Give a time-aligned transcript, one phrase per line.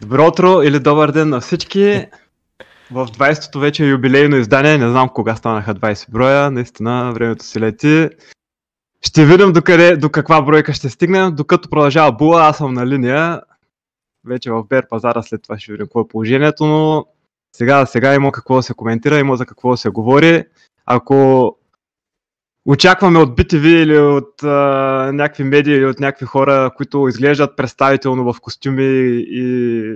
[0.00, 2.06] Добро утро или добър ден на всички.
[2.90, 7.60] В 20-то вече е юбилейно издание, не знам кога станаха 20 броя, наистина времето си
[7.60, 8.08] лети.
[9.02, 12.86] Ще видим до, къде, до каква бройка ще стигнем, докато продължава була, аз съм на
[12.86, 13.40] линия.
[14.26, 17.06] Вече в Бер пазара след това ще видим какво е положението, но
[17.56, 20.44] сега, сега има какво да се коментира, има за какво да се говори.
[20.86, 21.56] Ако
[22.70, 28.32] очакваме от BTV или от а, някакви медии или от някакви хора, които изглеждат представително
[28.32, 28.84] в костюми
[29.28, 29.94] и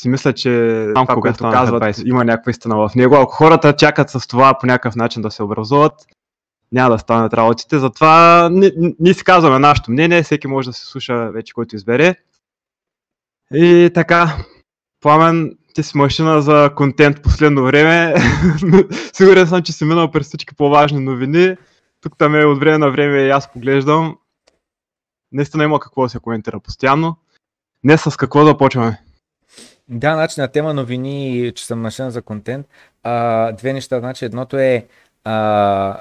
[0.00, 3.14] си мисля, че Там, когато казват, казват, има някаква истина в него.
[3.14, 5.92] Ако хората чакат с това по някакъв начин да се образуват,
[6.72, 7.78] няма да станат работите.
[7.78, 11.76] Затова ни- ни- ние си казваме нашето мнение, всеки може да се слуша вече, който
[11.76, 12.14] избере.
[13.54, 14.36] И така,
[15.00, 18.14] Пламен, ти си машина за контент последно време.
[19.12, 21.56] Сигурен съм, че си минал през всички по-важни новини.
[22.04, 24.18] Тук там е от време на време и аз поглеждам.
[25.32, 27.16] Наистина има какво да се коментира постоянно.
[27.84, 29.02] Днес с какво да почваме?
[29.88, 32.66] Да, значи на тема новини, че съм машина за контент.
[33.02, 33.98] А, две неща.
[33.98, 34.86] Значи едното е
[35.24, 35.96] а,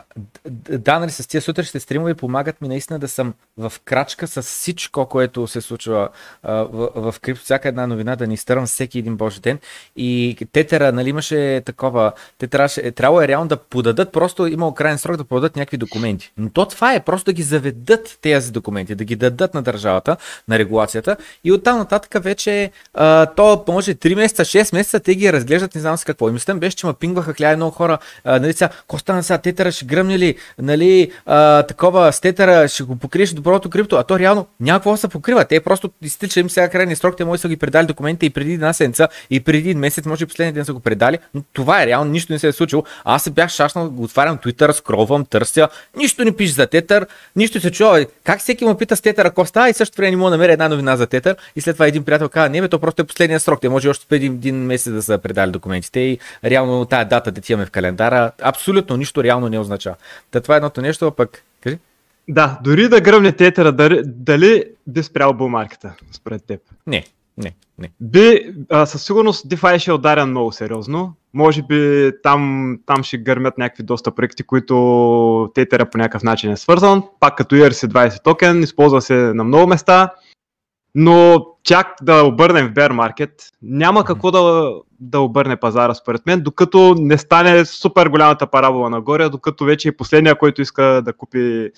[0.45, 4.41] д- да, нали, с тия сутрешните стримове помагат ми наистина да съм в крачка с
[4.41, 6.09] всичко, което се случва
[6.43, 9.59] а, в, в крипто, всяка една новина, да ни изтървам всеки един божи ден.
[9.95, 14.97] И тетера, нали, имаше такова, те трябваше, трябвало е реално да подадат, просто имало крайен
[14.97, 16.31] срок да подадат някакви документи.
[16.38, 20.17] Но то това е просто да ги заведат тези документи, да ги дадат на държавата,
[20.47, 25.33] на регулацията и оттам нататък вече а, то може 3 месеца, 6 месеца, те ги
[25.33, 26.29] разглеждат, не знам с какво.
[26.29, 28.69] И мислям беше, че ма пингваха хляби много хора, а, нали сега,
[29.14, 33.69] стана сега, тетера ще гръмне ли, нали, а, такова с тетера ще го покриеш доброто
[33.69, 35.45] крипто, а то реално няма какво да се покрива.
[35.45, 38.53] Те просто изтича им сега крайния срок, те може са ги предали документите и преди
[38.53, 41.84] една седмица, и преди един месец, може и последния ден са го предали, но това
[41.84, 42.84] е реално, нищо не се е случило.
[43.06, 47.59] Аз се бях шашнал, го отварям Twitter, скролвам, търся, нищо не пише за тетър, нищо
[47.59, 48.06] се чува.
[48.23, 49.69] Как всеки му пита с тетър, ако става?
[49.69, 51.36] и също време не мога да намеря една новина за тетър.
[51.56, 53.89] И след това един приятел казва, не бе, то просто е последния срок, те може
[53.89, 57.66] още преди един месец да са предали документите и реално тая дата да ти имаме
[57.66, 59.95] в календара, абсолютно нищо реално не означава.
[60.31, 61.78] Та това е едното нещо, а пък, кажи?
[62.28, 66.61] Да, дори да гръмне тетера, дали, дали би спрял булмаркета, според теб?
[66.88, 67.03] Не,
[67.38, 67.89] не, не.
[68.00, 71.13] Би, а, със сигурност DeFi ще е ударен много сериозно.
[71.33, 76.57] Може би там, там ще гърмят някакви доста проекти, които тетера по някакъв начин е
[76.57, 77.03] свързан.
[77.19, 80.13] Пак като ERC20 токен, използва се на много места.
[80.95, 83.31] Но чак да обърнем в bear market,
[83.61, 89.29] няма какво да, да обърне пазара според мен, докато не стане супер голямата парабола нагоре,
[89.29, 91.71] докато вече и последния, който иска да купи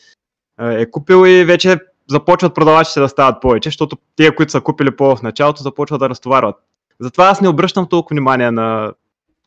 [0.60, 5.16] е купил и вече започват продавачите да стават повече, защото тия, които са купили по
[5.16, 6.56] в началото, започват да разтоварват.
[7.00, 8.94] Затова аз не обръщам толкова внимание на,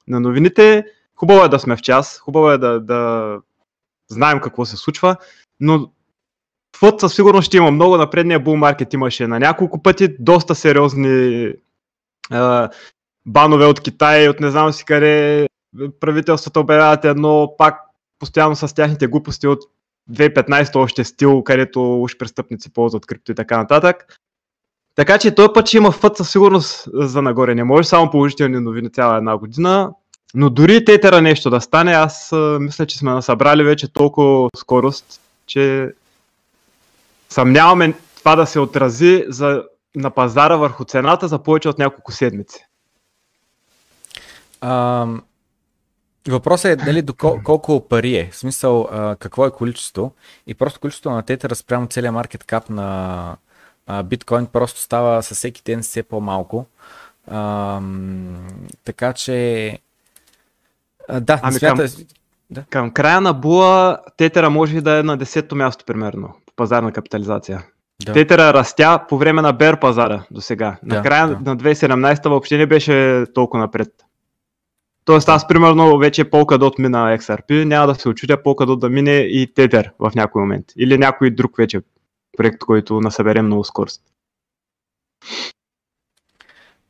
[0.09, 0.85] на новините.
[1.17, 3.33] Хубаво е да сме в час, хубаво е да, да
[4.09, 5.17] знаем какво се случва,
[5.61, 5.91] но
[6.81, 7.97] фът със сигурност ще има много.
[7.97, 8.59] На предния бул
[8.93, 11.53] имаше на няколко пъти доста сериозни
[12.31, 12.69] а,
[13.27, 15.47] банове от Китай, от не знам си къде.
[16.01, 17.81] Правителствата обявяват едно пак
[18.19, 19.59] постоянно с тяхните глупости от
[20.13, 24.19] 2015 още стил, където уж престъпници ползват крипто и така нататък.
[24.95, 27.55] Така че този път ще има фът със сигурност за нагоре.
[27.55, 29.91] Не може само положителни новини цяла една година.
[30.35, 35.93] Но дори тетера нещо да стане, аз мисля, че сме насъбрали вече толкова скорост, че
[37.29, 39.65] съмняваме това да се отрази за,
[39.97, 42.65] на пазара върху цената за повече от няколко седмици.
[44.61, 45.23] Ам,
[46.29, 50.13] Въпросът е дали до кол- колко пари е, в смисъл а, какво е количество
[50.47, 53.37] и просто количеството на тетера спрямо целият маркет кап на
[53.87, 56.67] а, биткоин просто става със всеки ден все по-малко.
[57.31, 58.47] Ам,
[58.85, 59.79] така че
[61.09, 61.89] а, да, Ами смята...
[62.71, 67.65] Към края на була тетера може да е на 10-то място примерно пазарна капитализация.
[68.07, 68.13] Да.
[68.13, 70.79] Тетера растя по време на бер пазара до сега.
[70.83, 71.51] Да, Накрая да.
[71.51, 73.89] на 2017 въобще не беше толкова напред.
[75.05, 79.55] Тоест аз примерно вече Polkadot мина XRP, няма да се очудя Polkadot да мине и
[79.55, 80.67] Tether в някой момент.
[80.77, 81.81] Или някой друг вече
[82.37, 84.03] проект, който насъбере много скорост.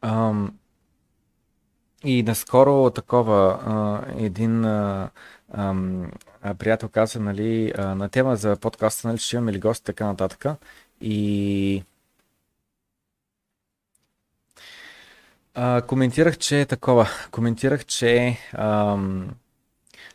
[0.03, 0.51] Ам,
[2.05, 5.11] и наскоро такова а, един а,
[5.53, 6.11] ам,
[6.59, 10.45] приятел каза, нали, а, на тема за подкаста, нали, ще имаме ли гости, така нататък.
[11.01, 11.85] И
[15.55, 17.09] а, коментирах, че е такова.
[17.31, 19.29] Коментирах, че ам,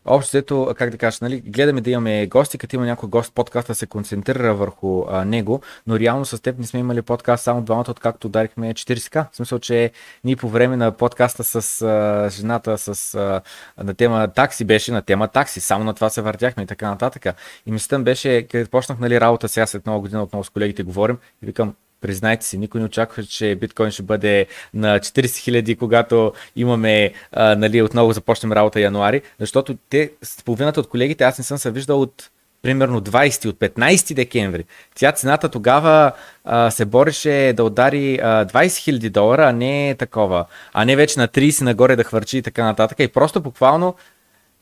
[0.06, 3.76] Общо взето, как да кажа, нали, гледаме да имаме гости, като има някой гост, подкаста
[3.76, 7.86] се концентрира върху а, него, но реално с теб не сме имали подкаст само двамата,
[7.90, 9.32] откакто ударихме 40к.
[9.32, 9.92] В смисъл, че
[10.24, 13.42] ние по време на подкаста с а, жената с, а,
[13.84, 17.36] на тема такси беше, на тема такси, само на това се въртяхме и така нататък.
[17.66, 21.18] И мислята беше, където почнах нали, работа сега след много година, отново с колегите говорим
[21.44, 21.74] и викам,
[22.04, 27.56] Признайте си, никой не очаква, че биткоин ще бъде на 40 хиляди, когато имаме, а,
[27.56, 30.12] нали, отново започнем работа януари, защото те,
[30.46, 32.30] половината от колегите, аз не съм се виждал от
[32.62, 34.66] примерно 20 от 15 декември.
[34.96, 36.12] Тя цената тогава
[36.44, 41.20] а, се бореше да удари а, 20 000 долара, а не такова, а не вече
[41.20, 43.00] на 30 нагоре да хвърчи и така нататък.
[43.00, 43.96] И просто буквално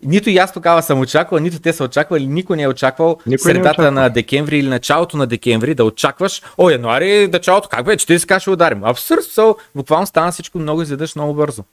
[0.04, 3.52] нито и аз тогава съм очаквал, нито те са очаквали, никой не е очаквал никой
[3.52, 7.86] е средата е на декември или началото на декември да очакваш, о, януари, началото, как
[7.86, 8.84] бе, 40 ще ударим.
[8.84, 11.64] Абсурд, so, буквално стана всичко много изведнъж много бързо.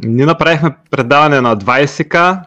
[0.00, 2.40] Ние направихме предаване на 20к,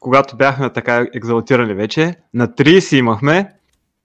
[0.00, 2.14] когато бяхме така екзалтирани вече.
[2.34, 3.52] На 30 имахме.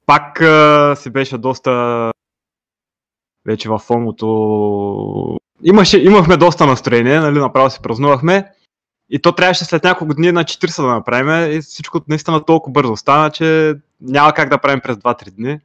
[0.06, 2.12] Пак а, си беше доста
[3.46, 5.38] вече в фомото.
[5.64, 8.52] Имаше, имахме доста настроение, нали, направо си празнувахме.
[9.10, 12.96] И то трябваше след няколко дни на 40 да направим и всичко наистина толкова бързо
[12.96, 15.60] стана, че няма как да правим през 2-3 дни.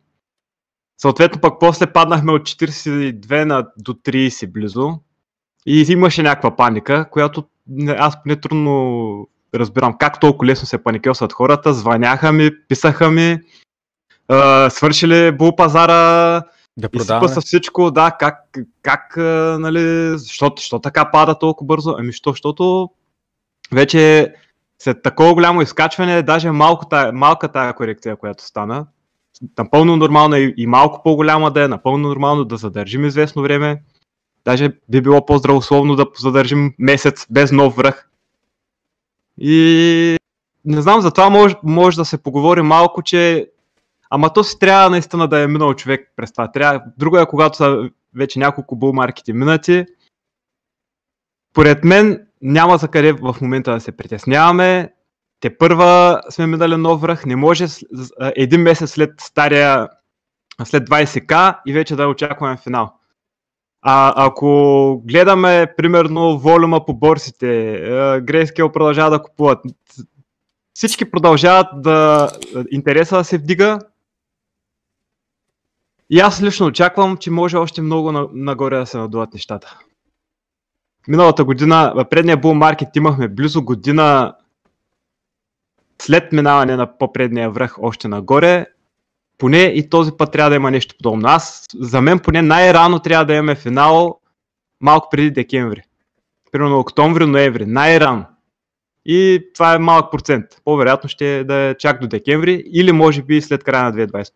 [1.00, 4.98] Съответно пък после паднахме от 42 на до 30 близо
[5.66, 7.44] и имаше някаква паника, която
[7.88, 13.38] аз поне трудно разбирам как толкова лесно се паникосват хората, звъняха ми, писаха ми,
[14.68, 16.42] свършили бул пазара,
[16.76, 19.16] да изсипа са всичко, да, как, как
[19.60, 21.94] нали, защо, защо така пада толкова бързо?
[21.98, 22.90] Ами, що, защото
[23.72, 24.34] вече
[24.78, 28.86] след такова голямо изкачване, даже малко тая, малка корекция, която стана,
[29.58, 33.82] напълно нормално и, и малко по-голяма да е, напълно нормално да задържим известно време.
[34.44, 38.08] Даже би било по-здравословно да задържим месец без нов връх.
[39.38, 40.16] И
[40.64, 43.50] не знам, затова може, може да се поговори малко, че
[44.10, 46.52] Ама то си трябва наистина да е минал човек през това.
[46.52, 46.82] Трябва...
[46.98, 49.86] Друго е, когато са вече няколко булмаркети минати.
[51.52, 54.92] Поред мен няма за къде в момента да се притесняваме.
[55.40, 57.26] Те първа сме минали нов връх.
[57.26, 57.66] Не може
[58.36, 59.88] един месец след стария,
[60.64, 62.94] след 20к и вече да очакваме финал.
[63.82, 67.46] А ако гледаме, примерно, волюма по борсите,
[68.22, 69.58] Грейскел продължава да купуват,
[70.74, 72.28] всички продължават да
[72.70, 73.78] интереса да се вдига.
[76.10, 79.78] И аз лично очаквам, че може още много нагоре да се надуват нещата.
[81.08, 84.34] Миналата година, в предния бул маркет имахме близо година
[86.02, 88.66] след минаване на по-предния връх още нагоре,
[89.38, 91.28] поне и този път трябва да има нещо подобно.
[91.28, 94.20] Аз, за мен поне най-рано трябва да имаме финал
[94.80, 95.82] малко преди декември.
[96.52, 98.24] Примерно октомври, ноември, най-рано.
[99.04, 100.46] И това е малък процент.
[100.64, 104.30] По-вероятно ще е да е чак до декември или може би след края на 2021.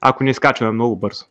[0.00, 1.24] Ако не изкачваме много бързо.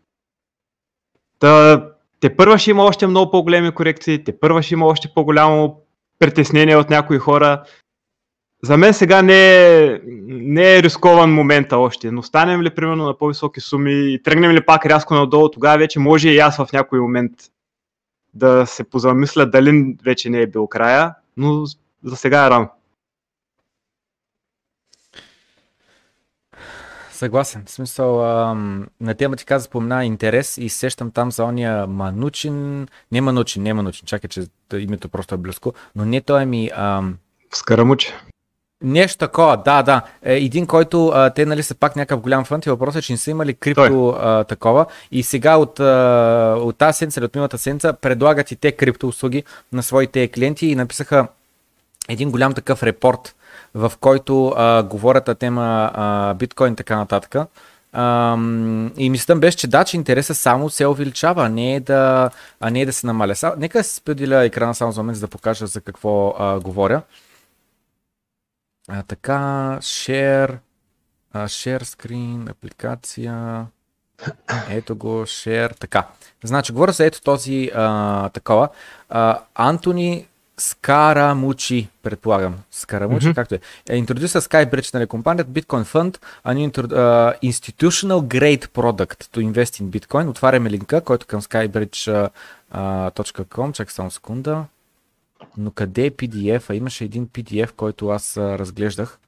[1.40, 1.89] Та,
[2.20, 5.82] те първа ще има още много по-големи корекции, те първа ще има още по-голямо
[6.20, 7.64] притеснение от някои хора.
[8.64, 13.18] За мен сега не е, не е рискован момента още, но станем ли примерно на
[13.18, 17.00] по-високи суми и тръгнем ли пак рязко надолу, тогава вече може и аз в някой
[17.00, 17.32] момент
[18.34, 21.66] да се позамисля дали вече не е бил края, но
[22.04, 22.70] за сега е рано.
[27.20, 27.64] Съгласен.
[27.66, 32.88] В смисъл, ам, на тема ти каза, спомена интерес и сещам там за ония Манучин.
[33.12, 34.44] Не Манучин, не Манучин, чакай, че
[34.74, 36.70] името просто е близко, но не той ми...
[36.76, 37.18] Ам...
[37.54, 38.14] Скарамуч.
[38.84, 40.02] Нещо такова, да, да.
[40.24, 43.14] Е, един, който а, те нали са пак някакъв голям фънд и въпросът е, че
[43.14, 47.36] не са имали крипто а, такова и сега от, а, от тази седмица или от
[47.36, 49.44] миналата седмица предлагат и те крипто услуги
[49.74, 51.28] на своите клиенти и написаха
[52.10, 53.36] един голям такъв репорт
[53.74, 57.36] в който а, говорят на тема а, биткоин и така нататък.
[57.94, 58.34] А,
[58.98, 62.70] и мислята беше, че да, че интереса само се увеличава, а не е да, а
[62.70, 63.36] не е да се намаля.
[63.36, 67.02] Са, нека се споделя екрана само за момент, за да покажа за какво а, говоря.
[68.88, 70.58] А, така, share,
[71.34, 73.66] а, share screen, апликация.
[74.70, 76.08] Ето го, share, така.
[76.44, 78.70] Значи, говоря за ето този а, такова.
[79.10, 80.28] А, Антони
[80.60, 82.56] Скарамучи, предполагам.
[82.72, 83.36] Скарамучи, mm-hmm.
[83.36, 83.60] както е.
[83.90, 89.84] Introduce Skybridge, нали, компанията Bitcoin Fund, a new uh, institutional grade product to invest in
[89.84, 90.30] Bitcoin.
[90.30, 93.74] Отваряме линка, който към skybridge.com.
[93.74, 94.66] Чакай само секунда.
[95.58, 96.70] Но къде е PDF?
[96.70, 99.20] А имаше един PDF, който аз разглеждах.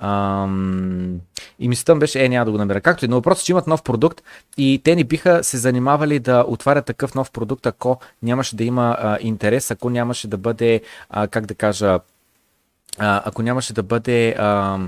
[0.00, 1.20] Ам...
[1.58, 2.80] И мислята беше, е, няма да го намеря.
[2.80, 4.22] Както и, но въпросът, че имат нов продукт
[4.56, 8.96] и те ни биха се занимавали да отварят такъв нов продукт, ако нямаше да има
[9.00, 10.80] а, интерес, ако нямаше да бъде,
[11.10, 12.00] а, как да кажа,
[12.98, 14.34] а, ако нямаше да бъде.
[14.38, 14.78] А,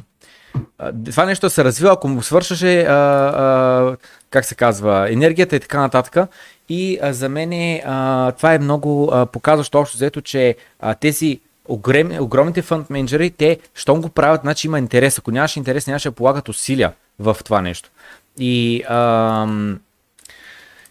[1.10, 3.96] това нещо се развива, ако му свършаше, а, а,
[4.30, 6.30] как се казва, енергията и така нататък.
[6.68, 11.40] И а, за мен а, това е много а, показващо общо взето, че а, тези
[11.68, 15.18] огромни, огромните фонд менеджери, те, щом го правят, значи има интерес.
[15.18, 17.90] Ако нямаш интерес, нямаше да полагат усилия в това нещо.
[18.38, 19.80] И ам,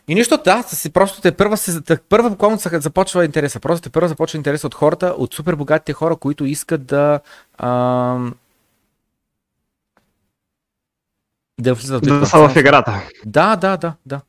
[0.08, 3.60] И нищо, да, си, просто те първа, се, те първа буквално започва интереса.
[3.60, 7.20] Просто те първа започва интереса от хората, от супер богатите хора, които искат да
[7.58, 8.18] а,
[11.62, 13.02] да влизат да са в играта.
[13.26, 14.22] Да, да, да, да.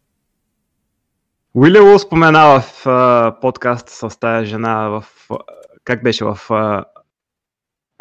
[1.54, 5.04] Уилли спомена в uh, подкаст с тази жена в,
[5.84, 6.84] как беше, в uh,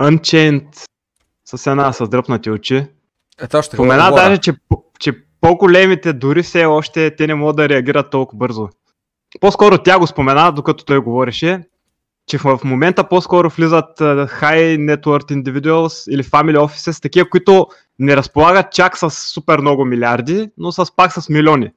[0.02, 0.86] Unchained
[1.46, 2.88] с една с дръпнати очи.
[3.42, 4.54] Ето ще Спомена даже, че,
[5.00, 8.70] че по-големите дори все още те не могат да реагират толкова бързо.
[9.40, 11.64] По-скоро тя го спомена, докато той говореше,
[12.28, 17.68] че в момента по-скоро влизат high net worth individuals или family offices, такива, които
[18.00, 21.72] не разполагат чак с супер много милиарди, но с пак с милиони.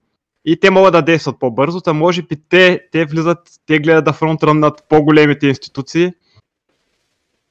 [0.44, 4.12] И те могат да действат по-бързо, та може би те, те влизат, те гледат да
[4.12, 6.12] фронтръннат по-големите институции,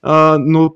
[0.02, 0.76] а, но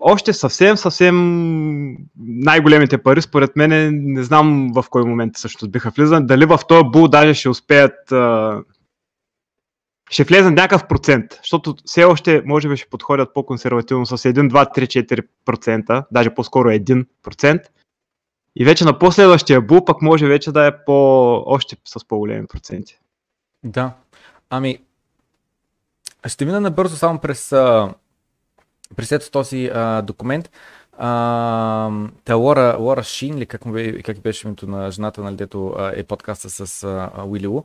[0.00, 6.26] още съвсем, съвсем най-големите пари, според мен, не знам в кой момент също биха влизани.
[6.26, 8.12] Дали в този бул даже ще успеят
[10.12, 14.78] ще влезе някакъв процент, защото все още може би ще подходят по-консервативно с 1, 2,
[14.78, 17.62] 3, 4%, даже по-скоро 1%.
[18.56, 20.92] И вече на последващия бул пък може вече да е по,
[21.46, 22.98] още с по-големи проценти.
[23.64, 23.92] Да.
[24.50, 24.78] Ами,
[26.26, 27.48] ще мина набързо само през,
[28.96, 30.50] през този а, документ.
[30.98, 31.90] А,
[32.24, 33.62] та Лора, Лора Шин, или как,
[34.04, 37.62] как беше името на жената, нали, дето е подкаста с а, Уили Лу.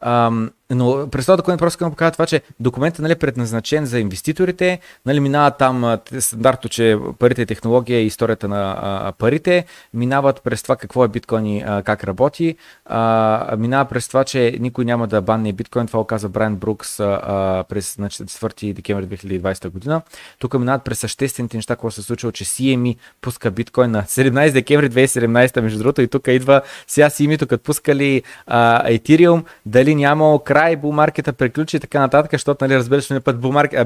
[0.00, 4.78] Ам, но това документ просто искам да това, че документът нали, е предназначен за инвеститорите,
[5.06, 10.76] нали, минава там стандартно, че парите технология и историята на а, парите, минават през това
[10.76, 15.22] какво е биткоин и а, как работи, а, минава през това, че никой няма да
[15.22, 20.02] банне биткоин, това оказа Брайан Брукс а, през значи, 4 декември 2020 година.
[20.38, 24.90] Тук минават през съществените неща, какво се случва, че CME пуска биткоин на 17 декември
[24.90, 30.59] 2017, между другото, и тук идва сега CME, тук пускали а, Ethereum, дали нямало край
[30.60, 33.36] край, булмаркета приключи и така нататък, защото, нали, разбираш, един път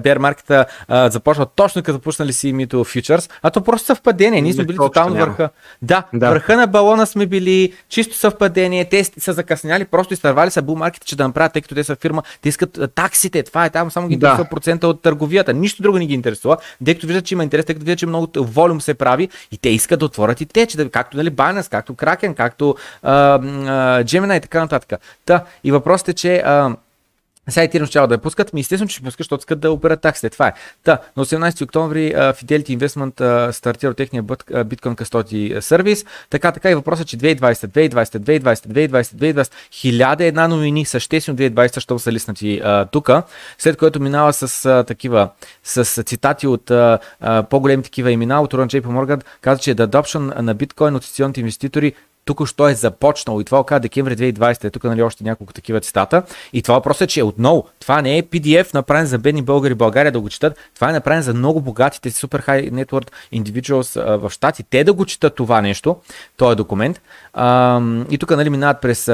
[0.03, 4.43] бер маркета започва точно като пуснали си името Futures, а то просто съвпадение.
[4.43, 5.51] Ние сме били тотално върха.
[5.83, 10.63] Да, да, върха на балона сме били, чисто съвпадение, те са закъсняли, просто изтървали са
[10.63, 13.91] булмаркета, че да направят, тъй като те са фирма, те искат таксите, това е там,
[13.91, 14.51] само ги интересува да.
[14.51, 17.75] процента от търговията, нищо друго не ги интересува, тъй като виждат, че има интерес, тъй
[17.75, 20.77] като виждат, че много волюм се прави и те искат да отворят и те, че
[20.77, 23.39] да, както нали, Binance, както Kraken, както а, а,
[24.05, 25.01] Gemini и така нататък.
[25.27, 26.64] Та, и въпросът е, че а,
[27.49, 30.01] сега Ethereum ще да я пускат, ми естествено, че ще пускат, защото искат да операт
[30.01, 30.31] таксите.
[30.31, 30.53] Това е.
[30.85, 36.05] Та, на 18 октомври Fidelity Investment стартира техния Bitcoin Custody сервис.
[36.31, 41.81] Така, така и въпросът, че 2020, 2020, 2020, 2020, 2020, хиляда една новини, съществено 2020,
[41.81, 43.11] що са лиснати тук,
[43.59, 45.31] след което минава с uh, такива,
[45.65, 50.41] с цитати от uh, по-големи такива имена, от Ron JP Morgan, каза, че the adoption
[50.41, 51.93] на биткоин от инвеститори
[52.25, 55.81] тук що е започнал и това оказа декември 2020, е тук нали още няколко такива
[55.81, 56.23] цитата.
[56.53, 59.75] И това въпрос е, че отново, това не е PDF направен за бедни българи.
[59.75, 64.17] В България да го четат, това е направен за много богатите супер high network individuals
[64.17, 65.97] в щати, те да го четат това нещо,
[66.37, 67.01] този документ.
[68.11, 69.05] И тук нали минават през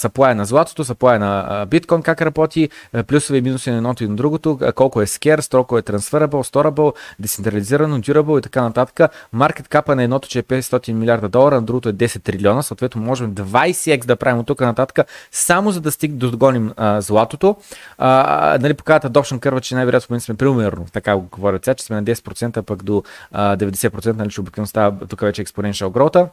[0.00, 2.68] саплая на златото, саплая на биткоин, как работи,
[3.06, 6.94] плюсове и минуси на едното и на другото, колко е скер, колко е transferable, storable,
[7.18, 9.10] децентрализирано, durable и така нататък.
[9.32, 13.02] Маркет капа на едното, че е 500 милиарда долара, на другото е 10 трилиона съответно
[13.02, 17.56] можем 20x да правим от тук нататък, само за да стиг да догоним а, златото.
[17.98, 21.84] А, нали, показват Adoption Curve, че най-вероятно в сме примерно, така го говорят сега, че
[21.84, 26.28] сме на 10%, пък до а, 90%, нали, обикновено става тук вече exponential growth.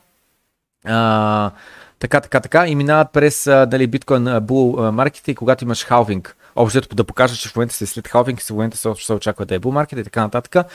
[0.85, 1.51] А,
[1.99, 6.95] така, така, така и минават през дали, биткоин бул маркета и когато имаш халвинг общо
[6.95, 9.55] да покажа, че в момента се след халвинг и в момента се, се очаква да
[9.55, 10.65] е бумаркет и така нататък.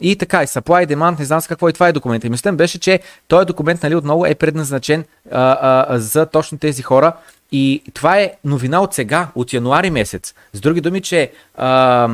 [0.00, 2.24] И така, и supply и demand, не знам с какво и това е документ.
[2.24, 6.82] И мислям беше, че този документ нали, отново е предназначен а, а, за точно тези
[6.82, 7.12] хора.
[7.52, 10.34] И това е новина от сега, от януари месец.
[10.52, 12.08] С други думи, че а,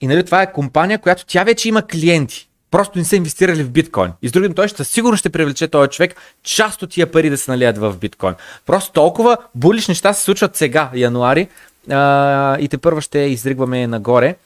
[0.00, 3.70] и нали, това е компания, която тя вече има клиенти просто не са инвестирали в
[3.70, 4.12] биткоин.
[4.22, 7.36] И с другим, той ще, сигурно ще привлече този човек част от тия пари да
[7.36, 8.34] се налият в биткоин.
[8.66, 11.48] Просто толкова булиш неща се случват сега, януари,
[11.90, 14.36] а, и те първо ще изригваме нагоре.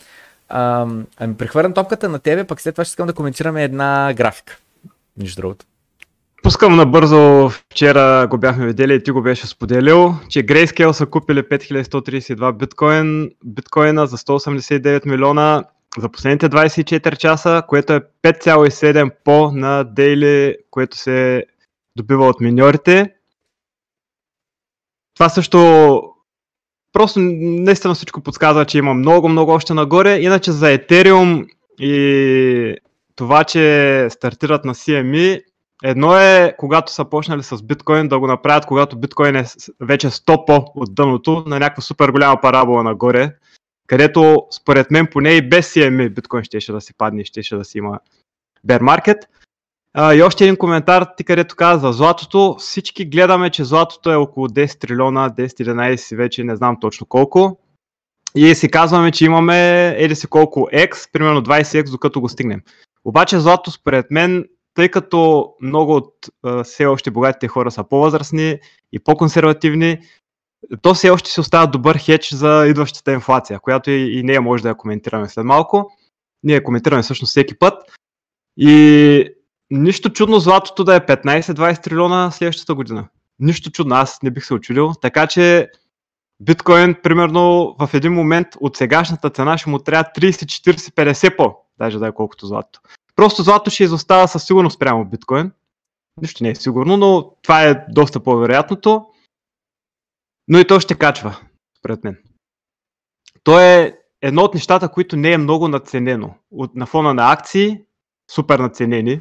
[0.48, 0.86] А,
[1.18, 4.58] ами прехвърлям топката на тебе, пък след това ще искам да коментираме една графика.
[5.16, 5.64] Нищо другото.
[6.42, 11.42] Пускам набързо, вчера го бяхме видели и ти го беше споделил, че Grayscale са купили
[11.42, 15.64] 5132 биткоин, биткоина за 189 милиона
[15.98, 21.44] за последните 24 часа, което е 5,7 по на дейли, което се
[21.96, 23.14] добива от миньорите.
[25.14, 26.02] Това също
[26.92, 30.18] просто наистина всичко подсказва, че има много, много още нагоре.
[30.18, 31.46] Иначе за Ethereum
[31.80, 32.76] и
[33.16, 35.42] това, че стартират на CME,
[35.84, 39.44] Едно е, когато са почнали с биткоин, да го направят, когато биткоин е
[39.80, 43.34] вече 100 по от дъното, на някаква супер голяма парабола нагоре,
[43.90, 47.78] където според мен поне и без CME биткоин ще да си падне, ще да си
[47.78, 48.00] има
[48.66, 49.18] bear market.
[49.94, 52.56] А, и още един коментар, ти където каза за златото.
[52.58, 57.58] Всички гледаме, че златото е около 10 трилиона, 10-11 вече, не знам точно колко.
[58.34, 62.60] И си казваме, че имаме еди си колко X, примерно 20X, докато го стигнем.
[63.04, 64.44] Обаче злато според мен,
[64.74, 66.14] тъй като много от
[66.64, 68.58] все още богатите хора са по-възрастни
[68.92, 69.98] и по-консервативни,
[70.82, 74.62] то все още си остава добър хедж за идващата инфлация, която и, и нея може
[74.62, 75.90] да я коментираме след малко.
[76.42, 77.74] Ние я коментираме всъщност всеки път.
[78.56, 79.24] И
[79.70, 83.08] нищо чудно златото да е 15-20 трилиона следващата година.
[83.38, 84.92] Нищо чудно, аз не бих се очудил.
[85.02, 85.68] Така че
[86.40, 91.56] биткоин, примерно, в един момент от сегашната цена ще му трябва 30, 40, 50 по,
[91.78, 92.80] даже да е колкото злато.
[93.16, 95.52] Просто злато ще изостава със сигурност прямо биткоин.
[96.22, 99.06] Нищо не е сигурно, но това е доста по-вероятното.
[100.48, 101.40] Но и то ще качва,
[101.78, 102.16] според мен.
[103.44, 106.34] То е едно от нещата, които не е много наценено.
[106.50, 107.80] От, на фона на акции,
[108.30, 109.20] супер наценени,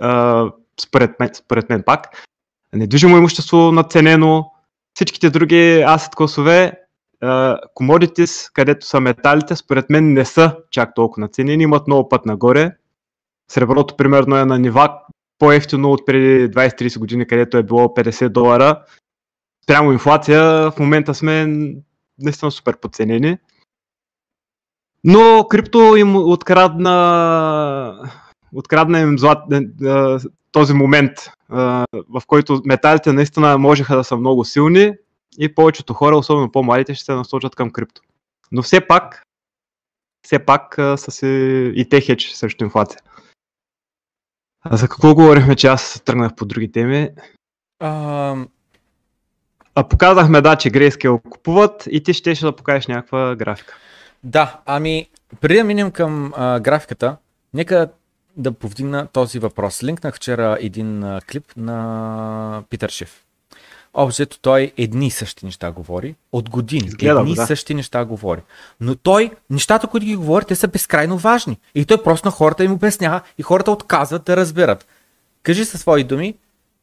[0.00, 0.46] а,
[0.80, 2.24] според, мен, според мен пак.
[2.72, 4.52] Недвижимо имущество наценено,
[4.94, 6.72] всичките други асет класове,
[7.76, 12.72] commodities, където са металите, според мен не са чак толкова наценени, имат много път нагоре.
[13.50, 15.00] Среброто примерно е на нива
[15.38, 18.84] по-ефтино от преди 20-30 години, където е било 50 долара.
[19.66, 21.46] Прямо инфлация в момента сме
[22.18, 23.38] наистина супер подценени.
[25.04, 28.10] Но крипто им открадна,
[28.54, 29.38] открадна им злат,
[30.52, 31.12] този момент,
[31.92, 34.92] в който металите наистина можеха да са много силни
[35.38, 38.02] и повечето хора, особено по-младите, ще се насочат към крипто.
[38.52, 39.22] Но все пак,
[40.26, 41.26] все пак са си
[41.76, 43.00] и те хеч срещу инфлация.
[44.62, 47.10] А за какво говорихме, че аз тръгнах по други теми?
[47.78, 48.36] А,
[49.80, 53.74] а показахме, да, че Grayscale купуват и ти ще да покажеш някаква графика.
[54.24, 55.08] Да, ами
[55.40, 57.16] преди да минем към а, графиката,
[57.54, 57.88] нека
[58.36, 59.82] да повдигна този въпрос.
[59.82, 63.22] Линкнах вчера един а, клип на Питър Шиф.
[63.94, 66.14] Общо той едни и същи неща говори.
[66.32, 66.88] От години.
[66.88, 67.46] Гледам, едни и да.
[67.46, 68.40] същи неща говори.
[68.80, 71.58] Но той, нещата, които ги говори, те са безкрайно важни.
[71.74, 74.86] И той просто на хората им обяснява и хората отказват да разберат.
[75.42, 76.34] Кажи със свои думи,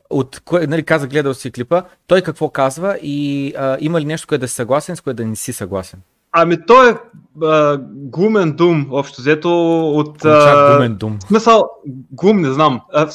[0.10, 4.28] от кое, нали, каза, гледал си клипа, той какво казва и а, има ли нещо,
[4.28, 6.00] което да си съгласен, с което да не си съгласен?
[6.32, 6.96] Ами той е
[7.44, 10.26] а, гумен дум, общо взето от...
[10.26, 11.18] А, гумен дум.
[11.28, 11.70] Смисъл,
[12.12, 12.82] гум, не знам.
[12.94, 13.08] А,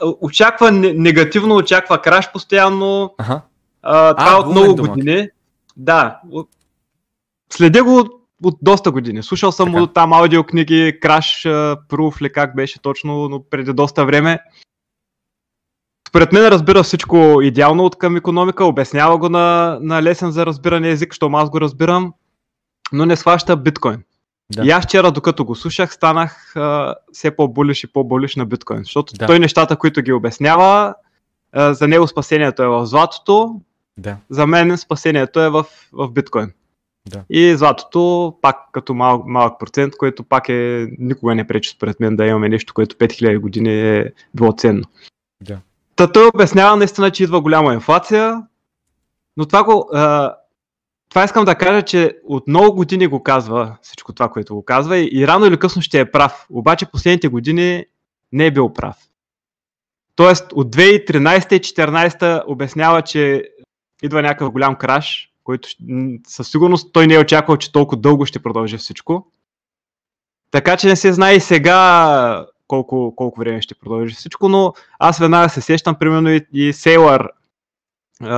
[0.00, 3.14] очаква негативно, очаква краш постоянно.
[3.18, 3.40] Ага.
[3.82, 5.28] А, това а, от много дум, години.
[5.76, 6.20] Да.
[7.52, 8.08] Следя го
[8.42, 9.22] от доста години.
[9.22, 9.82] Слушал съм така.
[9.82, 11.42] от там аудиокниги, краш,
[11.88, 14.38] пруф ли как беше точно, но преди доста време.
[16.08, 20.90] Според мен разбира всичко идеално от към економика, обяснява го на, на лесен за разбиране
[20.90, 22.12] език, защото аз го разбирам
[22.92, 24.02] но не сваща биткоин.
[24.52, 24.64] Да.
[24.64, 29.14] И аз вчера, докато го слушах, станах а, все по-булиш и по-булиш на биткоин, защото
[29.14, 29.26] да.
[29.26, 30.94] той нещата, които ги обяснява,
[31.52, 33.60] а, за него спасението е в златото,
[33.98, 34.16] да.
[34.30, 36.52] за мен спасението е в, в биткоин.
[37.08, 37.24] Да.
[37.30, 42.16] И златото пак като малък, малък процент, което пак е никога не пречи според мен
[42.16, 44.84] да имаме нещо, което 5000 години е било ценно.
[45.44, 45.58] Да.
[45.98, 48.42] Та той обяснява наистина, че идва голяма инфлация,
[49.36, 50.34] но това го, а,
[51.08, 54.98] това искам да кажа, че от много години го казва всичко това, което го казва
[54.98, 56.46] и, рано или късно ще е прав.
[56.50, 57.84] Обаче последните години
[58.32, 58.96] не е бил прав.
[60.14, 63.44] Тоест от 2013 и 2014 обяснява, че
[64.02, 65.68] идва някакъв голям краш, който
[66.26, 69.26] със сигурност той не е очаквал, че толкова дълго ще продължи всичко.
[70.50, 75.18] Така че не се знае и сега колко, колко време ще продължи всичко, но аз
[75.18, 77.28] веднага се сещам, примерно и, и Сейлър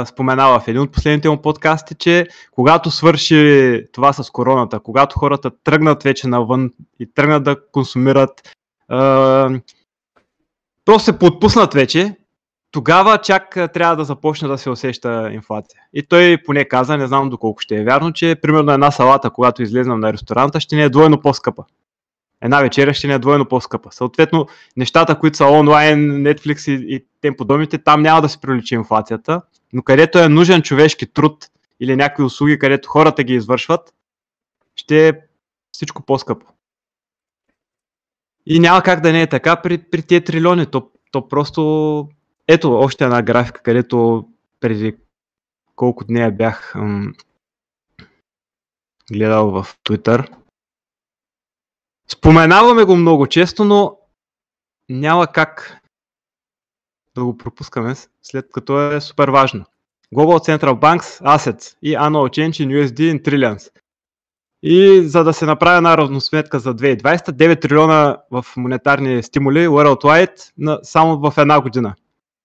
[0.05, 5.51] споменава в един от последните му подкасти, че когато свърши това с короната, когато хората
[5.65, 8.57] тръгнат вече навън и тръгнат да консумират,
[10.85, 12.17] просто се подпуснат вече,
[12.71, 15.81] тогава чак трябва да започне да се усеща инфлация.
[15.93, 19.63] И той поне каза, не знам доколко ще е вярно, че примерно една салата, когато
[19.63, 21.65] излезнем на ресторанта, ще ни е двойно по-скъпа.
[22.43, 23.89] Една вечеря ще ни е двойно по-скъпа.
[23.93, 28.75] Съответно, нещата, които са онлайн, Netflix и, и тем подобните, там няма да се приличи
[28.75, 31.51] инфлацията но където е нужен човешки труд
[31.81, 33.95] или някакви услуги, където хората ги извършват,
[34.77, 35.13] ще е
[35.73, 36.47] всичко по-скъпо.
[38.47, 40.67] И няма как да не е така при, при тези трилиони.
[40.67, 42.09] То, то просто...
[42.49, 44.29] Ето още една графика, където
[44.61, 44.97] преди
[45.77, 47.15] колко дни бях ам,
[49.13, 50.37] гледал в Twitter.
[52.13, 53.97] Споменаваме го много често, но
[54.89, 55.81] няма как
[57.15, 59.65] да го пропускаме, след като е супер важно.
[60.15, 63.71] Global Central Banks Assets и Annual Change in USD in Trillions.
[64.63, 70.53] И за да се направи една равносметка за 2020, 9 трилиона в монетарни стимули worldwide
[70.59, 71.95] на, само в една година.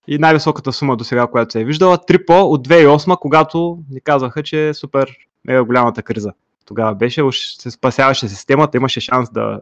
[0.08, 4.44] И най-високата сума до сега, която се е виждала, трипо от 2008, когато ни казваха,
[4.44, 6.34] че е супер мега голямата криза.
[6.66, 9.62] Тогава беше, уж се спасяваше системата, имаше шанс да,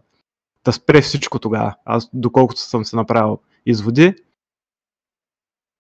[0.66, 1.76] да спре всичко тогава.
[1.86, 4.16] Аз доколкото съм се направил изводи.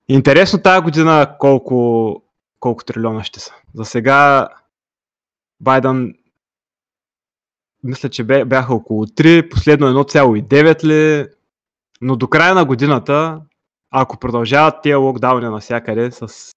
[0.07, 2.21] Интересно тази година колко,
[2.59, 3.53] колко трилиона ще са.
[3.73, 4.47] За сега
[5.59, 6.15] Байден
[7.83, 11.29] мисля, че бяха около 3, последно 1,9 ли,
[12.01, 13.41] но до края на годината,
[13.91, 16.51] ако продължават тия локдауни навсякъде с...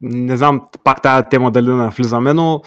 [0.00, 2.62] Не знам пак тази тема дали да влизаме, но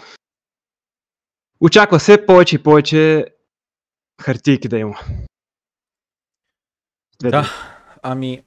[1.60, 3.26] очаква се повече и повече
[4.22, 4.98] хартийки да има.
[7.22, 7.46] Да,
[8.02, 8.42] ами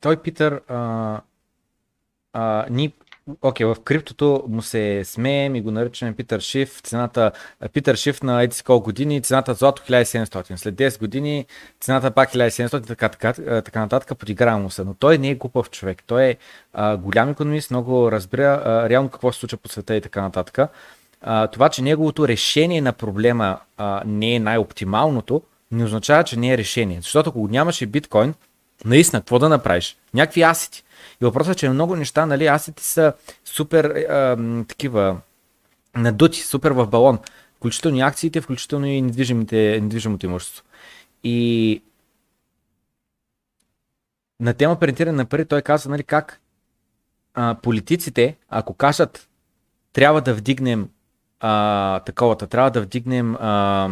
[0.00, 1.20] той Питър а,
[2.32, 2.92] а, ни
[3.42, 6.80] Окей, okay, в криптото му се смеем и го наричаме Питър Шиф.
[6.82, 7.32] Цената,
[7.72, 10.56] Питър Шиф на еди колко години, цената злато 1700.
[10.56, 11.46] След 10 години
[11.80, 13.32] цената пак 1700, така, така,
[13.62, 14.84] така нататък, подиграва му се.
[14.84, 16.02] Но той не е глупав човек.
[16.06, 16.36] Той е
[16.72, 20.70] а, голям економист, много разбира а, реално какво се случва по света и така нататък.
[21.20, 26.52] А, това, че неговото решение на проблема а, не е най-оптималното, не означава, че не
[26.52, 26.98] е решение.
[27.00, 28.34] Защото ако нямаше биткоин,
[28.84, 29.96] наистина, какво да направиш?
[30.14, 30.83] Някакви асети
[31.24, 33.12] и въпросът е, че много неща, нали, асети са
[33.44, 34.36] супер а,
[34.68, 35.20] такива
[35.96, 37.18] надути, супер в балон.
[37.56, 40.64] Включително и акциите, включително и недвижимото имущество.
[41.24, 41.82] И
[44.40, 46.40] на тема принтиране на пари той казва, нали, как
[47.34, 49.28] а, политиците, ако кажат
[49.92, 50.88] трябва да вдигнем
[51.40, 53.90] а, таковата, трябва да вдигнем а,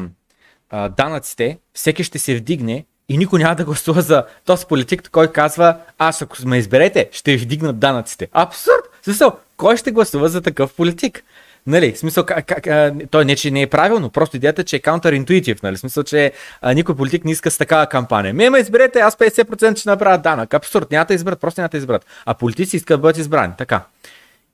[0.71, 5.33] а, данъците, всеки ще се вдигне и никой няма да гласува за този политик, който
[5.33, 8.29] казва, аз ако ме изберете, ще ви вдигнат данъците.
[8.33, 8.85] Абсурд!
[9.03, 11.25] Смисъл, кой ще гласува за такъв политик?
[11.67, 14.81] Нали, смисъл, как, как, а, той не, че не е правилно, просто идеята, че е
[14.81, 18.35] counter-intuitive, нали, смисъл, че а, никой политик не иска с такава кампания.
[18.35, 20.55] Ме ме изберете, аз 50% ще направя данък.
[20.55, 22.07] Абсурд, няма да изберат, просто няма да изберат.
[22.27, 23.83] А политици искат да бъдат избрани, така.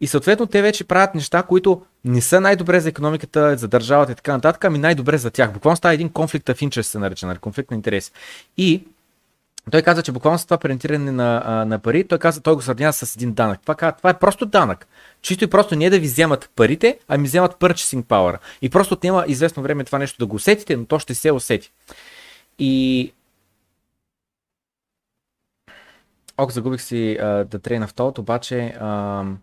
[0.00, 4.14] И съответно те вече правят неща, които не са най-добре за економиката, за държавата и
[4.14, 5.52] така нататък, ами най-добре за тях.
[5.52, 7.38] Буквално става един конфликт в interest, се нарича, нали?
[7.38, 8.12] конфликт на интерес.
[8.56, 8.84] И
[9.70, 12.92] той каза, че буквално с това принтиране на, на пари, той каза, той го сравнява
[12.92, 13.60] с един данък.
[13.60, 14.86] Това, това е просто данък.
[15.22, 18.38] Чисто и просто не да ви вземат парите, а ми вземат purchasing power.
[18.62, 21.72] И просто отнема известно време това нещо да го усетите, но то ще се усети.
[22.58, 23.12] И
[26.38, 29.34] Ок, загубих си да трейна в толт, обаче uh,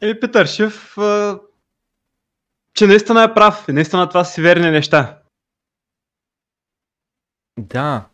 [0.00, 0.96] Еми, Питър Шиф,
[2.74, 5.22] че наистина е прав и наистина това си верни неща.
[7.58, 8.08] Да,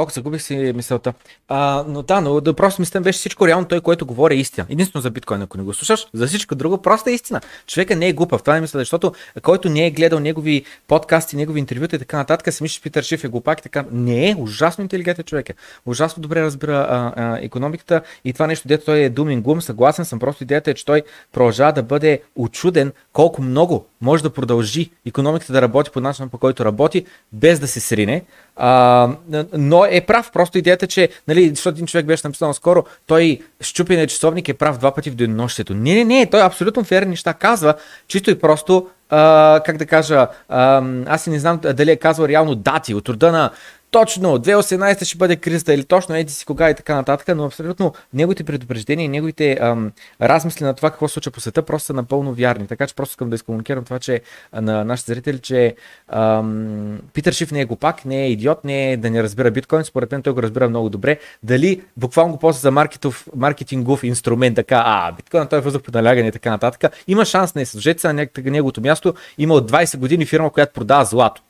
[0.00, 1.14] Ок, загубих си мисълта.
[1.48, 4.66] А, но да, но да, просто мисля беше всичко реално той, което говори е истина.
[4.70, 7.40] Единствено за биткоин, ако не го слушаш, за всичко друго просто е истина.
[7.66, 11.60] Човека не е глупав, това не мисля, защото който не е гледал негови подкасти, негови
[11.60, 13.84] интервюта и така нататък, си мисли, Питър Шиф е глупак и така.
[13.92, 15.54] Не е, ужасно интелигентен човек е.
[15.86, 20.04] Ужасно добре разбира а, а, економиката и това нещо, дето той е думин глум, съгласен
[20.04, 24.90] съм, просто идеята е, че той продължава да бъде очуден колко много може да продължи
[25.06, 28.24] економиката да работи по начина по който работи, без да се срине.
[28.62, 29.08] А,
[29.52, 30.30] но е прав.
[30.32, 34.78] Просто идеята, че, нали, защото един човек беше написал скоро, той щупи часовник е прав
[34.78, 35.74] два пъти в денонощието.
[35.74, 37.74] Не, не, не, той абсолютно ферни неща казва,
[38.08, 42.54] чисто и просто, а, как да кажа, а, аз не знам дали е казал реално
[42.54, 43.50] дати от рода на
[43.90, 47.92] точно 2018 ще бъде кризата или точно еди си кога и така нататък, но абсолютно
[48.14, 51.92] неговите предупреждения и неговите ам, размисли на това какво се случва по света просто са
[51.92, 52.66] напълно вярни.
[52.66, 54.20] Така че просто искам да изкомуникирам това, че
[54.52, 55.74] на нашите зрители, че
[56.08, 59.84] ам, Питър Шиф не е глупак, не е идиот, не е да не разбира биткоин,
[59.84, 61.18] според мен той го разбира много добре.
[61.42, 65.92] Дали буквално го ползва за маркетов, маркетингов инструмент, така, а, биткоин той е въздух по
[65.94, 66.92] налягане и така нататък.
[67.08, 69.14] Има шанс, не сложете се на неговото място.
[69.38, 71.42] Има от 20 години фирма, която продава злато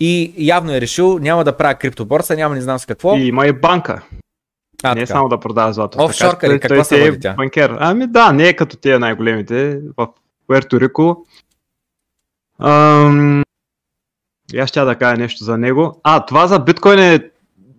[0.00, 3.16] и явно е решил, няма да правя криптоборса, няма не знам с какво.
[3.16, 4.02] И има и банка.
[4.82, 6.04] А, не е само да продава злато.
[6.04, 6.60] Офшорка ли?
[6.60, 7.34] Каква се води тя?
[7.34, 7.76] Банкер.
[7.80, 10.08] Ами да, не е като тия най-големите в
[10.46, 11.26] Пуерто Рико.
[12.58, 13.42] Ам...
[14.58, 16.00] аз ще да кажа нещо за него.
[16.02, 17.30] А, това за биткоин е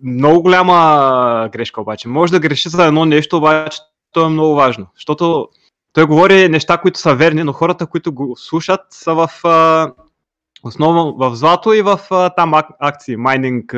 [0.02, 2.08] много голяма грешка обаче.
[2.08, 3.78] Може да греши за едно нещо, обаче
[4.12, 4.86] то е много важно.
[4.94, 5.48] Защото
[5.92, 9.28] той говори неща, които са верни, но хората, които го слушат, са в
[10.66, 12.00] Основно в злато и в
[12.36, 13.72] там акции, майнинг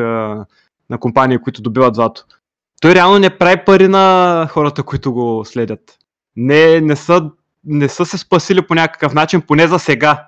[0.91, 2.25] на компании, които добиват злато.
[2.81, 5.99] Той реално не прави пари на хората, които го следят.
[6.37, 7.31] Не, не, са,
[7.65, 10.27] не са се спасили по някакъв начин, поне за сега.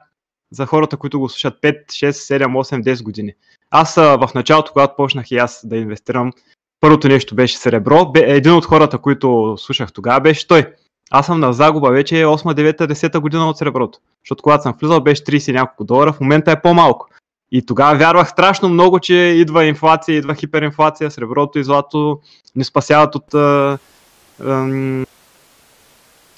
[0.51, 3.35] за хората, които го слушат 5, 6, 7, 8, 10 години.
[3.71, 6.33] Аз в началото, когато почнах и аз да инвестирам,
[6.81, 8.13] първото нещо беше сребро.
[8.17, 10.73] Един от хората, които слушах тогава, беше той.
[11.11, 13.99] Аз съм на загуба вече 8, 9, 10 година от среброто.
[14.25, 17.07] Защото когато съм влизал беше 30 няколко долара, в момента е по-малко.
[17.53, 22.21] И тогава вярвах страшно много, че идва инфлация, идва хиперинфлация, среброто и злато
[22.57, 23.79] ни спасяват от а,
[24.45, 24.67] а,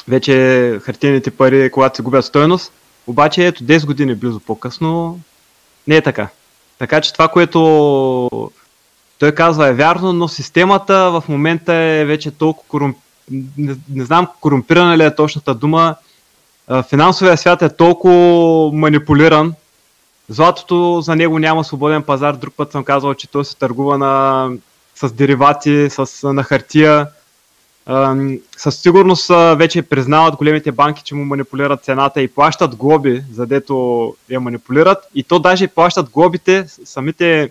[0.09, 2.73] вече хартиените пари, когато се губят стоеност.
[3.07, 5.21] Обаче ето 10 години близо по-късно
[5.87, 6.29] не е така.
[6.79, 8.53] Така че това, което
[9.19, 12.97] той казва е вярно, но системата в момента е вече толкова корумп...
[13.31, 15.95] не, не знам корумпирана ли е точната дума.
[16.89, 19.55] Финансовия свят е толкова манипулиран.
[20.29, 22.35] Златото за него няма свободен пазар.
[22.35, 24.49] Друг път съм казал, че той се търгува на,
[24.95, 27.07] с деривати, с, на хартия
[28.57, 34.15] със сигурност вече признават големите банки, че му манипулират цената и плащат глоби, за дето
[34.31, 34.99] я манипулират.
[35.15, 37.51] И то даже плащат глобите, самите,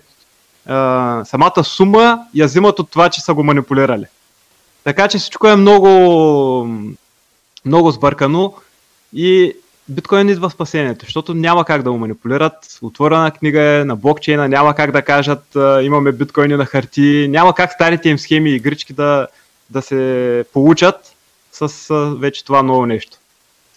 [1.24, 4.06] самата сума я взимат от това, че са го манипулирали.
[4.84, 5.88] Така че всичко е много,
[7.64, 8.54] много сбъркано
[9.14, 9.56] и
[9.88, 12.78] биткоин идва спасението, защото няма как да го манипулират.
[12.82, 15.44] Отворена книга е на блокчейна, няма как да кажат
[15.82, 19.26] имаме биткоини на харти, няма как старите им схеми и игрички да,
[19.70, 21.14] да се получат
[21.52, 21.86] с
[22.18, 23.18] вече това ново нещо.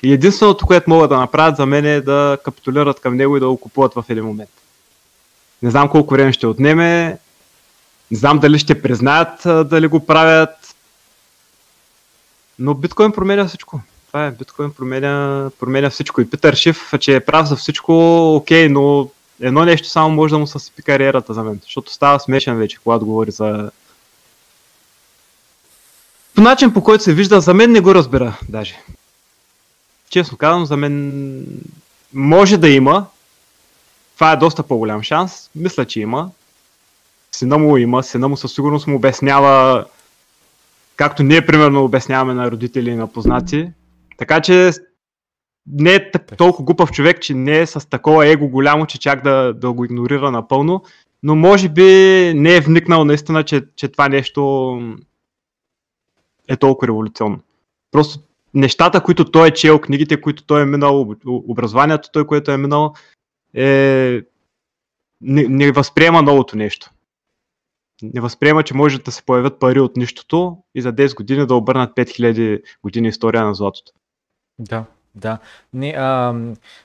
[0.04, 3.48] И единственото, което могат да направят за мен е да капитулират към него и да
[3.48, 4.50] го купуват в един момент.
[5.62, 7.18] Не знам колко време ще отнеме,
[8.12, 10.50] не знам дали ще признаят дали го правят,
[12.60, 13.82] но биткоин променя всичко.
[14.08, 16.22] Това е, биткоин променя, променя всичко.
[16.22, 17.94] И Питър Шиф, че е прав за всичко,
[18.36, 19.10] окей, но
[19.42, 23.06] едно нещо само може да му съсипи кариерата за мен, защото става смешен вече, когато
[23.06, 23.72] говори за
[26.36, 28.76] по начин по който се вижда, за мен не го разбира даже.
[30.10, 31.46] Честно казвам, за мен
[32.14, 33.06] може да има.
[34.16, 35.50] Това е доста по-голям шанс.
[35.56, 36.30] Мисля, че има.
[37.32, 38.04] Сина му има.
[38.04, 39.86] Сина му със сигурност му обяснява
[40.96, 43.72] както ние примерно обясняваме на родители и на познати.
[44.18, 44.72] Така че
[45.68, 49.54] не е толкова глупав човек, че не е с такова его голямо, че чак да,
[49.54, 50.84] да го игнорира напълно,
[51.24, 51.84] но може би
[52.36, 54.82] не е вникнал наистина, че, че това нещо
[56.48, 57.40] е толкова революционно.
[57.92, 58.20] Просто
[58.54, 62.94] нещата, които той е чел, книгите, които той е минал, образованието, той, което е минал,
[63.54, 64.22] е...
[65.22, 66.90] не, не възприема новото нещо.
[68.02, 71.56] Не възприема, че може да се появят пари от нищото и за 10 години да
[71.56, 73.92] обърнат 5000 години история на златото.
[74.60, 75.38] Да, да.
[75.74, 76.36] Не, а,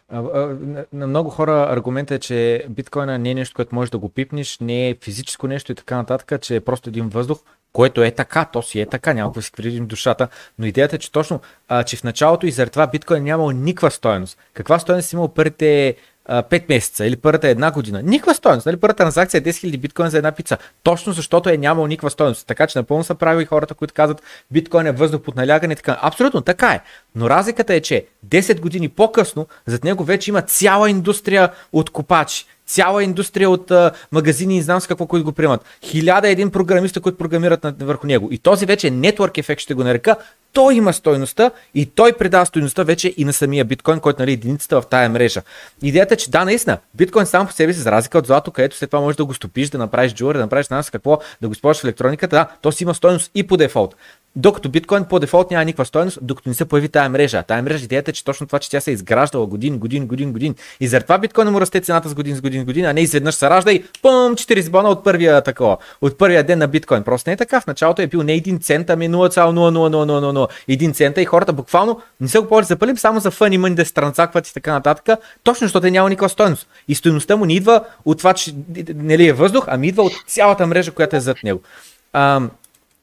[0.08, 0.56] а, а,
[0.92, 4.58] на много хора аргументът е, че биткоина не е нещо, което можеш да го пипнеш,
[4.60, 7.38] не е физическо нещо и така нататък, че е просто един въздух
[7.72, 10.98] което е така, то си е така, няма да си кривим душата, но идеята е,
[10.98, 14.38] че точно, а, че в началото и заради това биткоин нямал никаква стоеност.
[14.54, 15.96] Каква стоеност имал първите
[16.28, 18.02] 5 месеца или първата една година.
[18.02, 18.66] Никаква стоеност.
[18.66, 18.76] Нали?
[18.76, 20.58] Първата транзакция е 10 000 биткоин за една пица.
[20.82, 22.46] Точно защото е нямал никаква стоеност.
[22.46, 25.76] Така че напълно са правили хората, които казват биткоин е въздух под налягане.
[25.76, 25.98] Така.
[26.02, 26.80] Абсолютно така е.
[27.14, 32.46] Но разликата е, че 10 години по-късно зад него вече има цяла индустрия от копачи
[32.70, 35.64] цяла индустрия от а, магазини и знам с какво, които го приемат.
[35.84, 38.28] Хиляда един програмиста, които програмират върху него.
[38.30, 40.16] И този вече нетворк ефект ще го нарека.
[40.52, 44.80] Той има стойността и той предава стойността вече и на самия биткоин, който нали единицата
[44.80, 45.42] в тая мрежа.
[45.82, 48.76] Идеята е, че да, наистина, биткоин сам по себе си, за разлика от злато, където
[48.76, 51.52] след това можеш да го стопиш, да направиш джуари, да направиш нас какво, да го
[51.52, 53.96] използваш в електрониката, да, то си има стойност и по дефолт.
[54.36, 57.42] Докато биткоин по дефолт няма никаква стоеност, докато не се появи тая мрежа.
[57.42, 60.32] Тая мрежа идеята е, че точно това, че тя се е изграждала годин, годин, годин,
[60.32, 60.54] годин.
[60.80, 63.34] И заради това биткоин му расте цената с годин, с годин, годин, а не изведнъж
[63.34, 67.02] се ражда и пъм, 40 бона от първия такова, от първия ден на биткоин.
[67.02, 67.60] Просто не е така.
[67.60, 70.48] В началото е бил не 1 цент, ами 0,00000.
[70.68, 73.74] Един цента и хората буквално не са го повече запалим само за фън и мъни
[73.74, 76.68] да се транзакват и така нататък, точно защото е няма никаква стоеност.
[76.88, 78.54] И стоеността му не идва от това, че
[78.94, 81.60] не ли е въздух, ами идва от цялата мрежа, която е зад него.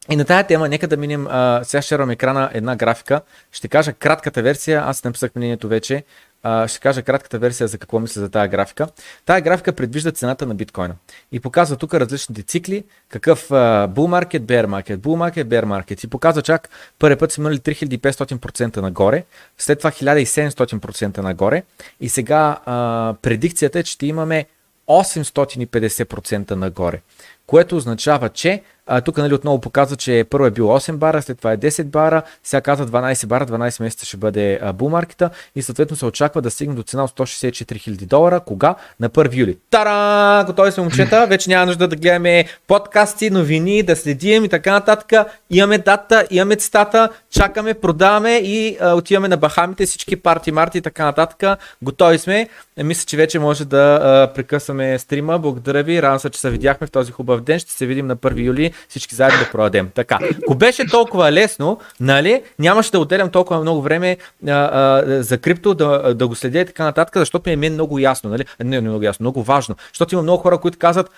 [0.09, 3.21] И на тая тема, нека да минем, а, сега ще екрана една графика.
[3.51, 6.03] Ще кажа кратката версия, аз написах мнението вече,
[6.43, 8.87] а, ще кажа кратката версия за какво мисля за тази графика.
[9.25, 10.95] Тая графика предвижда цената на биткоина.
[11.31, 16.05] И показва тук различните цикли, какъв uh, bull market, bear market, bull market, bear market.
[16.05, 19.23] И показва чак първи път сме имали 3500% нагоре,
[19.57, 21.63] след това 1700% нагоре.
[21.99, 24.45] И сега uh, предикцията е, че ще имаме
[24.87, 27.01] 850% нагоре,
[27.47, 31.37] което означава, че А, тук нали, отново показва, че първо е било 8 бара, след
[31.37, 35.97] това е 10 бара, сега казва 12 бара, 12 месеца ще бъде бумаркета и съответно
[35.97, 38.39] се очаква да стигне до цена от 164 000 долара.
[38.39, 38.75] Кога?
[38.99, 39.57] На 1 юли.
[39.69, 40.43] Тара!
[40.45, 45.27] Готови сме момчета, вече няма нужда да гледаме подкасти, новини, да следим и така нататък.
[45.49, 50.81] Имаме дата, имаме цитата, чакаме, продаваме и а, отиваме на Бахамите, всички парти, марти и
[50.81, 51.59] така нататък.
[51.81, 52.47] Готови сме.
[52.77, 55.39] Е, мисля, че вече може да а, прекъсваме стрима.
[55.39, 56.01] Благодаря ви.
[56.01, 57.59] Радвам се, че се видяхме в този хубав ден.
[57.59, 59.89] Ще се видим на 1 юли всички заедно да продадем.
[59.95, 65.37] Така, ако беше толкова лесно, нали, нямаше да отделям толкова много време а, а, за
[65.37, 68.29] крипто, да, да го следя и така нататък, защото ми е много ясно.
[68.29, 68.45] Нали?
[68.59, 69.75] Не, не много ясно, много важно.
[69.93, 71.11] Защото има много хора, които казват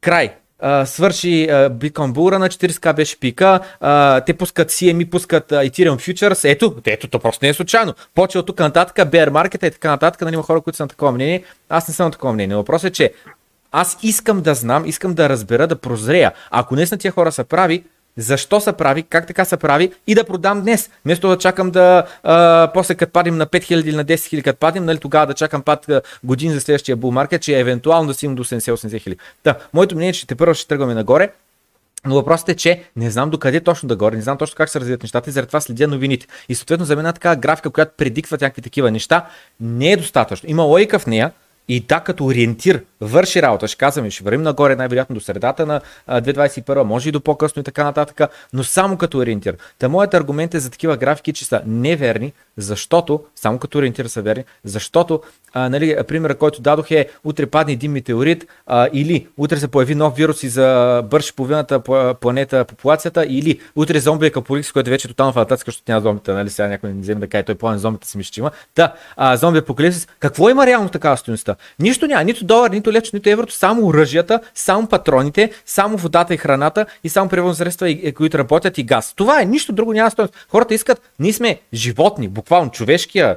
[0.00, 5.50] край, Uh, свърши uh, Bitcoin Bull на 40к беше пика, uh, те пускат CME, пускат
[5.50, 7.94] uh, Ethereum Futures, ето, ето, то просто не е случайно.
[8.14, 10.88] Почва от тук нататък, Bear Market и така нататък, нали има хора, които са на
[10.88, 12.56] такова мнение, аз не съм на такова мнение.
[12.56, 13.12] Въпросът е, че
[13.74, 16.32] аз искам да знам, искам да разбера, да прозрея.
[16.50, 17.84] Ако днес на тия хора са прави,
[18.16, 20.90] защо се прави, как така се прави и да продам днес.
[21.04, 24.58] Вместо да чакам да, а, после като падим на 5000 или на 10 000, като
[24.58, 25.86] падим, нали, тогава да чакам пад
[26.24, 29.20] години за следващия булмаркет, че евентуално да си до 70-80 хиляди.
[29.44, 31.30] Да, моето мнение е, че те първо ще тръгваме нагоре,
[32.06, 34.80] но въпросът е, че не знам докъде точно да горе, не знам точно как се
[34.80, 36.26] развият нещата и заради това следя новините.
[36.48, 39.26] И съответно за мен така графика, която предиква някакви такива неща,
[39.60, 40.50] не е достатъчно.
[40.50, 41.32] Има логика в нея,
[41.68, 43.68] и да, като ориентир върши работа.
[43.68, 47.64] Ще казваме, ще вървим нагоре най-вероятно до средата на 2021, може и до по-късно и
[47.64, 49.56] така нататък, но само като ориентир.
[49.78, 54.22] Та моят аргумент е за такива графики, че са неверни, защото, само като ориентир са
[54.22, 55.20] верни, защото,
[55.52, 59.94] а, нали, примера, който дадох е утре падне един метеорит а, или утре се появи
[59.94, 61.80] нов вирус и за бърши половината
[62.20, 66.50] планета популацията или утре зомби капуликс, което вече е тотално фантастика, защото няма зомбите, нали,
[66.50, 68.50] сега някой не вземе да каже, той план зомбите си мисли, че има.
[68.76, 71.53] Да, а, зомби апокалипсис, какво има реално такава стоеността?
[71.78, 76.36] Нищо няма, нито долар, нито левче, нито еврото, само оръжията, само патроните, само водата и
[76.36, 79.14] храната и само превозни средства, които работят и газ.
[79.16, 80.46] Това е, нищо друго няма стоеност.
[80.48, 83.36] Хората искат, ние сме животни, буквално човешкия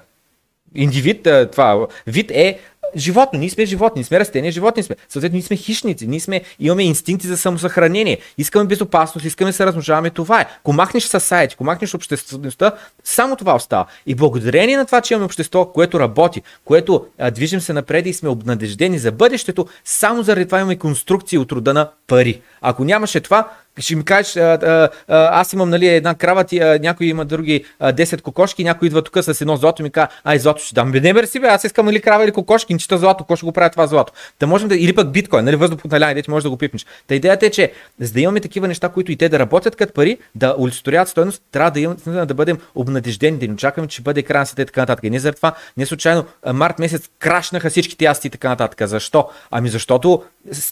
[0.76, 2.60] индивид, това вид е
[2.96, 3.40] животно.
[3.40, 4.96] Ние сме животни, ние сме растения, животни сме.
[5.10, 9.66] Съответно, ние сме хищници, ние сме, имаме инстинкти за самосъхранение, искаме безопасност, искаме да се
[9.66, 10.10] размножаваме.
[10.10, 10.46] Това е.
[10.60, 12.72] Ако махнеш сайт, ако махнеш обществеността,
[13.04, 13.86] само това остава.
[14.06, 18.14] И благодарение на това, че имаме общество, което работи, което а, движим се напред и
[18.14, 22.42] сме обнадеждени за бъдещето, само заради това имаме конструкции от рода на пари.
[22.62, 26.80] Ако нямаше това, ще ми кажеш, а, а, аз имам нали, една крава, ти, а,
[26.82, 30.10] някой има други а, 10 кокошки, някой идва тук с едно злато и ми казва,
[30.24, 30.92] ай, злато ще дам.
[30.92, 33.46] Бе, не мерси, бе, аз искам нали, крава или кокошки, не чета злато, кой ще
[33.46, 34.14] го прави това злато.
[34.40, 36.86] Да можем да, или пък биткоин, нали, въздух под наляне, ти можеш да го пипнеш.
[37.08, 39.94] Та идеята е, че за да имаме такива неща, които и те да работят като
[39.94, 44.24] пари, да олицетворяват стоеност, трябва да, имаме, да бъдем обнадеждени, да не очакваме, че бъде
[44.24, 45.04] край и така нататък.
[45.04, 48.88] И не заради това, не случайно март месец крашнаха всичките ясти и така нататък.
[48.88, 49.30] Защо?
[49.52, 50.24] Ами защото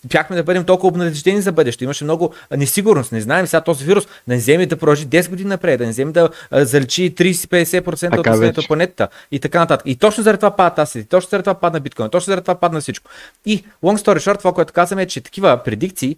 [0.05, 1.83] бяхме да бъдем толкова обнадеждени за бъдеще.
[1.83, 2.33] Имаше много
[2.95, 3.11] несигурност.
[3.11, 5.91] Не знаем сега този вирус да не вземе да продължи 10 години напред, да не
[5.91, 9.87] вземе да заличи 30-50% от населението на планетата и така нататък.
[9.87, 12.81] И точно заради това падат асети, точно заради това падна биткоин, точно заради това падна
[12.81, 13.09] всичко.
[13.45, 16.17] И long story short, това, което казваме е, че такива предикции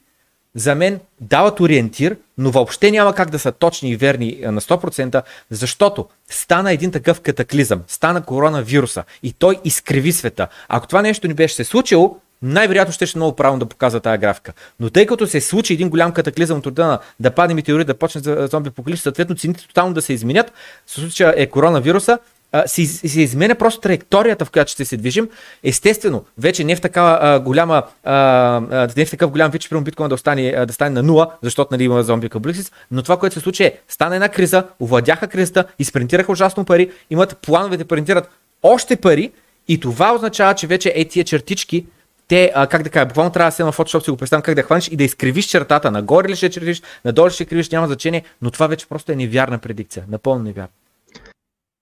[0.56, 5.24] за мен дават ориентир, но въобще няма как да са точни и верни на 100%,
[5.52, 10.48] защото стана един такъв катаклизъм, стана коронавируса и той изкриви света.
[10.70, 14.17] Ако това нещо ни беше се случило, най-вероятно ще ще много правилно да показва тази
[14.17, 14.54] графика.
[14.80, 18.21] Но тъй като се случи един голям катаклизъм от рода да падне метеорит, да почне
[18.21, 20.54] за зомби поколище, съответно цените тотално да се изменят,
[20.86, 22.19] в случая е коронавируса,
[22.65, 25.30] се, се изменя просто траекторията, в която ще се движим.
[25.63, 30.10] Естествено, вече не в такава а, голяма, а, не в такъв голям вид, че биткоин
[30.10, 33.39] да, остане, да стане на нула, защото нали, има зомби кабликсис, но това, което се
[33.39, 38.30] случи е, стана една криза, овладяха кризата, изпринтираха ужасно пари, имат планове да принтират
[38.63, 39.32] още пари
[39.67, 41.86] и това означава, че вече е тия чертички
[42.28, 44.56] те, а, как да кажа, буквално трябва да се на Photoshop, си го представям как
[44.56, 45.92] да хванеш и да изкривиш чертата.
[45.92, 49.58] Нагоре ли ще чертиш, надолу ще кривиш, няма значение, но това вече просто е невярна
[49.58, 50.04] предикция.
[50.10, 50.70] Напълно невярна.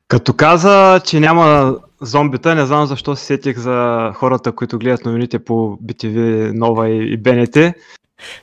[0.07, 5.39] Като каза, че няма зомбита, не знам защо се сетих за хората, които гледат новините
[5.39, 7.57] по BTV Нова и, и БНТ.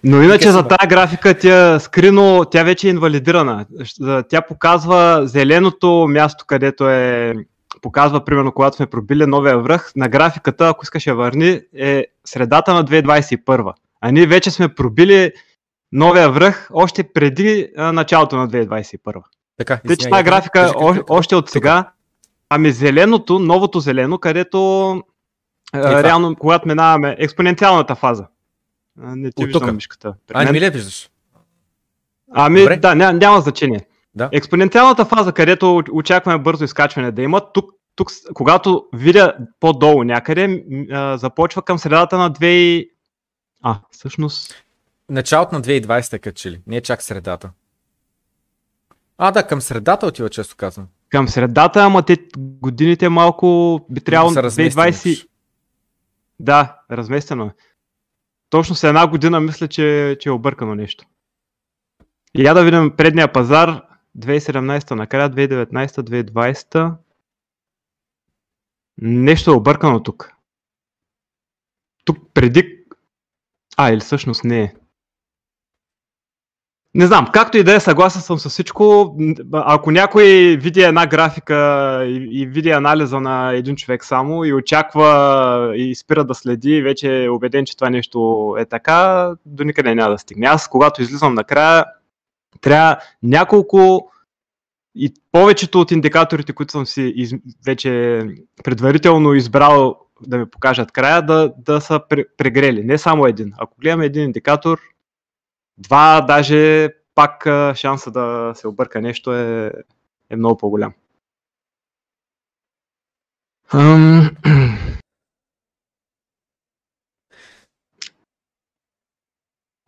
[0.04, 3.66] Но иначе за тази графика тя скрино, тя вече е инвалидирана.
[4.28, 7.34] Тя показва зеленото място, където е
[7.80, 12.74] показва, примерно, когато сме пробили новия връх, на графиката, ако искаш я върни, е средата
[12.74, 13.72] на 2021.
[14.00, 15.32] А ние вече сме пробили
[15.92, 19.22] новия връх още преди а, началото на 2021.
[19.58, 21.90] Така, Те, че тази графика кажи, о, още от сега,
[22.48, 24.90] ами зеленото, новото зелено, където
[25.72, 28.26] а, реално, когато минаваме експоненциалната фаза.
[28.96, 30.14] Не ти виждам мишката.
[30.32, 31.08] А, не ми виждаш?
[32.34, 32.76] Ами Добре.
[32.76, 33.80] да, няма, няма значение.
[34.14, 34.28] Да.
[34.32, 41.16] Експоненциалната фаза, където очакваме бързо изкачване да има, тук, тук когато видя по-долу някъде, а,
[41.16, 42.88] започва към средата на 2
[43.62, 44.64] А, всъщност...
[45.08, 47.50] Началото на 2020 качили, не е чак средата.
[49.18, 50.86] А, да, към средата отива, често казвам.
[51.08, 55.26] Към средата, ама те годините малко би трябвало разместени, 2020.
[56.40, 57.50] Да, разместено е.
[58.50, 61.04] Точно с една година мисля, че, че е объркано нещо.
[62.34, 63.82] И я да видим предния пазар
[64.18, 66.94] 2017 накрая, 2019, 2020.
[68.98, 70.32] Нещо е объркано тук.
[72.04, 72.78] Тук преди...
[73.76, 74.74] А, или всъщност не е.
[76.94, 79.16] Не знам, както и да е, съгласен съм с всичко.
[79.52, 81.54] Ако някой види една графика
[82.06, 87.24] и, и види анализа на един човек само и очаква и спира да следи, вече
[87.24, 90.46] е убеден, че това нещо е така, до никъде няма да стигне.
[90.46, 91.84] Аз, когато излизам накрая,
[92.60, 94.10] трябва няколко
[94.94, 97.32] и повечето от индикаторите, които съм си из,
[97.66, 98.20] вече
[98.64, 102.00] предварително избрал да ми покажат края, да, да са
[102.36, 102.84] прегрели.
[102.84, 103.52] Не само един.
[103.58, 104.80] Ако гледаме един индикатор,
[105.78, 109.72] два, даже пак шанса да се обърка нещо е,
[110.30, 110.92] е много по-голям.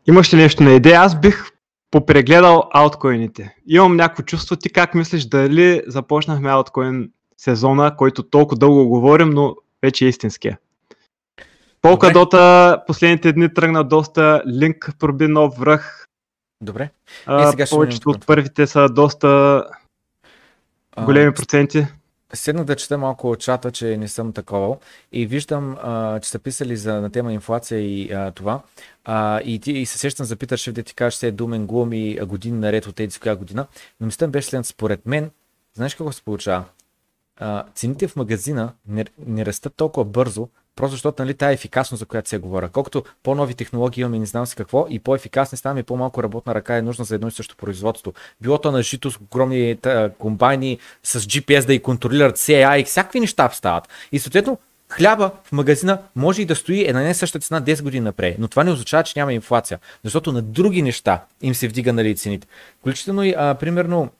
[0.06, 1.00] Имаш ли нещо на идея?
[1.00, 1.53] Аз бих
[1.94, 3.56] попрегледал ауткоините.
[3.66, 9.56] Имам някакво чувство, ти как мислиш дали започнахме ауткоин сезона, който толкова дълго говорим, но
[9.82, 10.58] вече е истинския?
[11.82, 16.08] Полкадота последните дни тръгна доста, Линк проби нов връх.
[16.60, 16.90] Добре.
[17.26, 19.64] А, сега повечето от първите са доста
[21.04, 21.86] големи а, проценти.
[22.34, 24.76] Седнах да чета малко от чата, че не съм такова
[25.12, 28.62] и виждам, а, че са писали за, на тема инфлация и а, това.
[29.04, 31.66] А, и, ти, и се сещам за Питър Шеф, да ти кажеш, че е думен
[31.66, 33.66] глум и години наред от тези коя година.
[34.00, 34.68] Но мисля беше следното.
[34.68, 35.30] Според мен,
[35.74, 36.64] знаеш какво се получава?
[37.36, 42.06] А, цените в магазина не, не растат толкова бързо, Просто защото нали, тая ефикасност, за
[42.06, 42.68] която се говоря.
[42.68, 46.76] Колкото по-нови технологии имаме, не знам си какво, и по-ефикасни ставаме, и по-малко работна ръка
[46.76, 48.12] е нужна за едно и също производство.
[48.40, 49.78] Било то на жито с огромни
[50.18, 53.88] комбайни, с GPS да и контролират CAI и всякакви неща стават.
[54.12, 54.58] И съответно,
[54.88, 58.36] хляба в магазина може и да стои е на не същата цена 10 години напред,
[58.38, 62.16] но това не означава, че няма инфлация, защото на други неща им се вдига нали,
[62.16, 62.46] цените.
[62.80, 64.10] Включително и, а, примерно,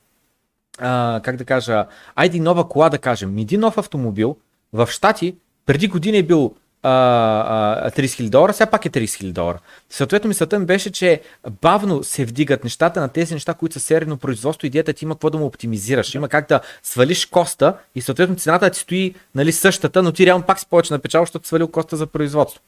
[0.78, 4.36] а, как да кажа, айде нова кола да кажем, един нов автомобил
[4.72, 5.36] в Штати
[5.66, 6.54] преди години е бил
[6.84, 9.58] а, а, 30 000 долара, сега пак е 30 000 долара.
[9.90, 11.20] Съответно мисълта ми беше, че
[11.62, 14.66] бавно се вдигат нещата на тези неща, които са серийно производство.
[14.66, 16.14] Идеята ти има какво да му оптимизираш.
[16.14, 20.44] Има как да свалиш коста и съответно цената ти стои нали, същата, но ти реално
[20.44, 22.60] пак си повече на печал, защото свалил коста за производство.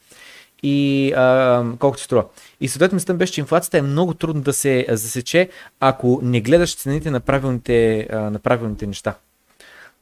[0.62, 2.24] И а, колко ти струва.
[2.60, 5.48] И съответно мисълта беше, че инфлацията е много трудно да се засече,
[5.80, 9.14] ако не гледаш цените на правилните, на правилните неща.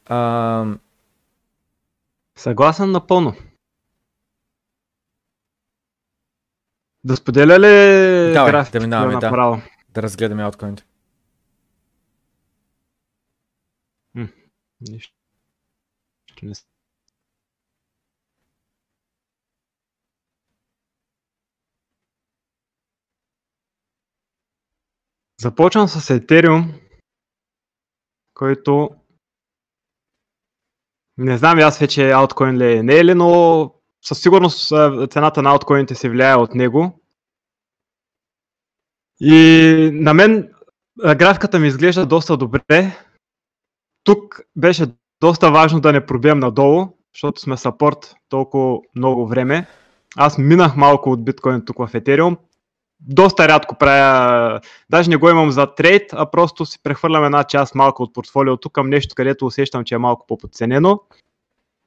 [0.05, 0.65] А,
[2.37, 3.33] Съгласен напълно.
[7.03, 9.55] Да споделя ли Давай, графиките да минаваме, направо?
[9.55, 10.85] Да, да разгледаме ауткоините.
[14.81, 15.15] Нищо.
[16.43, 16.53] Не...
[25.41, 26.81] Започвам с Ethereum,
[28.33, 28.89] който
[31.17, 34.67] не знам аз вече ауткоин ли е, не е ли, но със сигурност
[35.11, 36.99] цената на ауткоините се влияе от него.
[39.19, 40.51] И на мен
[41.15, 42.97] графиката ми изглежда доста добре.
[44.03, 44.87] Тук беше
[45.21, 49.67] доста важно да не пробием надолу, защото сме сапорт толкова много време.
[50.17, 52.37] Аз минах малко от биткоин тук в Ethereum.
[53.07, 57.75] Доста рядко правя, даже не го имам за трейд, а просто си прехвърлям една част
[57.75, 60.99] малко от портфолиото към нещо, където усещам, че е малко по-подценено.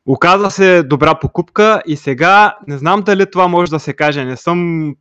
[0.06, 4.36] Оказа се добра покупка и сега не знам дали това може да се каже, не
[4.36, 4.94] съм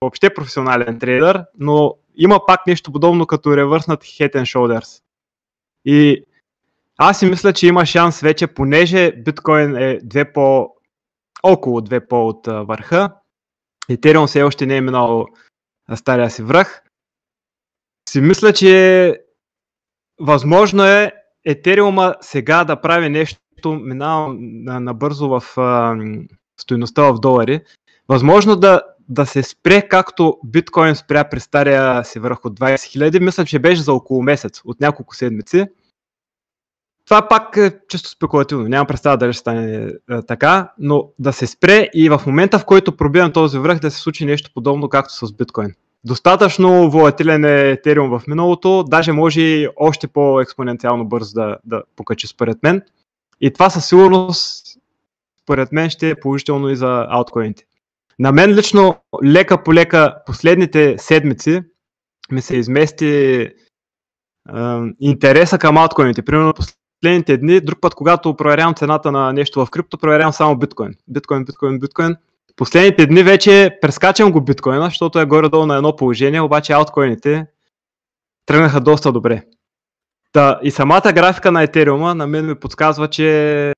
[0.00, 5.02] въобще професионален трейдър, но има пак нещо подобно като ревърснат Head and Shoulders.
[5.84, 6.24] И
[6.98, 10.68] аз си мисля, че има шанс вече, понеже биткоин е две по,
[11.42, 13.10] около две по от върха,
[13.90, 15.26] Ethereum все още не е минал
[15.94, 16.82] стария си връх,
[18.08, 19.16] си мисля, че
[20.20, 21.12] възможно е
[21.48, 25.96] Ethereum сега да прави нещо, минавам набързо в а,
[26.60, 27.60] стоеността в долари,
[28.08, 33.24] възможно да, да се спре както биткоин спря при стария си върх от 20 000,
[33.24, 35.66] мисля, че беше за около месец, от няколко седмици.
[37.12, 41.46] Това пак е чисто спекулативно, нямам представа дали ще стане е, така, но да се
[41.46, 45.26] спре и в момента, в който пробивам този връх, да се случи нещо подобно както
[45.26, 45.74] с биткоин.
[46.04, 52.26] Достатъчно волатилен е Ethereum в миналото, даже може и още по-експоненциално бързо да, да покачи
[52.26, 52.82] според мен.
[53.40, 54.66] И това със сигурност,
[55.42, 57.64] според мен, ще е положително и за ауткоините.
[58.18, 61.62] На мен лично лека по лека последните седмици
[62.30, 63.52] ми се измести е,
[65.00, 66.22] интереса към алткоините.
[66.22, 66.54] Примерно
[67.02, 70.94] последните дни, друг път, когато проверявам цената на нещо в крипто, проверявам само биткоин.
[71.08, 72.16] Биткоин, биткоин, биткоин.
[72.56, 77.46] Последните дни вече прескачам го биткоина, защото е горе-долу на едно положение, обаче алткоините
[78.46, 79.42] тръгнаха доста добре.
[80.32, 83.72] Та, и самата графика на Етериума на мен ми подсказва, че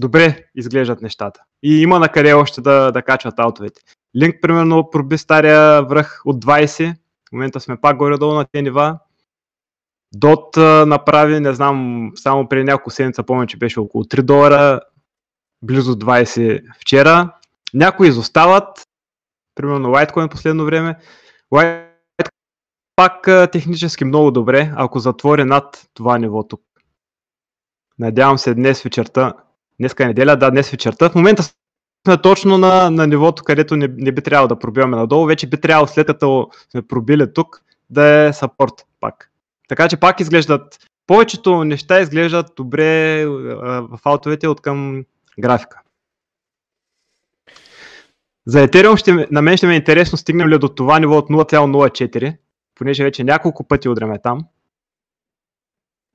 [0.00, 1.40] добре изглеждат нещата.
[1.62, 3.80] И има на къде още да, да качват аутовете.
[4.16, 6.94] Линк, примерно, проби стария връх от 20.
[7.28, 8.98] В момента сме пак горе-долу на тези нива.
[10.14, 10.56] Дот
[10.86, 14.80] направи, не знам, само преди няколко седмица помня, че беше около 3 долара,
[15.62, 17.34] близо 20 вчера.
[17.74, 18.86] Някои изостават,
[19.54, 20.98] примерно Litecoin последно време.
[21.54, 21.88] Litecoin
[22.96, 26.62] пак технически много добре, ако затвори над това ниво тук.
[27.98, 29.34] Надявам се днес вечерта,
[29.80, 31.10] днеска е неделя, да, днес вечерта.
[31.10, 35.26] В момента сме точно на, на нивото, където не, не би трябвало да пробиваме надолу.
[35.26, 39.30] Вече би трябвало след като сме пробили тук да е сапорт пак.
[39.68, 45.04] Така че пак изглеждат, повечето неща изглеждат добре в аутовете от към
[45.38, 45.80] графика.
[48.46, 51.28] За Ethereum ще, на мен ще ме е интересно стигнем ли до това ниво от
[51.28, 52.36] 0,04,
[52.74, 54.40] понеже вече няколко пъти удряме там.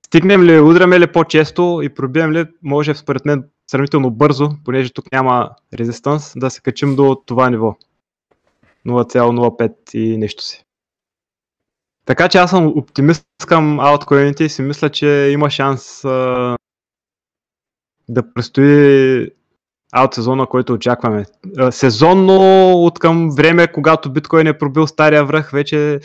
[0.05, 5.11] Стигнем ли, удряме ли по-често и пробием ли, може според мен сравнително бързо, понеже тук
[5.11, 7.75] няма резистанс, да се качим до това ниво.
[8.85, 10.62] 0,05 и нещо си.
[12.05, 16.57] Така че аз съм оптимист към ауткоините и си мисля, че има шанс а,
[18.09, 19.29] да предстои
[19.91, 21.25] аут сезона, който очакваме.
[21.57, 25.99] А, сезонно от към време, когато биткоин е пробил стария връх, вече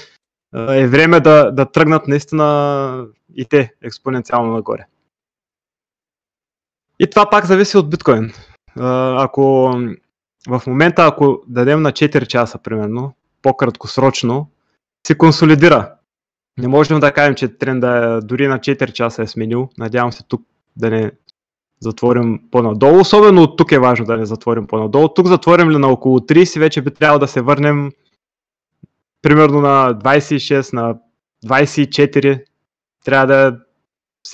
[0.55, 4.87] а, е време да, да тръгнат наистина и те експоненциално нагоре.
[7.01, 8.33] И това пак зависи от биткоин.
[8.77, 9.73] А, ако
[10.49, 14.51] в момента, ако дадем на 4 часа, примерно, по-краткосрочно,
[15.07, 15.93] се консолидира.
[16.59, 19.69] Не можем да кажем, че тренда дори на 4 часа е сменил.
[19.79, 20.43] Надявам се тук
[20.77, 21.13] да не
[21.81, 23.01] затворим по-надолу.
[23.01, 25.09] Особено от тук е важно да не затворим по-надолу.
[25.09, 27.91] Тук затворим ли на около 30, вече би трябвало да се върнем
[29.23, 30.97] примерно на 26, на
[31.47, 32.45] 24.
[33.05, 33.59] Трябва да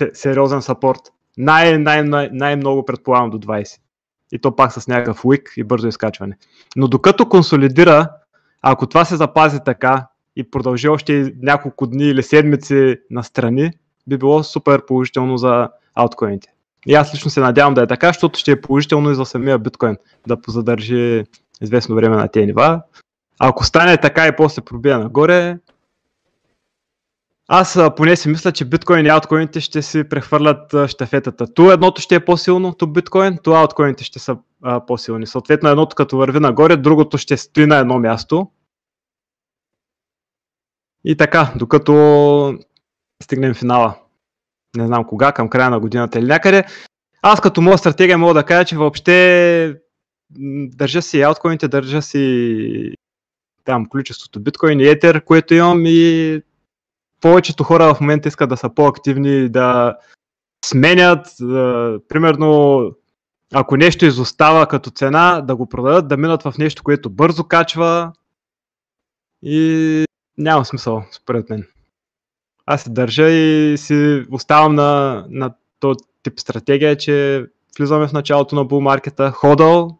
[0.00, 1.00] е сериозен сапорт.
[1.36, 3.78] Най- най- най- най-много предполагам до 20.
[4.32, 6.36] И то пак с някакъв уик и бързо изкачване.
[6.76, 8.10] Но докато консолидира,
[8.62, 10.06] ако това се запази така,
[10.36, 13.70] и продължи още няколко дни или седмици настрани,
[14.06, 16.48] би било супер положително за ауткоините.
[16.86, 19.58] И аз лично се надявам да е така, защото ще е положително и за самия
[19.58, 21.24] биткоин да позадържи
[21.62, 22.82] известно време на тези нива.
[23.38, 25.58] Ако стане така и после пробия нагоре,
[27.48, 31.54] аз поне си мисля, че биткоин и ауткоините ще си прехвърлят щафетата.
[31.54, 35.26] Ту едното ще е по-силно, ту биткоин, ту ауткоините ще са а, по-силни.
[35.26, 38.50] Съответно едното като върви нагоре, другото ще стои на едно място
[41.04, 42.58] и така, докато
[43.22, 43.94] стигнем финала,
[44.76, 46.64] не знам кога, към края на годината или някъде,
[47.22, 49.76] аз като моя стратегия мога да кажа, че въобще
[50.76, 52.94] държа си ауткоините, държа си
[53.64, 56.40] там количеството биткоин и етер, което имам и
[57.20, 59.96] повечето хора в момента искат да са по-активни, да
[60.64, 62.82] сменят, да, примерно
[63.54, 68.12] ако нещо изостава като цена, да го продадат, да минат в нещо, което бързо качва
[69.42, 70.04] и
[70.38, 71.66] няма смисъл, според мен.
[72.66, 77.46] Аз се държа и си оставам на, на този тип стратегия, че
[77.78, 79.98] влизаме в началото на булмаркета, ходъл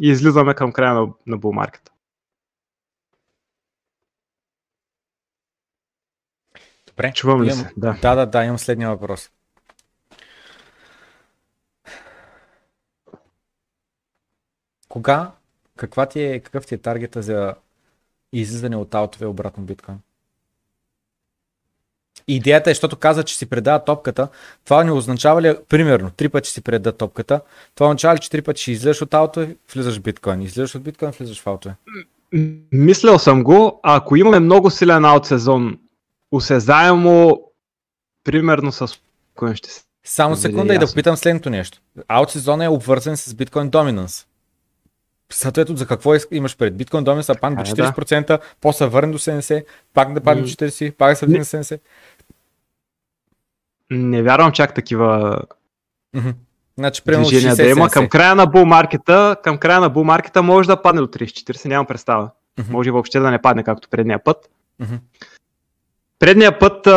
[0.00, 1.92] и излизаме към края на, на булмаркета.
[6.86, 7.12] Добре.
[7.12, 7.58] Чувам ли имам...
[7.58, 7.72] се?
[7.76, 7.98] Да.
[8.02, 9.30] да, да, да, имам следния въпрос.
[14.88, 15.32] Кога,
[15.76, 17.54] каква ти е, какъв ти е таргета за
[18.32, 19.98] и излизане от аутове обратно биткоин.
[22.28, 24.28] Идеята е, защото каза, че си предава топката,
[24.64, 27.40] това не означава ли, примерно, три пъти си преда топката,
[27.74, 30.82] това означава ли, че три пъти ще излезеш от аутове, влизаш в биткоин, излезеш от
[30.82, 31.74] биткоин, влизаш в аутове?
[32.72, 35.78] Мислял съм го, а ако имаме много силен аут сезон,
[36.32, 37.42] усезаемо,
[38.24, 38.88] примерно с
[39.34, 39.82] кой ще се.
[40.04, 41.80] Само секунда и да попитам следното нещо.
[42.08, 44.26] Аут сезон е обвързан с биткоин доминанс.
[45.32, 46.76] Съответно, за какво имаш пред?
[46.76, 48.38] Биткоин домен са падне до 40%, да.
[48.60, 49.64] после върне до 70%,
[49.94, 51.80] пак да падне до 40%, пак да се вдигне 70%.
[53.90, 55.40] Не вярвам чак такива
[56.16, 56.34] mm-hmm.
[56.78, 57.90] Значи, движения 60, да има.
[57.90, 62.30] Към края на булмаркета, към края на булмаркета може да падне до 30-40, нямам представа.
[62.58, 62.70] Mm-hmm.
[62.70, 64.50] Може въобще да не падне както предния път.
[64.82, 64.98] Mm-hmm.
[66.18, 66.88] Предния път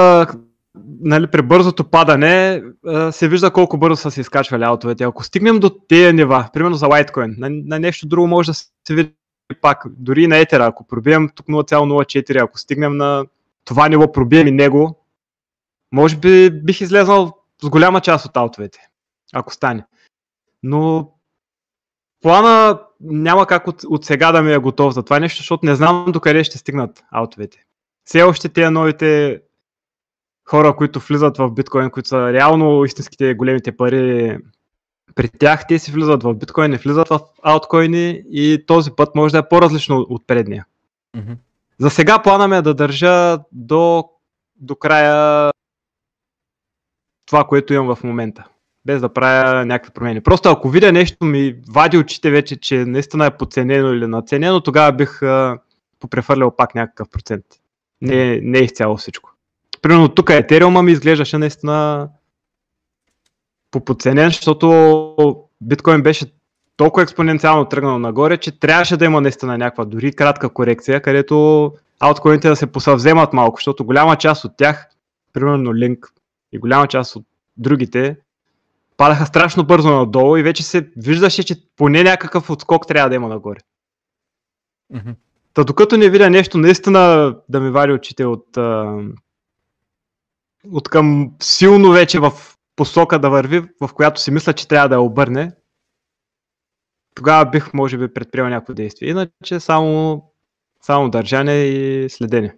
[1.02, 2.64] нали, при бързото падане
[3.12, 5.04] се вижда колко бързо са се изкачвали аутовете.
[5.04, 8.70] Ако стигнем до тези нива, примерно за Litecoin, на, на нещо друго може да се
[8.90, 9.14] види
[9.62, 13.26] пак, дори на Етера, ако пробием тук 0,04, ако стигнем на
[13.66, 15.06] това ниво, пробием и него,
[15.92, 18.80] може би бих излезнал с голяма част от аутовете,
[19.34, 19.86] ако стане.
[20.64, 21.12] Но
[22.22, 25.76] плана няма как от, от сега да ми е готов за това нещо, защото не
[25.76, 27.64] знам докъде ще стигнат аутовете.
[28.06, 29.42] Все още тези новите
[30.50, 34.38] хора, които влизат в биткоин, които са реално истинските големите пари
[35.16, 39.32] при тях, те си влизат в биткоин, не влизат в ауткоини и този път може
[39.32, 40.66] да е по-различно от предния.
[41.18, 41.38] Mm-hmm.
[41.80, 44.10] За сега плана ми е да държа до,
[44.56, 45.52] до края
[47.26, 48.48] това, което имам в момента.
[48.86, 50.22] Без да правя някакви промени.
[50.22, 54.92] Просто ако видя нещо ми вади очите вече, че наистина е подценено или наценено, тогава
[54.92, 55.60] бих а,
[56.58, 57.46] пак някакъв процент.
[58.02, 59.29] Не, не изцяло всичко.
[59.82, 62.10] Примерно тук Ethereum ми изглеждаше наистина
[63.72, 66.26] по подценен, защото биткоин беше
[66.78, 72.50] толкова експоненциално тръгнал нагоре, че трябваше да има наистина някаква дори кратка корекция, където ауткоините
[72.50, 74.90] да се посъвземат малко, защото голяма част от тях,
[75.34, 76.08] примерно Link
[76.52, 77.26] и голяма част от
[77.58, 78.18] другите,
[78.98, 83.28] падаха страшно бързо надолу и вече се виждаше, че поне някакъв отскок трябва да има
[83.28, 83.60] нагоре.
[84.94, 85.16] Mm-hmm.
[85.54, 88.58] Та докато не видя нещо наистина да ми вади очите от,
[90.72, 92.32] от към силно вече в
[92.76, 95.52] посока да върви, в която си мисля, че трябва да я обърне,
[97.16, 99.10] тогава бих, може би, предприел някакво действие.
[99.10, 100.24] Иначе само,
[100.82, 102.56] само държане и следене.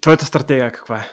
[0.00, 1.10] Твоята стратегия каква е?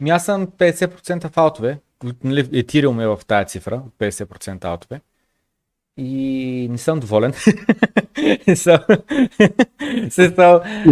[0.00, 1.80] Ми аз съм 50% в аутове.
[2.24, 5.00] Нали, Етириум е в тази цифра, 50% аутове.
[5.96, 7.32] И не съм доволен.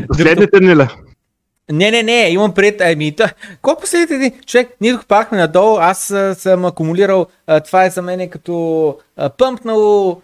[0.09, 0.87] последните дни ли?
[1.73, 2.81] Не, не, не, имам пред.
[2.81, 3.33] Ами, да.
[3.63, 4.33] Колко последните дни?
[4.47, 7.27] Човек, ние пахме надолу, аз съм акумулирал,
[7.65, 10.23] това е за мен като а, пъмпнало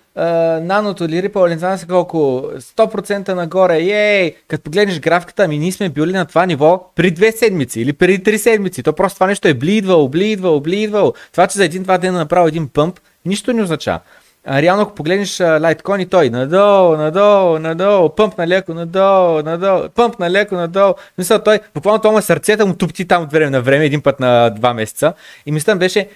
[0.63, 2.17] наното или рипъл, не знам се колко,
[2.59, 7.33] 100% нагоре, ей, като погледнеш графиката, ами ние сме били на това ниво при две
[7.33, 8.83] седмици или преди три седмици.
[8.83, 11.15] То просто това нещо е блидвало, блидвало, блидвало.
[11.33, 14.01] Това, че за един-два дена направил един пъмп, нищо не означава
[14.49, 20.19] реално ако погледнеш Litecoin и той надолу, надолу, надолу, пъмп на леко, надолу, надолу, пъмп
[20.19, 20.95] на леко, надолу.
[21.19, 24.51] Мисля, той, буквално това сърцета му тупти там от време на време, един път на
[24.51, 25.13] два месеца.
[25.47, 26.09] И мисля беше,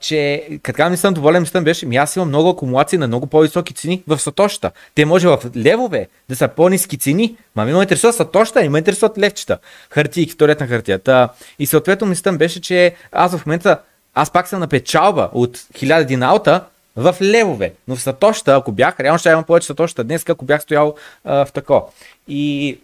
[0.00, 3.74] Че като не съм доволен, мислям беше, ми аз имам много акумулации на много по-високи
[3.74, 4.70] цени в сатощата.
[4.94, 8.78] Те може в левове да са по-низки цени, ма ми ме интересува сатоща, и ме
[8.78, 9.58] интересуват левчета.
[9.90, 11.28] Хартийки, вторият на хартията.
[11.58, 13.80] И съответно мислям беше, че аз в момента,
[14.14, 16.64] аз пак съм на печалба от 1000 диналта,
[16.96, 17.72] в левове.
[17.88, 21.44] Но в Сатоща, ако бях, реално ще имам повече Сатоща днес, ако бях стоял а,
[21.44, 21.92] в тако.
[22.28, 22.78] И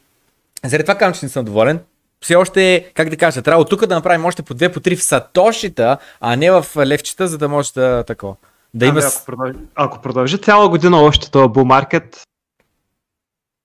[0.64, 1.80] заради това казвам, че не съм доволен.
[2.23, 4.97] Все още, как да кажа, трябва от тук да направим още по две, по три
[4.97, 8.37] в Сатошита, а не в левчета, за да може да тако.
[8.75, 9.01] Да има...
[9.01, 12.23] ако, продължи, ако продължи цяла година още този булмаркет,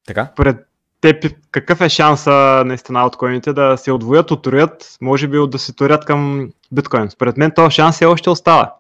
[0.07, 0.27] така?
[0.35, 0.67] Пред
[1.01, 6.05] теб какъв е шанса наистина откоините да се отвоят, отроят, може би да се турят
[6.05, 7.09] към биткоин?
[7.09, 8.73] Според мен този шанс е още остава.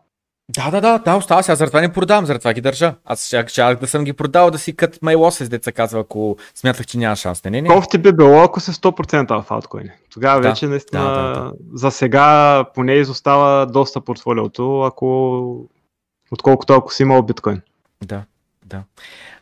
[0.49, 2.95] Да, да, да, да, остава сега, заради това не продавам, заради това ги държа.
[3.05, 6.85] Аз ще да съм ги продал да си кът май лосес, деца казва, ако смятах,
[6.85, 7.43] че няма шанс.
[7.43, 7.69] Не, не, не.
[7.69, 9.89] Кофти би било, ако се 100% в алткоини.
[10.13, 11.51] Тогава да, вече наистина да, да, да.
[11.73, 15.69] за сега поне изостава доста портфолиото, ако
[16.31, 17.61] отколкото ако си имал биткоин.
[18.05, 18.23] Да,
[18.65, 18.83] да.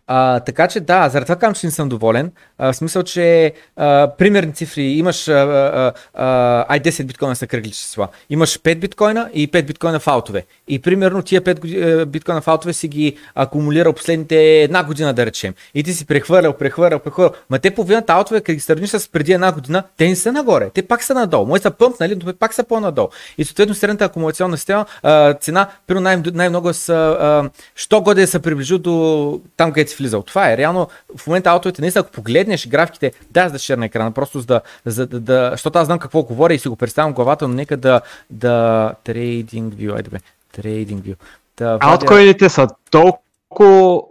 [0.07, 2.31] А, така че да, заради това казвам, че не съм доволен.
[2.57, 7.71] А, в смисъл, че а, примерни цифри имаш, а, а, ай 10 биткоина са кръгли
[7.71, 8.07] числа.
[8.29, 10.45] Имаш 5 биткоина и 5 биткоина в аутове.
[10.67, 15.25] И примерно тия 5 е, биткоина в аутове си ги акумулирал последните една година, да
[15.25, 15.53] речем.
[15.73, 17.31] И ти си прехвърлял, прехвърлял, прехвърлял.
[17.49, 20.69] Ма те половината аутове, като ги сравниш с преди една година, те не са нагоре.
[20.69, 21.45] Те пак са надолу.
[21.45, 23.09] Мои са пъмп, нали, но пак са по-надолу.
[23.37, 28.39] И съответно средната акумулационна система, а, цена, примерно най- най-много са, а, що годе са
[28.39, 30.21] приближил до там, където си влизал.
[30.21, 30.57] Това е.
[30.57, 30.87] Реално
[31.17, 34.61] в момента аутовете, наистина, ако погледнеш графиките, да, за да шерна екрана, просто за да,
[34.85, 37.77] за да, да, защото аз знам какво говоря и си го представям главата, но нека
[37.77, 40.17] да, да Trading View, айде бе,
[40.57, 41.15] Trading View.
[41.57, 44.01] Да, Ауткоините са толкова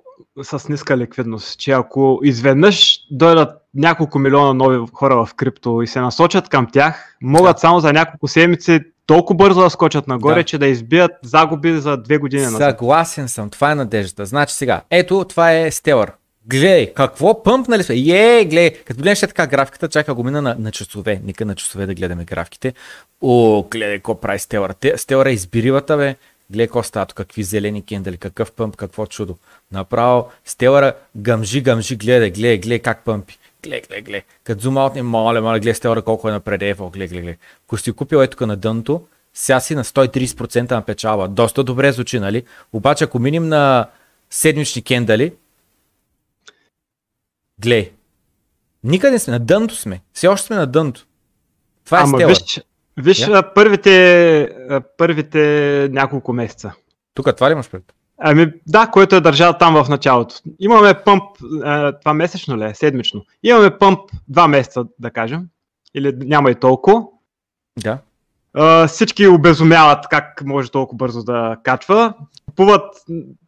[0.43, 6.01] с ниска ликвидност, че ако изведнъж дойдат няколко милиона нови хора в крипто и се
[6.01, 7.61] насочат към тях, могат да.
[7.61, 10.45] само за няколко седмици толкова бързо да скочат нагоре, да.
[10.45, 12.61] че да избият загуби за две години назад.
[12.61, 14.27] Съгласен съм, това е надеждата.
[14.27, 16.11] Значи сега, ето това е Stellar.
[16.47, 17.95] Гледай, какво пъмпнали сме?
[17.95, 21.21] Е, гледай, като гледаш така графиката, чака го мина на, на часове.
[21.25, 22.75] Нека на часове да гледаме графиките.
[23.23, 24.75] О, гледай, какво прави Стелър.
[24.97, 26.17] Стелър е избиривата, бе.
[26.51, 29.37] гледай какво става какви зелени кендали, какъв пъмп, какво чудо.
[29.73, 33.39] Направо Стелъра гъмжи, гъмжи, гледай, гледай, гледай как пъмпи.
[33.65, 34.23] Гледай, гледай, гледай.
[34.45, 37.37] Като зума от моля, моля, гледай Стелъра колко е напред, ево, гледай, гледай, гледай.
[37.67, 41.29] Ако си купил е тук на дъното, сега си на 130% на печалба.
[41.29, 42.45] Доста добре звучи, нали?
[42.73, 43.89] Обаче ако минем на
[44.31, 45.33] седмични кендали,
[47.59, 47.91] гледай.
[48.85, 50.01] Никъде сме, на дъното сме.
[50.13, 51.07] Все още сме на дъното.
[51.85, 52.29] Това е стела.
[52.29, 52.61] виж,
[52.97, 53.55] виж Я?
[53.55, 54.51] първите,
[54.97, 56.73] първите няколко месеца.
[57.15, 57.95] Тук това ли имаш пред?
[58.19, 60.35] Ами да, който е държал там в началото.
[60.59, 61.23] Имаме пъмп,
[62.01, 63.25] това месечно ли е, седмично.
[63.43, 65.47] Имаме пъмп два месеца, да кажем.
[65.95, 67.03] Или няма и толкова.
[67.83, 67.99] Да.
[68.55, 72.15] А, всички обезумяват как може толкова бързо да качва.
[72.47, 72.95] Купуват,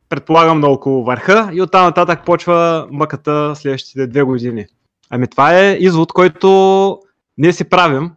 [0.08, 4.66] предполагам, на около върха и оттам нататък почва мъката следващите две години.
[5.10, 7.00] Ами това е извод, който
[7.38, 8.10] ние си правим,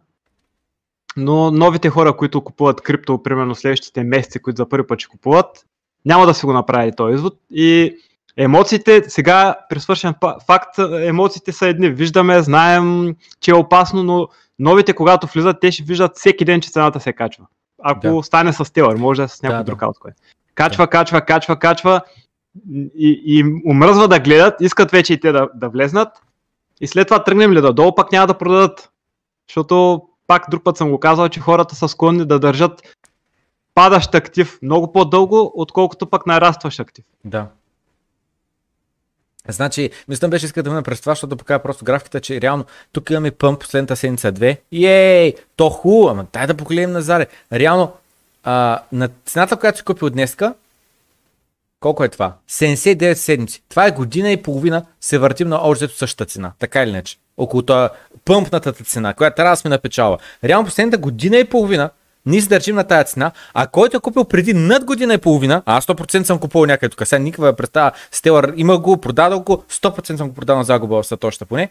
[1.16, 5.66] но новите хора, които купуват крипто, примерно следващите месеци, които за първи път ще купуват,
[6.04, 7.34] няма да си го направи този извод.
[7.50, 7.96] И
[8.36, 10.14] емоциите, сега при свършен
[10.46, 11.90] факт, емоциите са едни.
[11.90, 14.28] Виждаме, знаем, че е опасно, но
[14.58, 17.46] новите, когато влизат, те ще виждат всеки ден, че цената се качва.
[17.82, 18.14] Ако Да.
[18.14, 18.22] да.
[18.22, 19.70] стане с Телър, може да е с някой Да, да, да.
[19.70, 20.14] друг алткоин.
[20.54, 22.00] Качва, качва, качва, качва
[22.94, 26.08] и, и им омръзва да гледат, искат вече и те да, да влезнат.
[26.80, 28.90] И след това тръгнем ли да долу, пак няма да продадат.
[29.48, 32.82] Защото пак друг път съм го казал, че хората са склонни да държат
[33.74, 37.04] падащ актив много по-дълго, отколкото пък нарастващ актив.
[37.24, 37.46] Да.
[39.48, 43.10] Значи, мисля, беше иска да мина през това, защото покажа просто графиката, че реално тук
[43.10, 44.56] имаме пъмп последната седмица 2.
[44.72, 47.26] Ей, то хубаво, ама дай да погледнем назаре.
[47.52, 47.92] Реално,
[48.44, 50.54] а, на цената, която си купил днеска,
[51.80, 52.32] колко е това?
[52.48, 53.62] 79 седмици.
[53.68, 56.52] Това е година и половина се въртим на общо същата цена.
[56.58, 57.16] Така или иначе.
[57.36, 57.90] Около това
[58.24, 60.18] пъмпната цена, която трябва да сме на печала.
[60.44, 61.90] Реално последната година и половина
[62.26, 65.62] ние се държим на тази цена, а който е купил преди над година и половина,
[65.66, 69.64] а аз 100% съм купувал някъде тук, сега никаква представа, Стелър има го, продадал го,
[69.70, 71.70] 100% съм го продал на загуба в Сатоща поне.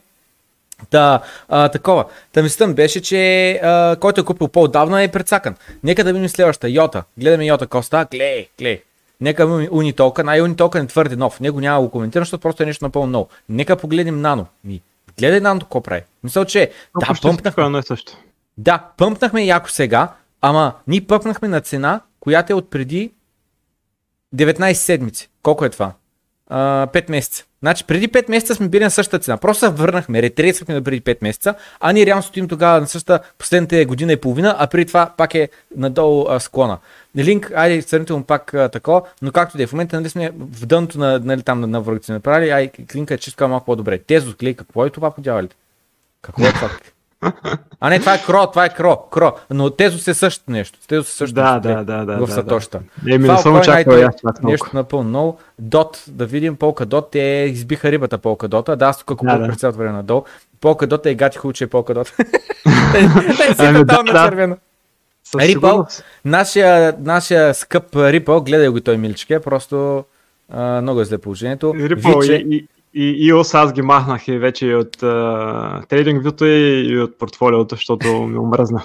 [0.91, 2.06] Да, а, такова.
[2.34, 5.56] Та мислята ми беше, че а, който е купил по-отдавна е прецакан.
[5.84, 6.70] Нека да видим следващата.
[6.70, 7.04] Йота.
[7.18, 8.08] Гледаме Йота Коста.
[8.12, 8.82] Глей, глей.
[9.22, 10.24] Нека Унитолка.
[10.24, 11.39] Най Унитолка е твърде нов.
[11.39, 13.28] Него няма да го коментирам, защото просто е нещо напълно ново.
[13.50, 14.45] Нека погледнем Нано.
[14.64, 14.82] Ми,
[15.20, 16.02] гледай Нано какво прави.
[16.24, 17.80] Мисля, че да, Почти пъмпнахме.
[17.80, 18.18] е също.
[18.58, 20.10] Да, пъмпнахме яко сега,
[20.42, 23.12] ама ние пъпнахме на цена, която е от преди
[24.36, 25.30] 19 седмици.
[25.44, 25.94] Колко е това?
[26.48, 27.46] А, 5 месеца.
[27.62, 29.38] Значи преди 5 месеца сме били на същата цена.
[29.38, 33.86] Просто върнахме, ретресвахме на преди 5 месеца, а ние реално стоим тогава на същата последните
[33.86, 36.78] година и половина, а преди това пак е надолу а, склона.
[37.18, 40.66] Линк, айде сравнително пак а, такова, но както да е, в момента нали сме в
[40.66, 43.98] дъното на, нали, там на, на връгите направили, ай линка е чисто малко по-добре.
[44.00, 45.56] Тезо, клей, какво е това подявалите?
[46.22, 46.70] Какво е това?
[47.80, 49.34] А не, това е кро, това е кро, кро.
[49.49, 50.80] Но Тезос е същото нещо.
[50.88, 51.67] Тезос е същото Да, нещо.
[51.67, 52.17] да, да, да.
[52.17, 52.80] в да, Сатоща.
[53.03, 53.13] да.
[53.15, 54.51] Еми, не съм очаквал толкова.
[54.51, 55.38] Нещо напълно ново.
[55.59, 57.20] Дот, да видим Polkadot, те
[57.53, 58.76] избиха рибата Polkadot.
[58.76, 59.53] Да, аз тук купувах Да, да.
[59.53, 60.24] през време надолу.
[60.61, 62.13] Polkadot е гати хубаво, че е Polkadot.
[63.38, 64.26] Те си Ами, да, тотално да.
[64.26, 64.57] червено.
[65.41, 66.03] Сигурност.
[66.26, 70.03] нашия, нашия скъп Ripple, гледай го той миличке, просто
[70.49, 71.65] а, много е зле положението.
[71.65, 74.98] Ripple Виче, и, и, EOS аз ги махнах и вече и от
[75.90, 78.84] трейдинг вюто и, и от портфолиото, защото ми омръзна.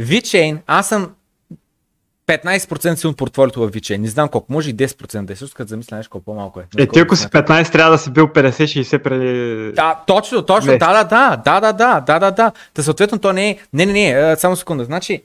[0.00, 1.10] VeChain, аз съм
[2.28, 3.96] 15% си от портфолиото в VeChain.
[3.96, 5.36] Не знам колко, може и 10% да е.
[5.36, 6.66] Също като замисля нещо колко по-малко е.
[6.78, 7.64] Е, ти ако си смятах.
[7.64, 9.72] 15, трябва да си бил 50-60 преди...
[9.72, 12.52] Да, точно, точно, да, да, да, да, да, да, да, да, да.
[12.74, 15.22] Та съответно то не е, не, не, не, само секунда, значи,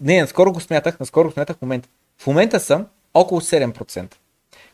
[0.00, 1.88] не, наскоро го смятах, наскоро го смятах в момента.
[2.18, 4.14] В момента съм около 7%.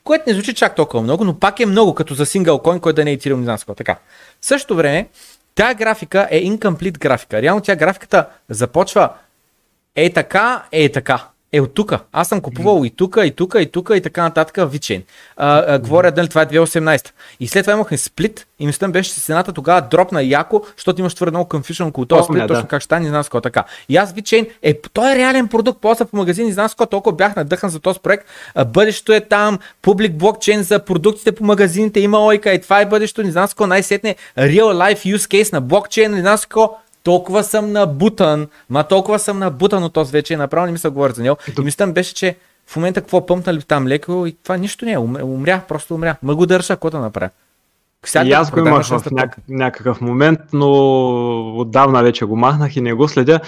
[0.07, 2.97] Което не звучи чак толкова много, но пак е много, като за сингъл койн, който
[2.97, 3.75] да не е тирил, не знам какво.
[3.75, 3.97] Така.
[4.41, 5.09] В същото време,
[5.55, 7.43] тая графика е incomplete графика.
[7.43, 9.11] Реално тя графиката започва
[9.97, 11.25] е така, е така.
[11.53, 11.95] Е от тук.
[12.13, 14.71] Аз съм купувал и тук, и тук, и тук, и така нататък в.
[15.37, 17.11] А, а, говоря, дали това е 2018.
[17.41, 21.15] И след това имахме сплит и мислям беше, че цената тогава дропна яко, защото имаш
[21.15, 22.47] твърде много confusion около този сплит, да.
[22.47, 23.65] точно как ще стане, не знам с какво така.
[23.89, 26.87] И аз Вичен, е, той е реален продукт, после по магазин, не знам с какво
[26.87, 28.27] толкова бях надъхан за този проект.
[28.55, 32.87] А, бъдещето е там, публик блокчейн за продуктите по магазините, има лойка и това е
[32.87, 36.47] бъдещето, не знам с какво най-сетне real life use case на блокчейн, не знам с
[36.47, 40.89] какво толкова съм набутан, ма толкова съм набутан от този вече, направо не ми се
[40.89, 41.37] говори за него.
[41.59, 42.37] И мислям беше, че
[42.67, 44.99] в момента какво пъмпнали там леко и това нищо не е.
[44.99, 46.17] Умря, просто умря.
[46.23, 47.31] Ма го държа, какво да направя.
[48.05, 50.71] Сега И аз го имах в няк- някакъв момент, но
[51.59, 53.41] отдавна вече го махнах и не го следя.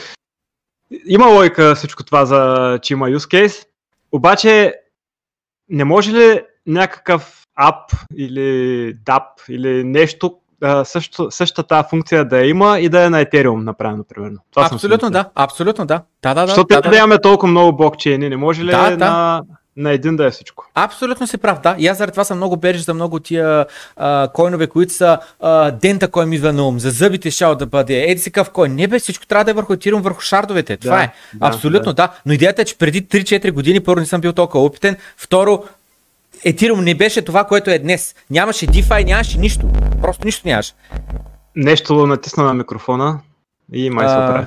[1.06, 3.66] Има лойка всичко това, за, че има use case,
[4.12, 4.74] обаче
[5.68, 12.46] не може ли някакъв ап или DAP или нещо, а, също, същата тази функция да
[12.46, 14.38] има и да е на Ethereum направено, примерно.
[14.54, 16.02] Това абсолютно да, абсолютно да.
[16.22, 16.46] Да, да, да.
[16.46, 19.42] Защото да, да, да, имаме толкова много блокчейни, не може ли да, на,
[19.76, 20.64] на един да е всичко.
[20.74, 21.74] Абсолютно си прав, да.
[21.78, 25.70] И аз заради това съм много береж за много тия а, койнове, които са а,
[25.70, 28.68] дента кой ми идва на ум, за зъбите шал да бъде, еди си къв кой.
[28.68, 30.76] Не бе, всичко трябва да е върху етирум, върху шардовете.
[30.76, 31.12] Това да, е.
[31.34, 32.02] Да, Абсолютно да.
[32.02, 32.12] да.
[32.26, 35.64] Но идеята е, че преди 3-4 години първо не съм бил толкова опитен, второ
[36.46, 38.14] Ethereum не беше това, което е днес.
[38.30, 39.66] Нямаше DeFi, нямаше нищо.
[40.02, 40.72] Просто нищо нямаше.
[41.56, 43.20] Нещо натисна на микрофона
[43.72, 44.46] и май се оправи.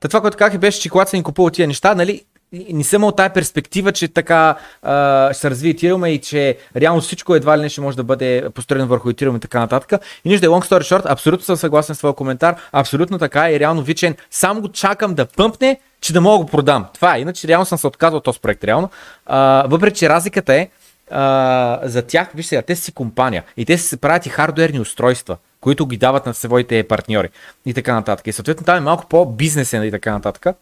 [0.00, 3.30] това, което казах беше, че когато съм купувал тия неща, нали, не съм имал тази
[3.30, 7.68] перспектива, че така а, ще се развие Ethereum и че реално всичко едва ли не
[7.68, 10.02] ще може да бъде построено върху Ethereum и така нататък.
[10.24, 13.60] И нищо е long story short, абсолютно съм съгласен с твоя коментар, абсолютно така и
[13.60, 16.86] реално Вичен, само го чакам да пъмпне, че да мога го продам.
[16.94, 18.90] Това е, иначе реално съм се отказал от този проект, реално.
[19.26, 20.68] А, въпреки, че разликата е,
[21.10, 25.36] а, за тях, виж сега, те си компания и те се правят и хардуерни устройства,
[25.60, 27.28] които ги дават на своите партньори
[27.66, 28.26] и така нататък.
[28.26, 30.56] И съответно там е малко по-бизнесен и така нататък.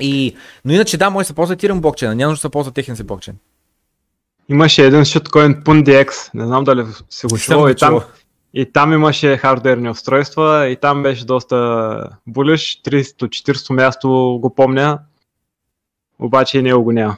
[0.00, 2.72] И, но иначе да, може да се ползва Ethereum блокчейна, няма нужда да се ползва
[2.72, 3.36] техен си блокчейн.
[4.48, 8.00] Имаше един шиткоин PunDX, не знам дали си го чувал и там,
[8.54, 14.98] и там имаше хардверни устройства и там беше доста булиш, 300-400 място го помня,
[16.18, 17.16] обаче и него го няма.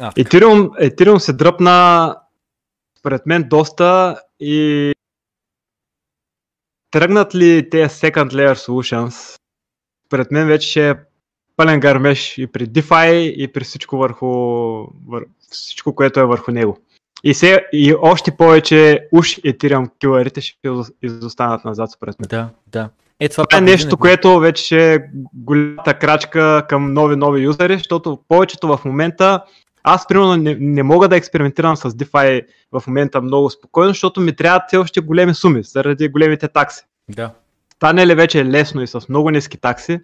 [0.00, 2.16] Ethereum, Ethereum се дръпна
[3.02, 4.92] пред мен доста и
[6.90, 9.38] тръгнат ли тези second layer solutions,
[10.08, 10.94] пред мен вече ще е
[11.60, 14.26] пълен гармеш и при DeFi и при всичко върху,
[15.08, 16.78] вър, всичко, което е върху него.
[17.24, 20.56] И, се, и още повече уж Ethereum килърите ще
[21.02, 22.26] изостанат назад според мен.
[22.28, 22.88] Да, да.
[23.20, 24.98] Е, това, това е нещо, което вече е
[25.34, 29.44] голямата крачка към нови нови юзери, защото повечето в момента
[29.82, 34.36] аз, примерно, не, не мога да експериментирам с DeFi в момента много спокойно, защото ми
[34.36, 36.82] трябват все още големи суми, заради големите такси.
[37.08, 37.30] Да.
[37.74, 40.00] Стане ли вече лесно и с много ниски такси,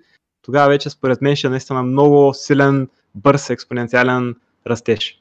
[0.46, 4.34] тогава вече според мен ще е наистина много силен, бърз, експоненциален
[4.66, 5.18] растеж.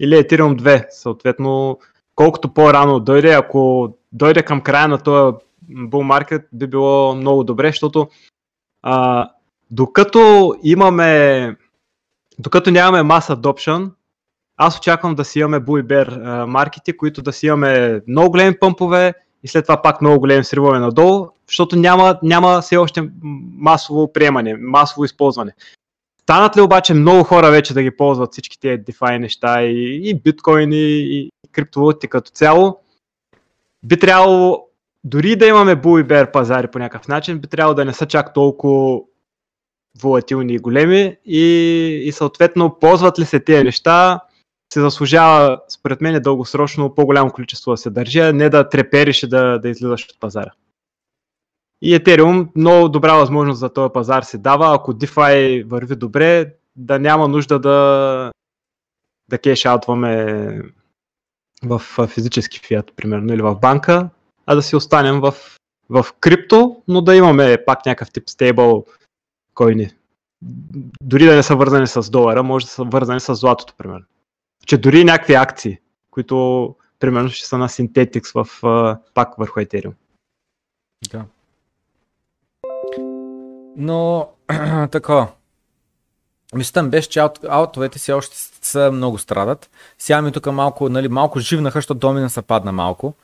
[0.00, 1.78] Или Ethereum 2, съответно,
[2.14, 5.36] колкото по-рано дойде, ако дойде към края на този
[5.70, 8.08] bull market, би било много добре, защото
[8.82, 9.28] а,
[9.70, 11.56] докато имаме
[12.38, 13.90] докато нямаме маса adoption,
[14.56, 19.14] аз очаквам да си имаме bull bear маркети, които да си имаме много големи пъмпове
[19.42, 23.08] и след това пак много големи сривове надолу, защото няма, няма все още
[23.58, 25.52] масово приемане, масово използване.
[26.22, 30.14] Станат ли обаче много хора вече да ги ползват всички тези DeFi неща и, и
[30.14, 32.80] биткоини и, и криптовалути като цяло,
[33.82, 34.64] би трябвало
[35.04, 38.06] дори да имаме bull и bear пазари по някакъв начин, би трябвало да не са
[38.06, 39.00] чак толкова
[40.02, 41.42] волатилни и големи и,
[42.04, 44.20] и съответно ползват ли се тези неща,
[44.72, 49.58] се заслужава, според мен, дългосрочно по-голямо количество да се държи, не да трепериш и да,
[49.58, 50.50] да излизаш от пазара.
[51.82, 56.98] И Ethereum много добра възможност за този пазар се дава, ако DeFi върви добре, да
[56.98, 58.30] няма нужда да,
[59.28, 60.62] да кешаутваме
[61.64, 64.10] в физически фиат, примерно, или в банка,
[64.46, 65.34] а да си останем в,
[65.88, 68.84] в крипто, но да имаме пак някакъв тип стейбъл
[69.54, 69.90] койни.
[71.02, 74.04] Дори да не са вързани с долара, може да са вързани с златото, примерно.
[74.68, 75.78] Че дори някакви акции,
[76.10, 78.62] които примерно ще са на Synthetix в,
[79.14, 79.92] пак върху Ethereum.
[81.10, 81.24] Да.
[83.76, 84.28] Но
[84.90, 85.26] така.
[86.54, 89.70] Мисля, беше, че аут, аутовете си още са много страдат.
[89.98, 93.14] Сега ми тук малко, нали, малко живнаха, защото домина са падна малко.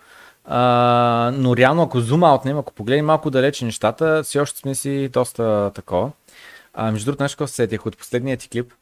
[0.45, 5.09] А, но реално, ако зума аутнем, ако погледнем малко далече нещата, все още сме си
[5.09, 6.11] доста такова.
[6.75, 8.73] А, между другото, нещо, се сетих от последния ти клип,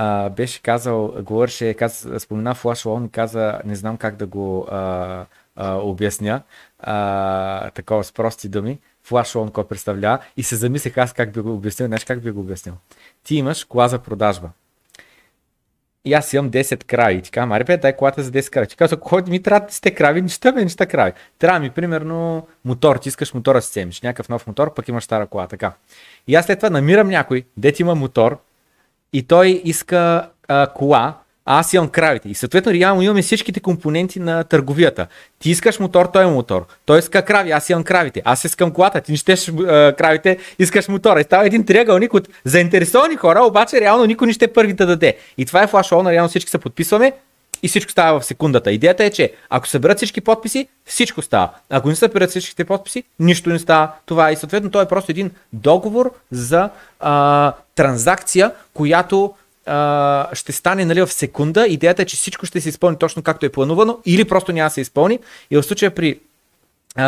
[0.00, 4.66] а, беше казал, говореше, каз, спомена Flash Loan и каза, не знам как да го
[4.70, 5.24] а,
[5.56, 6.42] а, обясня,
[6.80, 8.78] а, такова с прости думи,
[9.08, 12.30] Flash Loan какво представлява и се замислих аз как би го обяснил, знаеш как би
[12.30, 12.74] го обяснил.
[13.24, 14.50] Ти имаш кола за продажба.
[16.04, 17.14] И аз имам 10 крави.
[17.14, 18.66] И ти казвам, аре дай колата за 10 крави.
[18.66, 21.12] Ти казвам, ако ми трябва да сте крави, неща бе, неща крави.
[21.38, 22.96] Трябва ми, примерно, мотор.
[22.96, 24.02] Ти искаш мотора си вземеш.
[24.02, 25.46] Някакъв нов мотор, пък имаш стара кола.
[25.46, 25.72] Така.
[26.26, 28.38] И аз след това намирам някой, дет има мотор
[29.12, 31.14] и той иска а, кола,
[31.50, 32.28] а аз имам кравите.
[32.28, 35.06] И съответно реално имаме всичките компоненти на търговията.
[35.38, 36.66] Ти искаш мотор, той има мотор.
[36.86, 38.22] Той иска крави, аз имам кравите.
[38.24, 39.52] Аз искам колата, ти не щеш
[39.96, 41.20] кравите, искаш мотора.
[41.20, 45.16] И става един триъгълник от заинтересовани хора, обаче реално никой не ще първи да даде.
[45.38, 47.12] И това е флаш реално всички се подписваме
[47.62, 48.72] и всичко става в секундата.
[48.72, 51.50] Идеята е, че ако съберат всички подписи, всичко става.
[51.70, 53.92] Ако не съберат всичките подписи, нищо не става.
[54.06, 59.34] Това и съответно той е просто един договор за а, транзакция, която
[59.66, 61.66] а, ще стане нали, в секунда.
[61.66, 64.74] Идеята е, че всичко ще се изпълни точно както е планувано или просто няма да
[64.74, 65.18] се изпълни.
[65.50, 66.18] И в случая при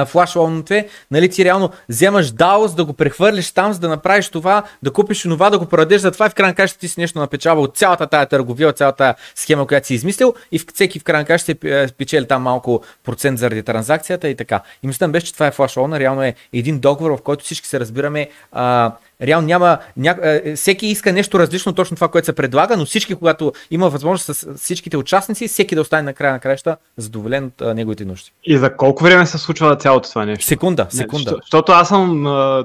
[0.07, 4.29] флаш лонове, нали ти реално вземаш DAO, за да го прехвърлиш там, за да направиш
[4.29, 7.01] това, да купиш това, да го продадеш за това и в крайна каща ти си
[7.01, 11.05] нещо напечава от цялата тая търговия, от цялата схема, която си измислил и всеки в
[11.05, 14.61] крайна каща ще печели там малко процент заради транзакцията и така.
[14.83, 17.68] И мисля беше, че това е флаш лона, реално е един договор, в който всички
[17.68, 18.93] се разбираме а,
[19.23, 20.16] Реално няма, ня...
[20.23, 24.37] Е, всеки иска нещо различно точно това, което се предлага, но всички, когато има възможност
[24.37, 28.33] с всичките участници, всеки да остане на края на краища задоволен от а, неговите нужди.
[28.45, 30.47] И за колко време се случва цялото това нещо?
[30.47, 31.37] Секунда, секунда.
[31.43, 32.23] защото аз съм,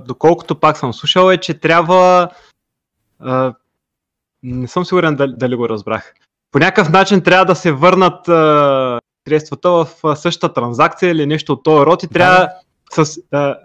[0.07, 2.29] доколкото пак съм слушал, е, че трябва.
[3.19, 3.53] А,
[4.43, 6.13] не съм сигурен дали, дали го разбрах.
[6.51, 11.63] По някакъв начин трябва да се върнат а, средствата в същата транзакция или нещо от
[11.63, 12.49] този род и трябва
[12.95, 13.05] да.
[13.05, 13.19] с.
[13.31, 13.57] А,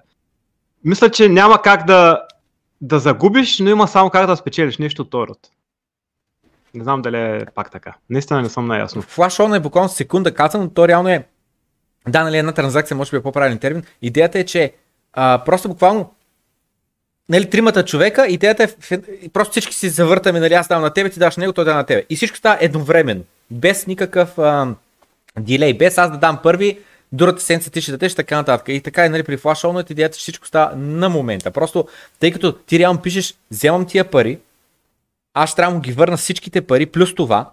[0.85, 2.23] мисля, че няма как да
[2.81, 5.33] да загубиш, но има само как да спечелиш нещо от този
[6.75, 7.95] Не знам дали е пак така.
[8.11, 9.03] Наистина не съм наясно.
[9.03, 11.25] Флаш он е буквално секунда казано, но то реално е
[12.09, 13.85] да, нали, една транзакция може би е по-правилен термин.
[14.03, 14.73] Идеята е, че
[15.13, 16.15] а, просто буквално
[17.29, 21.19] нали, тримата човека, идеята е, просто всички си завъртаме, нали, аз давам на тебе, ти
[21.19, 22.05] даш на него, той да на тебе.
[22.11, 24.75] И всичко става едновременно, без никакъв а,
[25.39, 26.79] дилей, без аз да дам първи,
[27.13, 28.69] другата седмица ти ще дадеш така нататък.
[28.69, 31.51] И така и нали, при флаш идеята, че всичко става на момента.
[31.51, 31.89] Просто,
[32.19, 34.39] тъй като ти реално пишеш, вземам тия пари,
[35.35, 37.51] аз трябва да ги върна всичките пари, плюс това,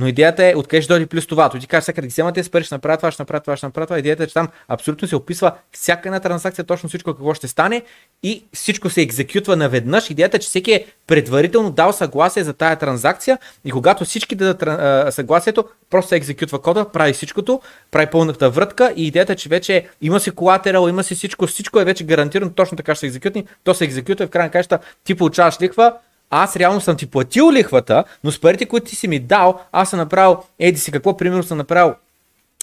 [0.00, 1.48] но идеята е откъде ще дойде плюс това.
[1.48, 3.66] То ти кажеш, сега ги вземате с пари, ще направя това, ще направя това, ще
[3.66, 3.98] направя това.
[3.98, 7.82] Идеята е, че там абсолютно се описва всяка една транзакция, точно всичко какво ще стане
[8.22, 10.10] и всичко се екзекютва наведнъж.
[10.10, 15.14] Идеята е, че всеки е предварително дал съгласие за тая транзакция и когато всички дадат
[15.14, 19.86] съгласието, просто се екзекютва кода, прави всичкото, прави пълната врътка и идеята е, че вече
[20.02, 23.44] има си колатерал, има си всичко, всичко е вече гарантирано, точно така ще се екзекютни,
[23.64, 25.92] то се екзекютва и в крайна каща ти получаваш лихва,
[26.30, 29.90] аз реално съм ти платил лихвата, но с парите, които ти си ми дал, аз
[29.90, 31.94] съм направил, еди си какво, примерно съм направил,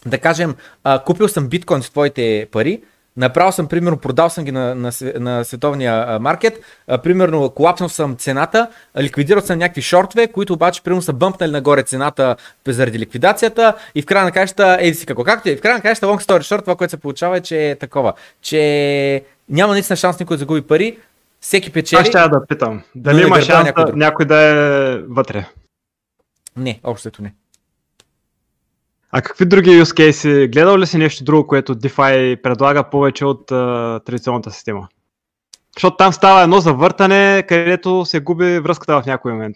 [0.05, 2.82] да кажем, а, купил съм биткоин с твоите пари,
[3.18, 8.15] Направил съм, примерно, продал съм ги на, на, на световния маркет, а, примерно, колапснал съм
[8.18, 8.68] цената,
[8.99, 12.36] ликвидирал съм някакви шортове, които обаче, примерно, са бъмпнали нагоре цената
[12.68, 15.82] заради ликвидацията и в края на каща, еди си какво, както е, в края на
[15.82, 19.97] каща, long story short, това, което се получава е, че е такова, че няма наистина
[19.97, 20.97] шанс никой да загуби пари,
[21.39, 21.99] всеки печели.
[21.99, 22.83] Аз ще да питам.
[22.95, 25.49] Дали има шанс някой, да, някой да е вътре?
[26.57, 27.33] Не, общото не.
[29.11, 30.51] А какви други use case?
[30.51, 34.88] Гледал ли си нещо друго, което DeFi предлага повече от uh, традиционната система?
[35.75, 39.55] Защото там става едно завъртане, където се губи връзката в някой момент.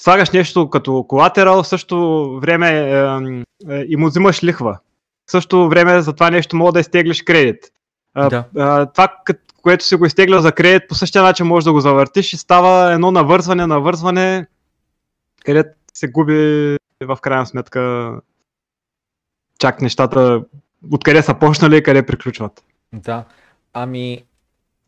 [0.00, 2.92] Слагаш нещо като колатерал, в същото време е,
[3.68, 4.78] е, и му взимаш лихва.
[5.26, 7.64] В същото време за това нещо мога да изтеглиш кредит.
[8.16, 8.44] Да.
[8.58, 9.14] А, това,
[9.62, 12.92] което си го изтегля за кредит, по същия начин можеш да го завъртиш и става
[12.92, 14.46] едно навързване, навързване,
[15.44, 18.12] където се губи в крайна сметка
[19.58, 20.44] чак нещата,
[20.92, 22.64] откъде са почнали и къде приключват.
[22.92, 23.24] Да,
[23.72, 24.24] ами...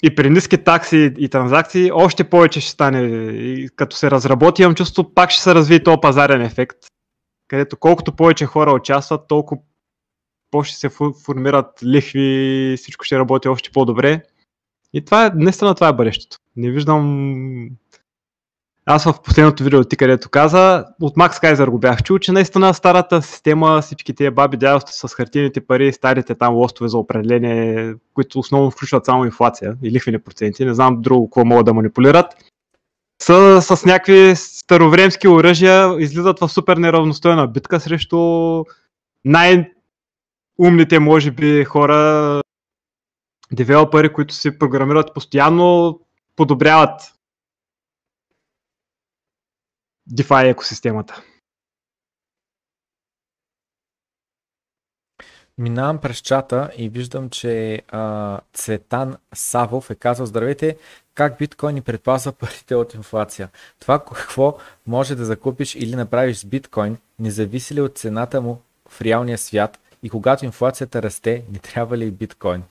[0.05, 3.01] И при ниски такси и транзакции още повече ще стане.
[3.33, 6.79] И като се разработи, имам чувство, пак ще се развие този пазарен ефект,
[7.49, 9.61] където колкото повече хора участват, толкова
[10.51, 10.91] по ще се
[11.25, 14.23] формират лихви, всичко ще работи още по-добре.
[14.93, 16.37] И това е, наистина това е бъдещето.
[16.57, 17.69] Не виждам...
[18.87, 22.75] Аз в последното видео ти, където каза, от Макс Кайзер го бях чул, че наистина
[22.75, 28.39] старата система, всички тия баби дядовства с хартийните пари, старите там лостове за определение, които
[28.39, 32.27] основно включват само инфлация и лихвени проценти, не знам друго какво могат да манипулират,
[33.23, 38.19] са с някакви старовремски оръжия, излизат в супер неравностойна битка срещу
[39.25, 39.71] най-
[40.59, 42.42] умните, може би, хора
[43.53, 46.01] девелопери, които се програмират постоянно,
[46.37, 47.15] подобряват
[50.11, 51.23] DeFi екосистемата.
[55.59, 60.77] Минавам през чата и виждам, че а, Цветан Савов е казал Здравейте,
[61.15, 63.49] как биткоин ни предпазва парите от инфлация?
[63.81, 68.63] Това какво може да закупиш или направиш с биткоин, не зависи ли от цената му
[68.89, 72.63] в реалния свят и когато инфлацията расте, не трябва ли и биткоин?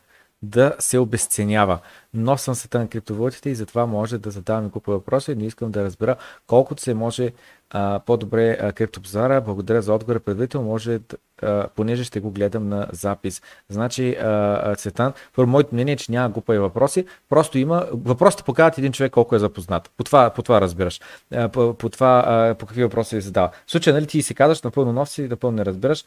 [0.41, 1.79] Да се обесценява.
[2.13, 5.83] Но съм света на криптовалутите и затова може да задаваме купа въпроси, но искам да
[5.83, 6.15] разбера
[6.47, 7.31] колкото се може
[7.69, 9.41] а, по-добре а, криптопазара.
[9.41, 10.99] Благодаря за отговора предварително, може
[11.41, 13.41] а, понеже ще го гледам на запис.
[13.69, 18.77] Значи, а, Цветан, първо моето мнение е, че няма глупави въпроси, просто има, въпросите показват
[18.77, 19.91] един човек колко е запознат.
[19.97, 21.01] По това, по това разбираш.
[21.33, 23.49] А, по, по това, а, по какви въпроси ви задава.
[23.67, 26.05] В случая, нали ти си казваш, напълно нов си, напълно не разбираш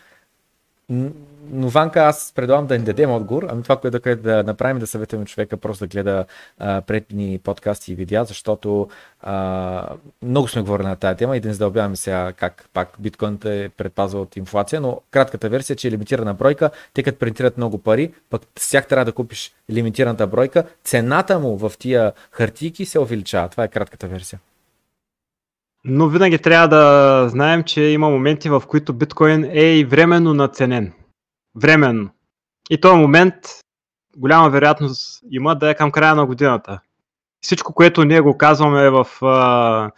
[0.89, 3.47] но Ванка, аз предлагам да ни дадем отговор.
[3.49, 6.25] Ами това, което да, направим, да съветваме човека просто да гледа
[6.59, 8.89] предни подкасти и видеа, защото
[9.23, 9.89] а,
[10.23, 13.71] много сме говорили на тази тема и да не задълбяваме сега как пак биткоинът е
[13.77, 18.13] предпазва от инфлация, но кратката версия, че е лимитирана бройка, те като принтират много пари,
[18.31, 23.49] пък всяк трябва да купиш лимитираната бройка, цената му в тия хартийки се увеличава.
[23.49, 24.41] Това е кратката версия.
[25.85, 30.93] Но винаги трябва да знаем, че има моменти, в които биткоин е и временно наценен
[31.55, 32.11] временно.
[32.71, 33.35] И този момент
[34.17, 36.81] голяма вероятност има да е към края на годината.
[37.41, 39.91] Всичко, което ние го казваме в а,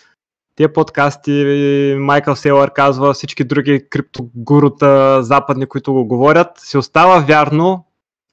[0.75, 7.87] подкасти, Майкъл Сейлър казва, всички други криптогурута западни, които го говорят, се остава вярно,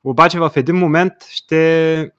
[0.04, 2.12] обаче в един момент ще,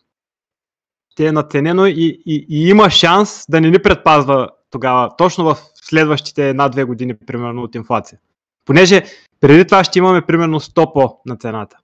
[1.10, 5.58] ще е наценено и, и, и има шанс да не ни предпазва тогава, точно в
[5.74, 8.18] следващите една-две години, примерно, от инфлация.
[8.64, 9.04] Понеже
[9.40, 11.76] преди това ще имаме примерно 100 по на цената.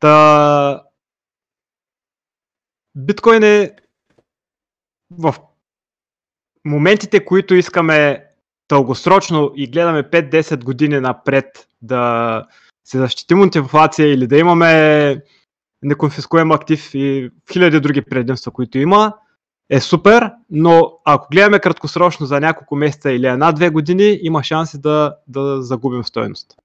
[0.00, 0.82] Та...
[2.96, 3.76] Биткоин е
[5.10, 5.34] в
[6.64, 8.26] моментите, които искаме
[8.68, 12.46] дългосрочно и гледаме 5-10 години напред да
[12.84, 15.22] се защитим от инфлация или да имаме
[15.82, 19.12] неконфискуем актив и хиляди други предимства, които има,
[19.70, 25.16] е супер, но ако гледаме краткосрочно за няколко месеца или една-две години, има шанси да,
[25.28, 26.56] да загубим стоеност.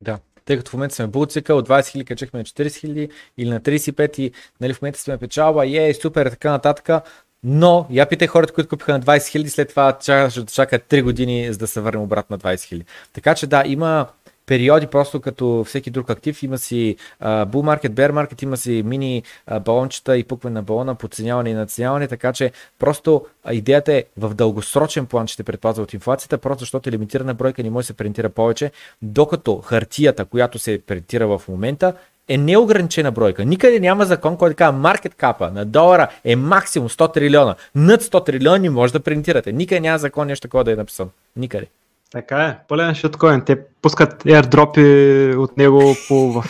[0.00, 3.50] Да, тъй като в момента сме булцика, от 20 000 качихме на 40 000 или
[3.50, 7.04] на 35 и нали, в момента сме печалба, е, супер, така нататък.
[7.42, 11.02] Но я питай хората, които купиха на 20 000, след това чакат, да чакат 3
[11.02, 12.84] години, за да се върнем обратно на 20 000.
[13.12, 14.06] Така че да, има,
[14.46, 16.42] периоди, просто като всеки друг актив.
[16.42, 19.22] Има си uh, bull market, bear market, има си мини
[19.64, 25.06] балончета и пукване на балона, подценяване и надценяване, така че просто идеята е в дългосрочен
[25.06, 28.28] план, че ще предпазва от инфлацията, просто защото лимитирана бройка не може да се принтира
[28.28, 28.70] повече,
[29.02, 31.94] докато хартията, която се принтира в момента,
[32.28, 33.44] е неограничена бройка.
[33.44, 37.54] Никъде няма закон, който казва маркет капа на долара е максимум 100 трилиона.
[37.74, 39.52] Над 100 трилиони може да принтирате.
[39.52, 41.10] Никъде няма закон нещо такова да е написан.
[41.36, 41.66] Никъде.
[42.10, 43.42] Така е, пълен шиткоин.
[43.44, 46.44] Те пускат airdropи от него по в,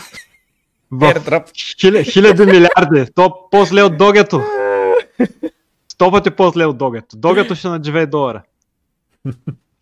[0.91, 1.45] в
[1.81, 3.13] хиля, хиляди милиарди.
[3.15, 4.43] То по-зле от догето.
[5.93, 7.17] Сто пъти по-зле от догето.
[7.17, 8.43] Догето ще на 2 долара.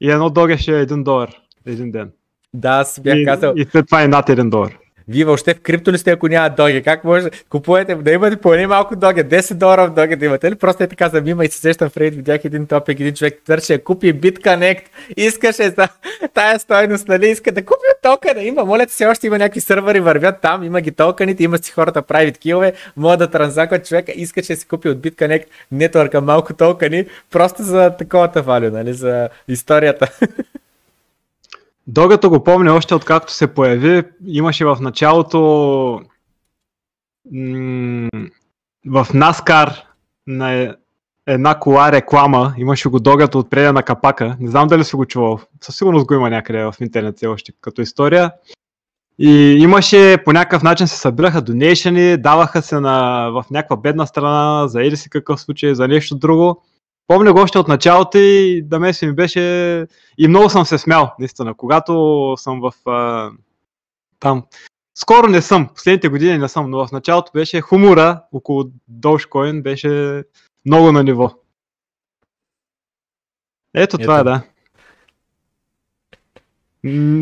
[0.01, 1.31] И едно доге ще е 1 долар
[1.67, 2.11] един ден.
[2.55, 3.55] Да, аз бях казал.
[3.57, 4.79] И, и след това е над 1 долар.
[5.09, 6.83] Вие въобще в крипто ли сте, ако няма доги?
[6.83, 7.31] Как може?
[7.49, 10.55] Купувате, да имате поне малко доги, 10 долара в доги да имате ли?
[10.55, 13.41] Просто е така за мима и се сещам в Reddit, видях един топик, един човек
[13.47, 14.83] търше, купи BitConnect,
[15.17, 15.89] искаше за
[16.35, 20.41] тая стойност, нали, иска да купи токена, има, моля все още има някакви сървъри, вървят
[20.41, 24.61] там, има ги токените, има си хората правят килове, могат да транзакват човека, искаше да
[24.61, 30.09] си купи от BitConnect нетворка малко токени, просто за такова валю, нали, за историята.
[31.87, 34.03] Догато го помня още откакто се появи.
[34.27, 35.41] Имаше в началото
[38.87, 39.83] в Наскар
[40.27, 40.77] на
[41.27, 42.55] една кола реклама.
[42.59, 44.37] Имаше го Догато отпреда на капака.
[44.41, 45.41] Не знам дали си го чувал.
[45.61, 48.33] Със сигурност го има някъде в интернет все още като история.
[49.19, 54.69] И имаше по някакъв начин се събираха донейшени, даваха се на, в някаква бедна страна,
[54.69, 56.63] за или си какъв случай, за нещо друго.
[57.07, 59.41] Помня го още от началото и да ме си ми беше...
[60.19, 61.55] И много съм се смял, наистина.
[61.55, 62.91] Когато съм в...
[62.91, 63.31] А,
[64.21, 64.45] там...
[64.95, 70.25] Скоро не съм, последните години не съм, но в началото беше хумора около Dogecoin беше
[70.67, 71.31] много на ниво.
[73.75, 73.99] Ето, Ето.
[73.99, 74.43] това е, да.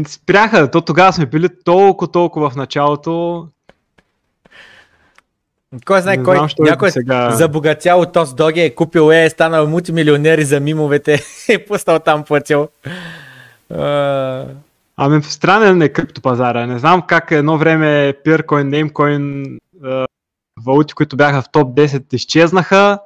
[0.09, 3.49] Спряха, то тогава сме били толкова, толкова в началото.
[5.87, 7.31] Кой знае не кой, знам, някой сега...
[7.31, 11.99] забогатял от този доги е купил е, е станал мултимилионер и за мимовете е пуснал
[11.99, 12.69] там платил.
[13.73, 14.47] Uh...
[14.97, 16.67] Ами странен е криптопазара.
[16.67, 20.07] Не знам как едно време Peercoin, Namecoin, uh,
[20.67, 22.99] валути, които бяха в топ 10 изчезнаха,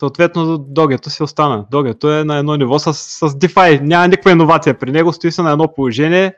[0.00, 1.64] съответно догето си остана.
[1.70, 3.80] Догето е на едно ниво с, с DeFi.
[3.80, 6.34] Няма никаква иновация при него, стои се на едно положение.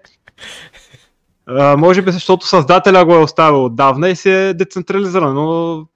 [1.78, 5.86] Може би защото създателя го е оставил отдавна и се е децентрализиран, но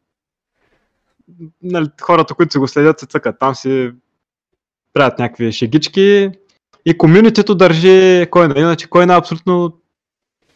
[1.63, 3.37] нали, хората, които си го следят, се цъкат.
[3.39, 3.91] Там си
[4.93, 6.31] правят някакви шегички
[6.87, 8.55] и комюнитито държи койна.
[8.57, 9.73] Иначе койна е абсолютно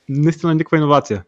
[0.09, 1.24] наистина никаква иновация.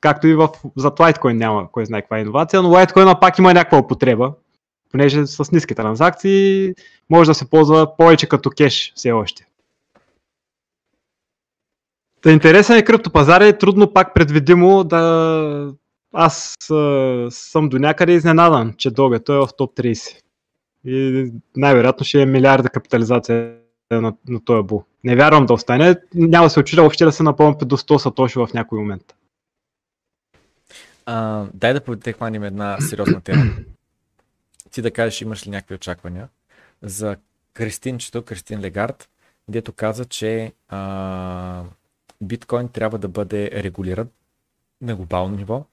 [0.00, 3.78] Както и в, за Litecoin няма кой знае каква иновация, но Litecoin пак има някаква
[3.78, 4.32] употреба,
[4.90, 6.74] понеже с ниски транзакции
[7.10, 9.47] може да се ползва повече като кеш все още.
[12.28, 15.72] Та интересен е криптопазар е трудно пак предвидимо да...
[16.12, 20.22] Аз а, съм до някъде изненадан, че Дога той е в топ 30.
[20.84, 23.54] И най-вероятно ще е милиарда капитализация
[23.90, 24.84] на, на този бул.
[25.04, 25.96] Не вярвам да остане.
[26.14, 29.14] Няма се очудя въобще да се напълнят до 100 сатоши в някой момент.
[31.06, 33.44] А, дай да хванем една сериозна тема.
[34.70, 36.28] Ти да кажеш, имаш ли някакви очаквания
[36.82, 37.16] за
[37.54, 39.08] Кристинчето, Кристин Легард,
[39.48, 41.64] дето каза, че а,
[42.20, 44.08] биткоин трябва да бъде регулиран
[44.80, 45.64] на глобално ниво.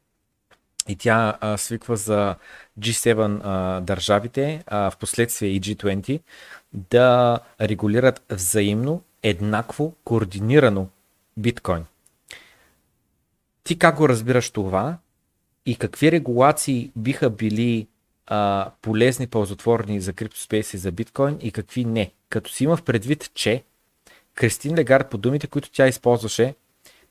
[0.87, 2.35] И тя а, свиква за
[2.79, 6.21] G7 а, държавите, а в последствие и G20,
[6.73, 10.87] да регулират взаимно, еднакво, координирано
[11.37, 11.85] биткоин.
[13.63, 14.97] Ти как го разбираш това
[15.65, 17.87] и какви регулации биха били
[18.27, 22.11] а, полезни, ползотворни за криптоспейси за биткоин и какви не?
[22.29, 23.63] Като си има в предвид, че
[24.35, 26.55] Кристин Легард, по думите, които тя използваше,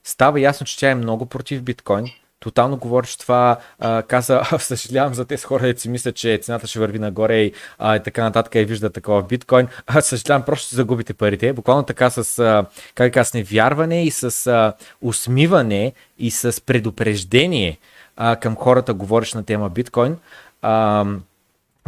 [0.04, 2.06] става ясно, че тя е много против биткоин.
[2.40, 6.98] Тотално говориш това, а, каза, съжалявам за тези хора, си мислят, че цената ще върви
[6.98, 9.68] нагоре и, а, и така нататък и вижда такова в биткоин.
[9.86, 11.52] А, съжалявам, просто ще загубите парите.
[11.52, 14.72] Буквално така с, а, как кажа, с невярване и с а,
[15.02, 17.78] усмиване и с предупреждение
[18.16, 20.16] а, към хората, говориш на тема биткоин.
[20.62, 21.04] А,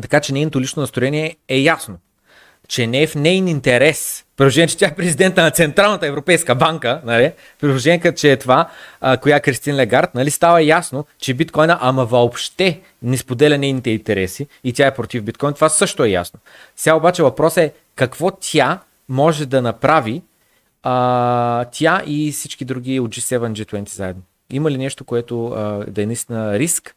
[0.03, 1.99] така че нейното лично настроение е ясно
[2.69, 7.01] че не е в нейн интерес, приложение, че тя е президента на Централната европейска банка,
[7.05, 8.69] нали, приложение, че е това,
[9.01, 13.91] а, коя е Кристин Легард, нали, става ясно, че биткоина, ама въобще не споделя нейните
[13.91, 16.41] интереси и тя е против биткоин, това също е ясно.
[16.77, 18.79] Сега обаче въпрос е какво тя
[19.09, 20.23] може да направи
[20.83, 24.23] а, тя и всички други от G7, G20 заедно.
[24.51, 26.95] Има ли нещо, което а, да е наистина риск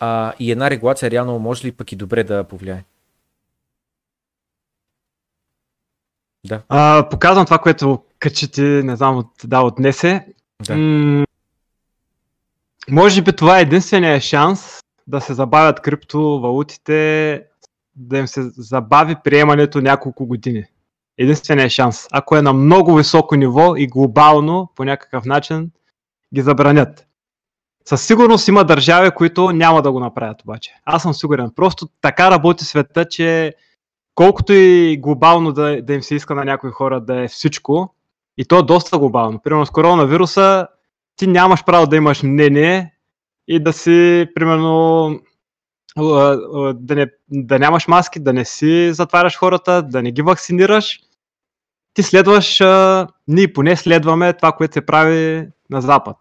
[0.00, 2.84] а, и една регулация реално може ли пък и добре да повлияе?
[6.46, 6.62] Да.
[6.68, 10.26] А, показвам това, което качите, не знам, от, да, отнесе.
[10.66, 10.76] Да.
[10.76, 11.26] М-
[12.90, 17.42] може би това е единствения шанс да се забавят криптовалутите,
[17.96, 20.64] да им се забави приемането няколко години.
[21.18, 22.08] Единствения шанс.
[22.12, 25.70] Ако е на много високо ниво и глобално по някакъв начин
[26.34, 27.06] ги забранят.
[27.84, 30.74] Със сигурност има държави, които няма да го направят обаче.
[30.84, 31.50] Аз съм сигурен.
[31.56, 33.54] Просто така работи света, че
[34.14, 37.94] колкото и глобално да, да им се иска на някои хора да е всичко,
[38.38, 39.42] и то е доста глобално.
[39.42, 40.68] Примерно с коронавируса
[41.16, 42.94] ти нямаш право да имаш мнение
[43.48, 45.20] и да си, примерно,
[45.96, 51.00] да, не, да нямаш маски, да не си затваряш хората, да не ги вакцинираш.
[51.94, 52.62] Ти следваш,
[53.28, 56.16] ние поне следваме това, което се прави на Запад.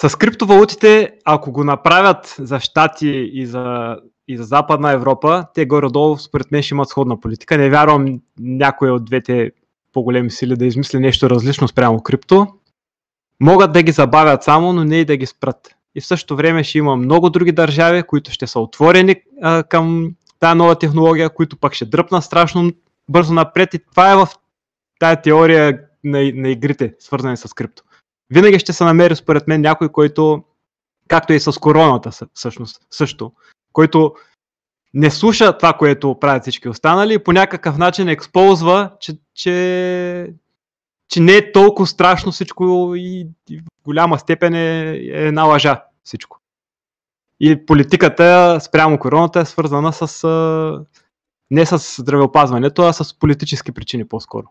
[0.00, 3.96] С криптовалутите, ако го направят за Штати и за
[4.28, 7.58] и за Западна Европа, те горе-долу според мен ще имат сходна политика.
[7.58, 9.52] Не вярвам някой от двете
[9.92, 12.46] по-големи сили да измисли нещо различно спрямо крипто.
[13.40, 15.74] Могат да ги забавят само, но не и да ги спрат.
[15.94, 20.14] И в същото време ще има много други държави, които ще са отворени а, към
[20.40, 22.70] тази нова технология, които пък ще дръпнат страшно
[23.08, 23.74] бързо напред.
[23.74, 24.28] И това е в
[24.98, 27.82] тая теория на, на игрите, свързани с крипто.
[28.30, 30.44] Винаги ще се намери, според мен, някой, който,
[31.08, 33.32] както и с короната, всъщност, също,
[33.76, 34.14] който
[34.94, 40.34] не слуша това, което правят всички останали и по някакъв начин ексползва, че, че,
[41.08, 45.84] че не е толкова страшно всичко и, и в голяма степен е, е една лъжа
[46.04, 46.40] всичко.
[47.40, 50.28] И политиката спрямо короната е свързана с
[51.50, 54.46] не с здравеопазването, а с политически причини по-скоро.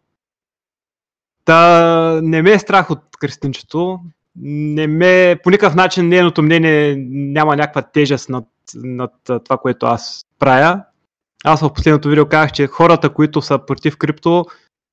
[1.46, 4.00] Та не ме е страх от кръстинчето.
[4.42, 10.26] Не ме, по никакъв начин нейното мнение няма някаква тежест над над това, което аз
[10.40, 10.84] правя.
[11.44, 14.46] Аз в последното видео казах, че хората, които са против крипто,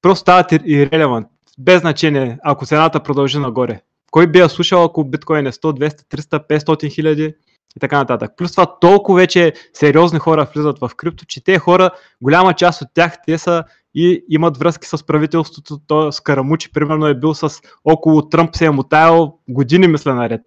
[0.03, 1.27] просто стават ирелевант.
[1.59, 3.81] Без значение, ако цената продължи нагоре.
[4.11, 7.35] Кой би я слушал, ако биткоин е 100, 200, 300, 500 хиляди
[7.77, 8.33] и така нататък.
[8.37, 11.91] Плюс това толкова вече сериозни хора влизат в крипто, че те хора,
[12.23, 15.79] голяма част от тях, те са и имат връзки с правителството.
[15.87, 20.41] То Скарамучи, примерно, е бил с около Тръмп се е мутаял години, мисля, наред.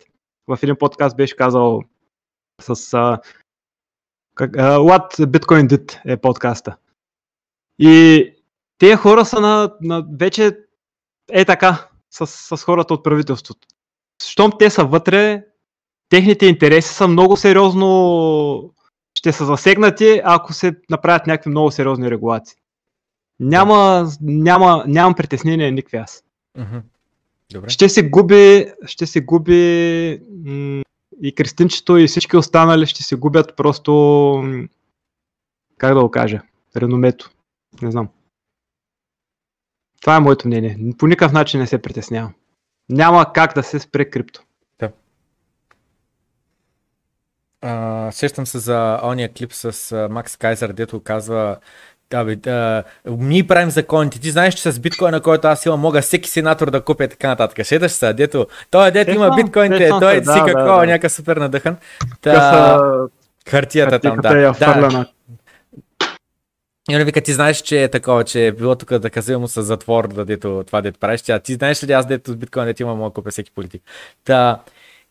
[0.47, 1.81] В един подкаст беше казал
[2.61, 3.19] с а,
[4.35, 6.77] как, а, What Bitcoin Did е подкаста.
[7.79, 8.33] И
[8.77, 10.57] тези хора са на, на вече
[11.31, 13.67] е така с, с хората от правителството.
[14.23, 15.45] Щом те са вътре,
[16.09, 18.73] техните интереси са много сериозно
[19.17, 22.57] ще са засегнати, ако се направят някакви много сериозни регулации.
[23.39, 26.23] Няма, няма, нямам притеснение никакви аз.
[27.51, 27.69] Добре.
[27.69, 30.83] Ще се губи, ще се губи м-
[31.21, 34.43] и Кристинчето и всички останали ще се губят просто,
[35.77, 36.41] как да го кажа,
[36.75, 37.31] реномето.
[37.81, 38.09] Не знам.
[40.01, 40.77] Това е моето мнение.
[40.97, 42.33] По никакъв начин не се притеснявам.
[42.89, 44.43] Няма как да се спре крипто.
[44.79, 44.91] Да.
[47.61, 51.57] А, сещам се за ония клип с Макс Кайзер, дето казва
[52.15, 54.19] Абе, да, ние правим законите.
[54.19, 57.65] Ти знаеш, че с биткоина, който аз имам, мога всеки сенатор да купя така нататък.
[57.65, 58.47] Шедаш се, дето.
[58.71, 60.85] Той дето има биткоините, той да, си какво, да, да.
[60.85, 61.77] някакъв супер надъхан.
[62.21, 62.79] Та,
[63.49, 64.29] хартията там, да.
[64.29, 65.05] Е да.
[66.89, 69.63] И вика, ти знаеш, че е такова, че е било тук да казвам му с
[69.63, 71.21] затвор, да дето това дето правиш.
[71.21, 73.81] Тя, ти знаеш ли аз дето с биткоин, дето имам, мога да купя всеки политик.
[74.25, 74.59] Та,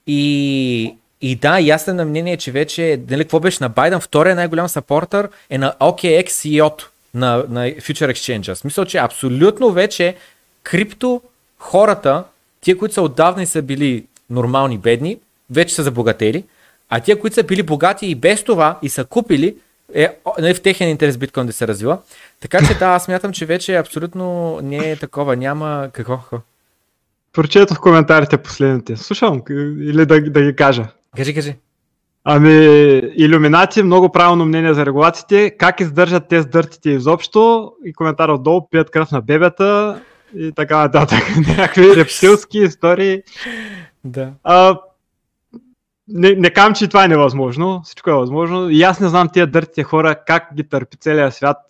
[0.06, 4.34] и, и да, и съм на мнение, че вече, нали, какво беше на Байден, втория
[4.34, 6.84] най-голям сапортър е на OKX CEO
[7.14, 8.54] на, на Future Exchange.
[8.54, 10.16] Смисъл, че абсолютно вече
[10.62, 11.22] крипто
[11.58, 12.24] хората,
[12.60, 15.18] тия, които са отдавна и са били нормални бедни,
[15.50, 16.44] вече са забогатели,
[16.88, 19.56] а тия, които са били богати и без това и са купили,
[19.94, 20.08] е
[20.38, 21.98] нали, в техен интерес биткоин да се развива.
[22.40, 26.20] Така че да, аз смятам, че вече абсолютно не е такова, няма какво.
[27.32, 28.96] Прочетох в коментарите последните.
[28.96, 30.88] Слушам или да, да ги кажа.
[31.16, 31.54] Кажи, кажи.
[32.26, 32.54] Ами,
[33.16, 35.50] иллюминати, много правилно мнение за регулациите.
[35.50, 37.72] Как издържат те с дъртите изобщо?
[37.84, 40.00] И коментар отдолу, пият кръв на бебета
[40.36, 41.18] и така нататък.
[41.48, 43.22] Някакви рептилски истории.
[44.04, 44.32] Да.
[44.44, 44.78] А,
[46.08, 47.80] не, не кам, че това е невъзможно.
[47.84, 48.70] Всичко е възможно.
[48.70, 51.60] И аз не знам тия дъртите хора, как ги търпи целият свят,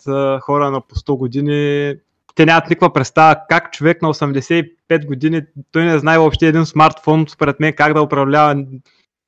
[0.40, 1.94] хора на по 100 години.
[2.34, 7.26] Те нямат никаква представа как човек на 85 години, той не знае въобще един смартфон,
[7.28, 8.64] според мен, как да управлява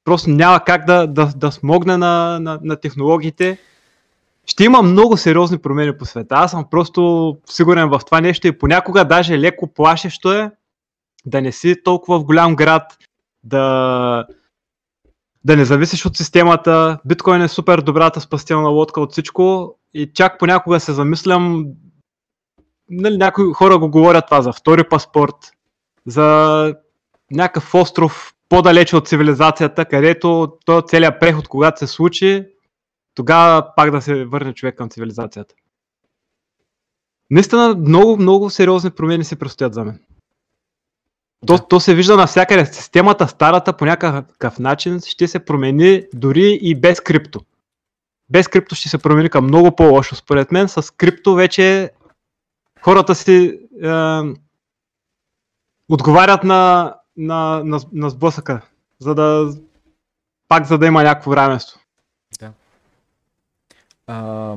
[0.06, 3.58] просто няма как да, да, да смогне на, на, на технологиите.
[4.46, 6.34] Ще има много сериозни промени по света.
[6.34, 10.50] Аз съм просто сигурен в това нещо и понякога даже леко плашещо е
[11.26, 12.98] да не си толкова в голям град,
[13.44, 14.26] да,
[15.44, 16.98] да не зависиш от системата.
[17.04, 21.66] Биткоин е супер добрата спастилна лодка от всичко и чак понякога се замислям,
[22.90, 25.52] нали, някои хора го говорят това за втори паспорт,
[26.06, 26.74] за
[27.30, 32.46] някакъв остров по-далече от цивилизацията, където то целият преход, когато се случи,
[33.14, 35.54] тогава пак да се върне човек към цивилизацията.
[37.30, 40.00] Наистина много, много сериозни промени се предстоят за мен.
[41.46, 42.66] То, то се вижда навсякъде.
[42.66, 47.40] Системата, старата, по някакъв начин ще се промени дори и без крипто.
[48.30, 50.16] Без крипто ще се промени към много по-лошо.
[50.16, 51.90] Според мен с крипто вече
[52.82, 53.90] хората си е,
[55.88, 58.62] отговарят на, на, на, на сблъсъка,
[58.98, 59.54] за да
[60.48, 61.80] пак за да има някакво равенство.
[62.40, 62.52] Да.
[64.06, 64.56] А,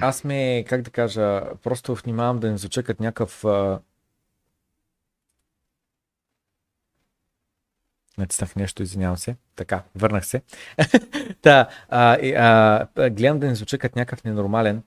[0.00, 3.44] аз ме, как да кажа, просто внимавам да не звуча като някакъв.
[8.18, 9.36] Натиснах нещо, извинявам се.
[9.56, 10.42] Така, върнах се.
[11.42, 12.18] Та, а,
[12.96, 14.82] а, гледам да не звуча като някакъв ненормален.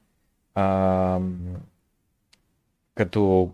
[0.56, 1.20] А,
[2.96, 3.54] като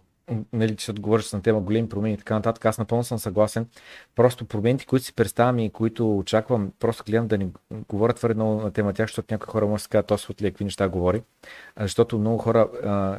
[0.53, 3.67] нали, че отговориш на тема големи промени и така нататък, аз напълно съм съгласен.
[4.15, 7.47] Просто промените, които си представям и които очаквам, просто гледам да ни
[7.89, 10.51] говоря твърде много на тема тях, защото някои хора може да се кажат, то ли
[10.51, 11.23] какви неща говори.
[11.79, 12.67] Защото много хора,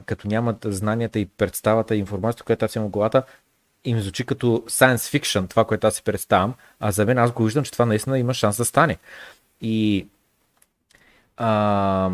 [0.07, 3.23] като нямат знанията и представата и информацията, която аз имам в главата,
[3.85, 7.45] им звучи като science fiction, това, което аз си представям, а за мен аз го
[7.45, 8.99] виждам, че това наистина има шанс да стане.
[9.61, 10.09] И
[11.37, 12.11] а,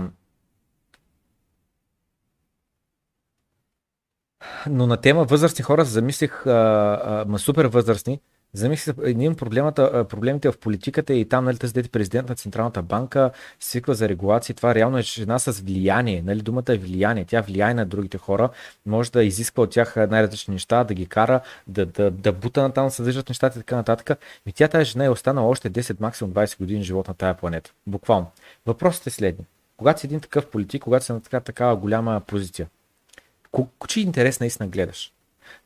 [4.71, 8.21] Но на тема възрастни хора замислих, а, а, супер възрастни,
[8.53, 13.95] замислих един проблемата, проблемите в политиката и там, нали, тази президент на Централната банка свиква
[13.95, 14.55] за регулации.
[14.55, 17.25] Това реално е жена с влияние, нали, думата е влияние.
[17.25, 18.49] Тя влияе на другите хора,
[18.87, 22.73] може да изисква от тях най-различни неща, да ги кара, да, да, да бута на
[22.73, 24.19] там, съдържат нещата и така нататък.
[24.47, 27.71] И тя тази жена е останала още 10, максимум 20 години живот на тая планета.
[27.87, 28.31] Буквално.
[28.67, 29.47] Въпросът е следния.
[29.77, 32.67] Когато си един такъв политик, когато си на така, такава голяма позиция,
[33.89, 35.13] Чий интерес наистина гледаш?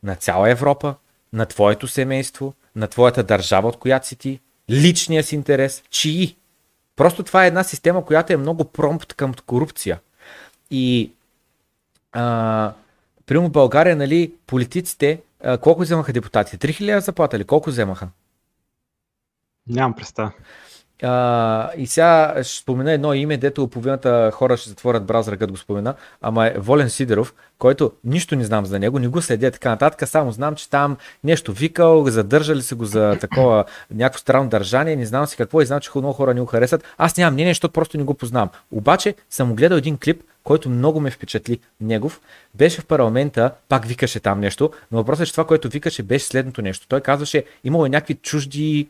[0.03, 0.95] На цяла Европа,
[1.33, 4.39] на твоето семейство, на твоята държава, от която си ти,
[4.69, 6.37] личния си интерес, чии?
[6.95, 9.99] Просто това е една система, която е много промпт към корупция.
[10.71, 11.11] И
[12.11, 12.73] а,
[13.25, 16.67] примерно в България, нали, политиците, а, колко вземаха депутатите?
[16.67, 18.09] 3000 заплата или колко вземаха?
[19.67, 20.31] Нямам представа.
[21.03, 25.57] А, и сега ще спомена едно име, дето половината хора ще затворят браузъра, като го
[25.57, 29.69] спомена, ама е Волен Сидеров, който нищо не знам за него, не го следя така
[29.69, 34.95] нататък, само знам, че там нещо викал, задържали се го за такова някакво странно държание,
[34.95, 36.83] не знам си какво и знам, че много хора не го харесат.
[36.97, 38.49] Аз нямам мнение, защото просто не го познавам.
[38.71, 42.21] Обаче съм гледал един клип, който много ме впечатли негов.
[42.55, 46.25] Беше в парламента, пак викаше там нещо, но въпросът е, че това, което викаше, беше
[46.25, 46.87] следното нещо.
[46.87, 48.87] Той казваше, имало някакви чужди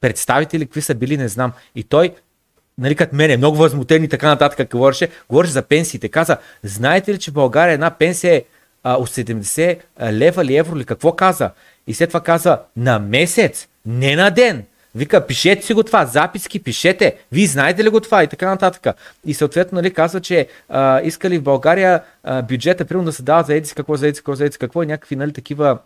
[0.00, 1.52] представители, какви са били, не знам.
[1.74, 2.14] И той,
[2.78, 6.08] нали, като мене, много възмутен и така нататък, говореше, говореше за пенсиите.
[6.08, 8.44] Каза, знаете ли, че в България една пенсия е
[8.82, 9.78] а, от 70
[10.12, 11.50] лева или евро или какво каза?
[11.86, 14.64] И след това каза, на месец, не на ден.
[14.94, 17.16] Вика, пишете си го това, записки, пишете.
[17.32, 18.96] Вие знаете ли го това и така нататък.
[19.26, 23.42] И съответно, нали, казва, че а, искали в България а, бюджета, примерно да се дава
[23.42, 25.78] за едици какво, за едици какво, за едици какво и някакви, нали, такива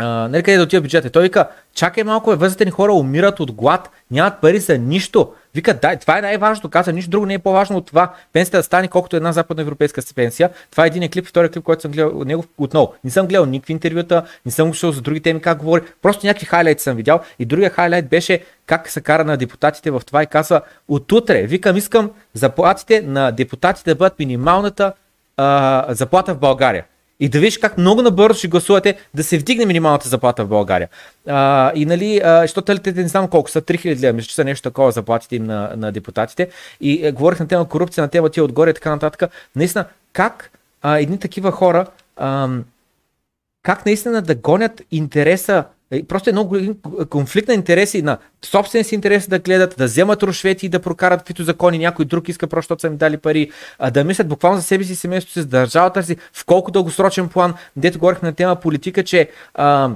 [0.00, 1.10] Uh, нали къде да отива бюджета?
[1.10, 5.32] Той вика, чакай малко, възрастни хора умират от глад, нямат пари за нищо.
[5.54, 8.12] Вика, дай, това е най-важното, каза, нищо друго не е по-важно от това.
[8.32, 10.50] Пенсията да стане колкото една западноевропейска пенсия.
[10.70, 12.94] Това е един клип, втория клип, който съм гледал от него отново.
[13.04, 16.46] Не съм гледал никакви интервюта, не съм слушал за други теми как говори, просто някакви
[16.46, 17.20] хайлайти съм видял.
[17.38, 21.76] И другия хайлайт беше как се кара на депутатите в това и казва, отутре, викам,
[21.76, 24.92] искам заплатите на депутатите да бъдат минималната
[25.36, 26.84] а, заплата в България
[27.20, 30.88] и да видиш как много набързо ще гласувате да се вдигне минималната заплата в България.
[31.28, 34.70] А, и нали, защото те не знам колко са, 3000 лева, мисля, че са нещо
[34.70, 36.48] такова заплатите им на, на депутатите.
[36.80, 39.30] И е, говорих на тема корупция, на тема тия отгоре и така нататък.
[39.56, 40.50] Наистина, как
[40.82, 41.86] а, едни такива хора,
[42.16, 42.48] а,
[43.62, 45.64] как наистина да гонят интереса
[46.08, 46.58] просто е много
[47.10, 51.20] конфликт на интереси, на собствен си интерес да гледат, да вземат рушвети и да прокарат
[51.20, 54.62] каквито закони, някой друг иска просто, са им дали пари, а да мислят буквално за
[54.64, 58.56] себе си, семейството си, за държавата си, в колко дългосрочен план, дето говорихме на тема
[58.56, 59.90] политика, че а,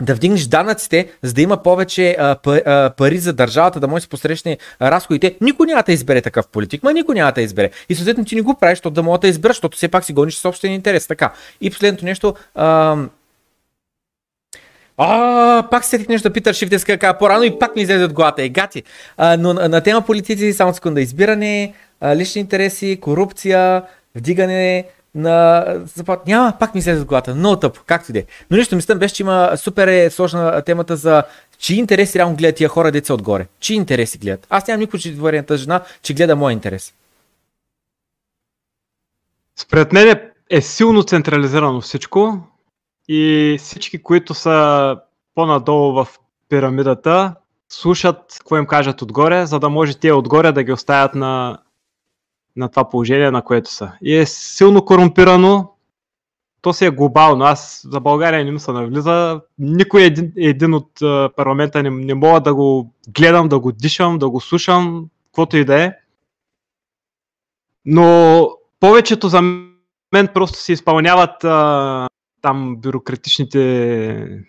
[0.00, 4.08] да вдигнеш данъците, за да има повече а, пари за държавата, да може да се
[4.08, 7.70] посрещне разходите, никой няма да избере такъв политик, ма никой няма да избере.
[7.88, 10.12] И съответно ти не го правиш, защото да мога да избереш, защото все пак си
[10.12, 11.06] гониш собствен интерес.
[11.06, 11.32] Така.
[11.60, 12.96] И последното нещо, а,
[14.96, 16.84] а, пак сетих нещо да Питър Шиф днес
[17.18, 18.42] по-рано и пак ми излезе от главата.
[18.42, 18.82] Е, гати.
[19.16, 23.82] А, но на, на тема политици, само секунда, избиране, а, лични интереси, корупция,
[24.14, 24.84] вдигане
[25.14, 25.64] на
[25.96, 26.26] заплат.
[26.26, 27.34] Няма, пак ми излезе от главата.
[27.34, 28.24] Много тъп, както и да е.
[28.50, 31.22] Но нищо, мислям беше, че има супер е сложна темата за
[31.58, 33.46] чии интереси реално гледат тия хора, деца отгоре.
[33.60, 34.46] Чии интереси гледат.
[34.50, 36.94] Аз нямам никой четворената жена, че гледа моя интерес.
[39.56, 42.38] Според мен е, е силно централизирано всичко
[43.08, 44.96] и всички, които са
[45.34, 46.08] по-надолу в
[46.48, 47.34] пирамидата,
[47.68, 51.58] слушат какво им кажат отгоре, за да може те отгоре да ги оставят на,
[52.56, 53.92] на това положение, на което са.
[54.02, 55.74] И е силно корумпирано,
[56.62, 57.44] то си е глобално.
[57.44, 59.40] Аз за България не ми се навлиза.
[59.58, 60.90] Никой един, един от
[61.36, 65.64] парламента не, не мога да го гледам, да го дишам, да го слушам, каквото и
[65.64, 65.92] да е.
[67.84, 68.48] Но
[68.80, 69.42] повечето за
[70.12, 72.08] мен просто се изпълняват а,
[72.44, 74.44] там бюрократичните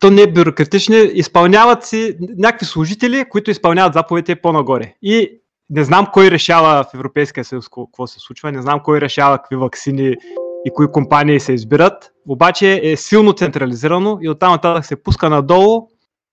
[0.00, 4.94] то не е бюрократични, изпълняват си някакви служители, които изпълняват заповедите по-нагоре.
[5.02, 5.40] И
[5.70, 9.56] не знам кой решава в Европейския съюз какво се случва, не знам кой решава какви
[9.56, 10.16] вакцини
[10.64, 15.88] и кои компании се избират, обаче е силно централизирано и оттам нататък се пуска надолу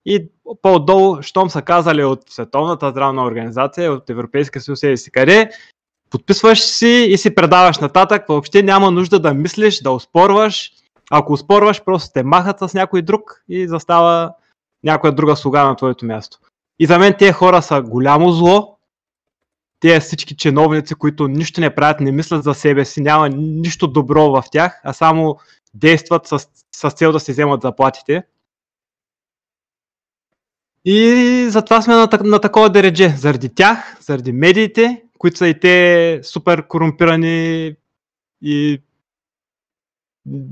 [0.05, 0.29] и
[0.61, 5.49] по-отдолу, щом са казали от Световната здравна организация, от Европейския съюз и си къде,
[6.13, 10.71] подписваш си и си предаваш нататък, въобще няма нужда да мислиш, да оспорваш.
[11.11, 14.33] Ако оспорваш, просто те махат с някой друг и застава
[14.83, 16.37] някоя друга слуга на твоето място.
[16.79, 18.77] И за мен тези хора са голямо зло.
[19.79, 24.31] Те всички чиновници, които нищо не правят, не мислят за себе си, няма нищо добро
[24.31, 25.37] в тях, а само
[25.73, 28.23] действат с, с цел да се вземат заплатите.
[30.85, 33.09] И затова сме на, на такова дередже.
[33.09, 37.75] Заради тях, заради медиите които са и те супер корумпирани
[38.41, 38.81] и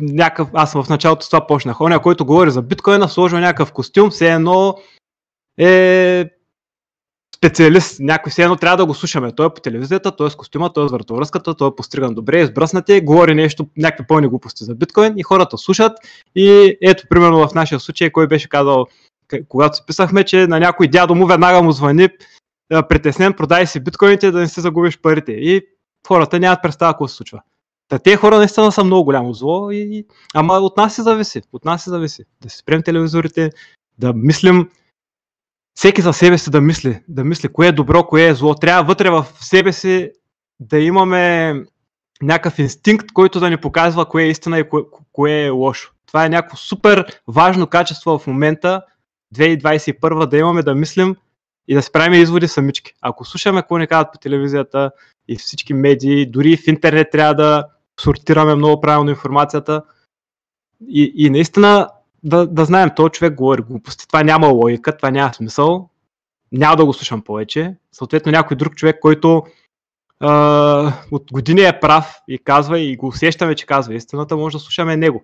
[0.02, 1.82] някакъв, аз в началото с това почнах.
[1.82, 4.76] Оня, който говори за биткоина, сложил някакъв костюм, все едно
[5.58, 6.26] е
[7.36, 8.00] специалист.
[8.00, 9.36] Някой все едно трябва да го слушаме.
[9.36, 12.14] Той е по телевизията, той е с костюма, той е с вратовръзката, той е постриган
[12.14, 15.98] добре, избръснате, говори нещо, някакви пълни глупости за биткоин и хората слушат.
[16.36, 18.86] И ето, примерно в нашия случай, кой беше казал,
[19.48, 22.10] когато се писахме, че на някой дядо му веднага му звъни
[22.90, 25.32] притеснен, продай си биткоините да не си загубиш парите.
[25.32, 25.62] И
[26.08, 27.42] хората нямат представа какво се случва.
[27.88, 30.06] Та те хора наистина са много голямо зло, и...
[30.34, 31.42] ама от нас се зависи.
[31.54, 32.24] От нас се зависи.
[32.42, 33.50] Да си спрем телевизорите,
[33.98, 34.70] да мислим
[35.74, 38.56] всеки за себе си да мисли, да мисли кое е добро, кое е зло.
[38.56, 40.12] Трябва вътре в себе си
[40.60, 41.54] да имаме
[42.22, 44.82] някакъв инстинкт, който да ни показва кое е истина и кое,
[45.12, 45.94] кое е лошо.
[46.08, 48.82] Това е някакво супер важно качество в момента,
[49.36, 51.16] 2021 да имаме да мислим
[51.68, 52.94] и да се правим изводи самички.
[53.02, 54.92] Ако слушаме какво ни казват по телевизията
[55.28, 57.66] и всички медии, дори в интернет трябва да
[58.00, 59.84] сортираме много правилно информацията
[60.88, 61.90] и, и наистина
[62.24, 65.90] да, да знаем, този човек говори глупости, това няма логика, това няма смисъл,
[66.52, 67.76] няма да го слушам повече.
[67.92, 69.44] Съответно някой друг човек, който
[70.20, 74.60] а, от години е прав и казва и го усещаме, че казва истината, може да
[74.60, 75.24] слушаме него.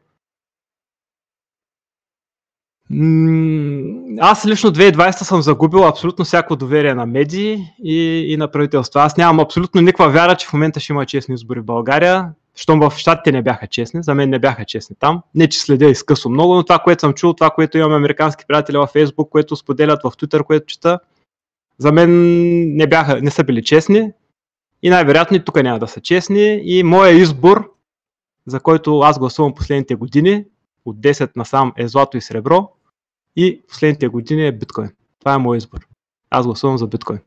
[4.20, 9.00] Аз лично 2020 съм загубил абсолютно всяко доверие на медии и, и на правителство.
[9.00, 12.30] Аз нямам абсолютно никаква вяра, че в момента ще има честни избори в България.
[12.56, 15.22] щом в щатите не бяха честни, за мен не бяха честни там.
[15.36, 18.78] Не, че следя изкъсо много, но това, което съм чул, това, което имам американски приятели
[18.78, 21.00] във Facebook, което споделят в Twitter, което чета,
[21.78, 22.10] за мен
[22.76, 24.12] не, бяха, не са били честни
[24.84, 27.72] и най-вероятно и тук няма да са честни и моя избор,
[28.46, 30.46] за който аз гласувам последните години,
[30.86, 32.70] от 10 насам е злато и сребро
[33.38, 34.92] и последните години е биткоин.
[35.20, 35.88] Това е моят избор.
[36.30, 37.20] Аз гласувам за биткоин.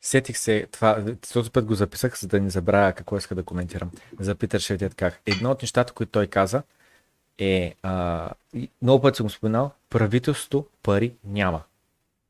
[0.00, 3.90] Сетих се, това, този път го записах, за да не забравя какво иска да коментирам.
[4.20, 5.20] За Питър Шевдет как.
[5.26, 6.62] Едно от нещата, които той каза
[7.38, 8.28] е, а,
[8.82, 11.62] много път съм го споменал, правителството пари няма.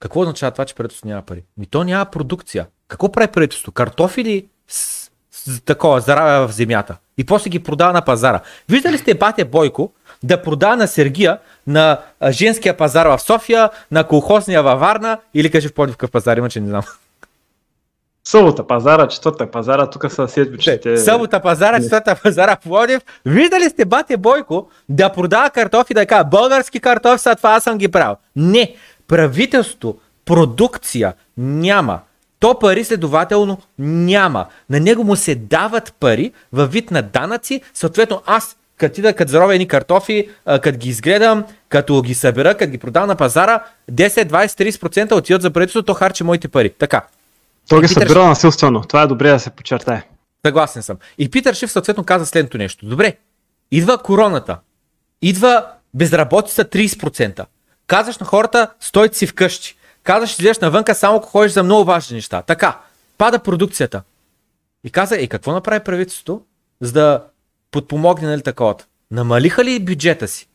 [0.00, 1.44] Какво означава това, че правителството няма пари?
[1.56, 2.66] Ми то няма продукция.
[2.88, 3.72] Какво прави правителството?
[3.72, 8.40] Картофили с, с такова заравя в земята и после ги продава на пазара.
[8.68, 9.92] Виждали сте Батя Бойко
[10.22, 11.98] да продава на Сергия на
[12.30, 16.60] женския пазар в София, на колхозния във Варна или каже в Подив пазар има, че
[16.60, 16.82] не знам.
[18.24, 20.96] Събота пазара, четвърта пазара, тук са седмичните.
[20.96, 23.02] Събота пазара, четвърта пазара в Лодив.
[23.24, 27.78] Виждали сте бате Бойко да продава картофи да кажа български картофи, са това аз съм
[27.78, 28.16] ги правил.
[28.36, 28.74] Не,
[29.08, 32.00] правителството, продукция няма.
[32.40, 34.46] То пари следователно няма.
[34.70, 39.14] На него му се дават пари във вид на данъци, съответно аз като ти да
[39.14, 40.28] като заровя едни картофи,
[40.62, 45.42] като ги изгледам, като ги събера, като ги продам на пазара, 10, 20, 30% отиват
[45.42, 46.70] за правителството, то харчи моите пари.
[46.70, 47.06] Така.
[47.68, 48.00] Той ги Питър...
[48.00, 48.80] събира насилствено.
[48.80, 50.02] Това е добре да се подчертае.
[50.46, 50.96] Съгласен съм.
[51.18, 52.86] И Питър Шиф съответно каза следното нещо.
[52.86, 53.16] Добре,
[53.70, 54.58] идва короната,
[55.22, 57.46] идва безработица 30%.
[57.86, 59.76] Казваш на хората, стойте си вкъщи.
[60.02, 62.42] Казваш, излезеш навънка, само ако ходиш за много важни неща.
[62.42, 62.78] Така,
[63.18, 64.02] пада продукцията.
[64.84, 66.42] И каза, е, какво направи правителството,
[66.80, 67.24] за да
[67.70, 68.74] подпомогне нали, такова?
[69.10, 70.48] Намалиха ли бюджета си?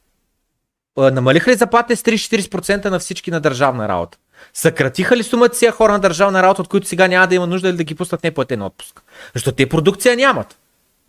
[0.97, 4.17] Намалиха ли заплатите с 30-40% на всички на държавна работа?
[4.53, 7.69] Съкратиха ли сумата си хора на държавна работа, от които сега няма да има нужда
[7.69, 9.01] или да ги пуснат неплатен отпуск?
[9.33, 10.57] Защото те продукция нямат.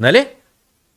[0.01, 0.29] Нали?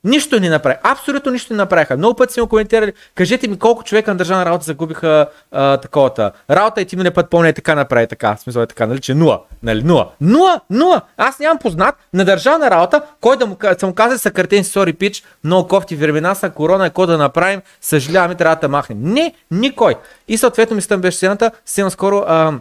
[0.03, 0.75] Нищо не направи.
[0.83, 1.97] Абсолютно нищо не направиха.
[1.97, 2.93] Много пъти сме коментирали.
[3.15, 6.31] Кажете ми колко човека на държавна работа загубиха а, таковата.
[6.49, 8.37] Работа и ти мине път помня така направи така.
[8.37, 9.41] Смисъл е така, нали, че нула.
[9.63, 10.11] Нали, нула.
[10.21, 11.01] Нула, нула.
[11.17, 15.67] Аз нямам познат на държавна работа, кой да му, съм казал съкратен сори пич, много
[15.67, 18.97] кофти времена са, корона е, да направим, съжаляваме, трябва да махнем.
[19.01, 19.95] Не, никой.
[20.27, 22.53] И съответно мисля беше следната, сега скоро а,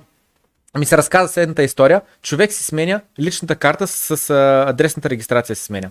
[0.79, 2.01] ми се разказа следната история.
[2.23, 5.91] Човек си сменя личната карта с, с а, адресната регистрация си сменя.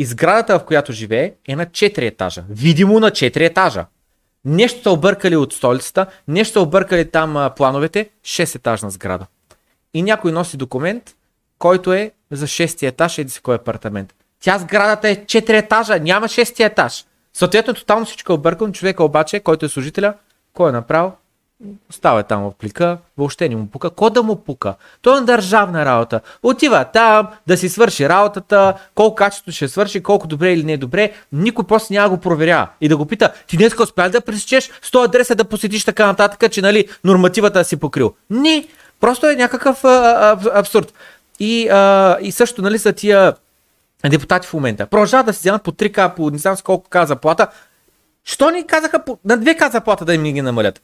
[0.00, 2.44] И сградата, в която живее, е на 4 етажа.
[2.50, 3.86] Видимо на 4 етажа.
[4.44, 9.26] Нещо са объркали от столицата, нещо са объркали там а, плановете, 6 етажна сграда.
[9.94, 11.14] И някой носи документ,
[11.58, 14.14] който е за 6 етаж, еди си кой апартамент.
[14.42, 17.04] Тя сградата е 4 етажа, няма 6 етаж.
[17.34, 18.72] Съответно, тотално всичко е объркано.
[18.72, 20.14] Човека обаче, който е служителя,
[20.52, 21.12] кой е направил?
[21.90, 23.90] Става там в плика, въобще не му пука.
[23.90, 24.74] Ко да му пука?
[25.02, 26.20] Той е на държавна работа.
[26.42, 30.76] Отива там да си свърши работата, колко качество ще свърши, колко добре или не е
[30.76, 31.12] добре.
[31.32, 32.68] Никой после няма го проверява.
[32.80, 36.52] И да го пита, ти днес успя да пресечеш 100 адреса да посетиш така нататък,
[36.52, 38.14] че нали, нормативата си покрил.
[38.30, 38.68] Не,
[39.00, 40.94] просто е някакъв а, а, абсурд.
[41.40, 43.34] И, а, и също нали, са тия
[44.10, 44.86] депутати в момента.
[44.86, 47.46] Продължават да си вземат по 3К, по не знам с колко каза заплата.
[48.24, 50.82] Що ни казаха по, на 2К заплата да им ги намалят?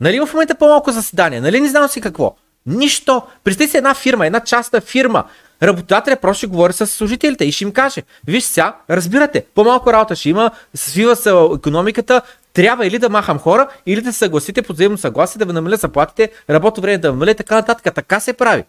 [0.00, 1.40] Нали в момента по-малко заседание?
[1.40, 2.36] Нали не знам си какво?
[2.66, 3.22] Нищо.
[3.44, 5.24] Представи си една фирма, една частна фирма.
[5.62, 10.16] Работодателя просто ще говори с служителите и ще им каже, виж сега, разбирате, по-малко работа
[10.16, 14.72] ще има, свива се економиката, трябва или да махам хора, или да се съгласите по
[14.72, 17.94] взаимно съгласие, да ви намаля заплатите, работно време да намаля, така нататък.
[17.94, 18.64] Така се прави.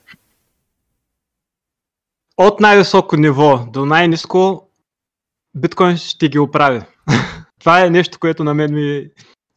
[2.37, 4.67] От най-високо ниво до най-низко
[5.55, 6.81] биткоин ще ги оправи.
[7.59, 9.09] Това е нещо, което на мен ми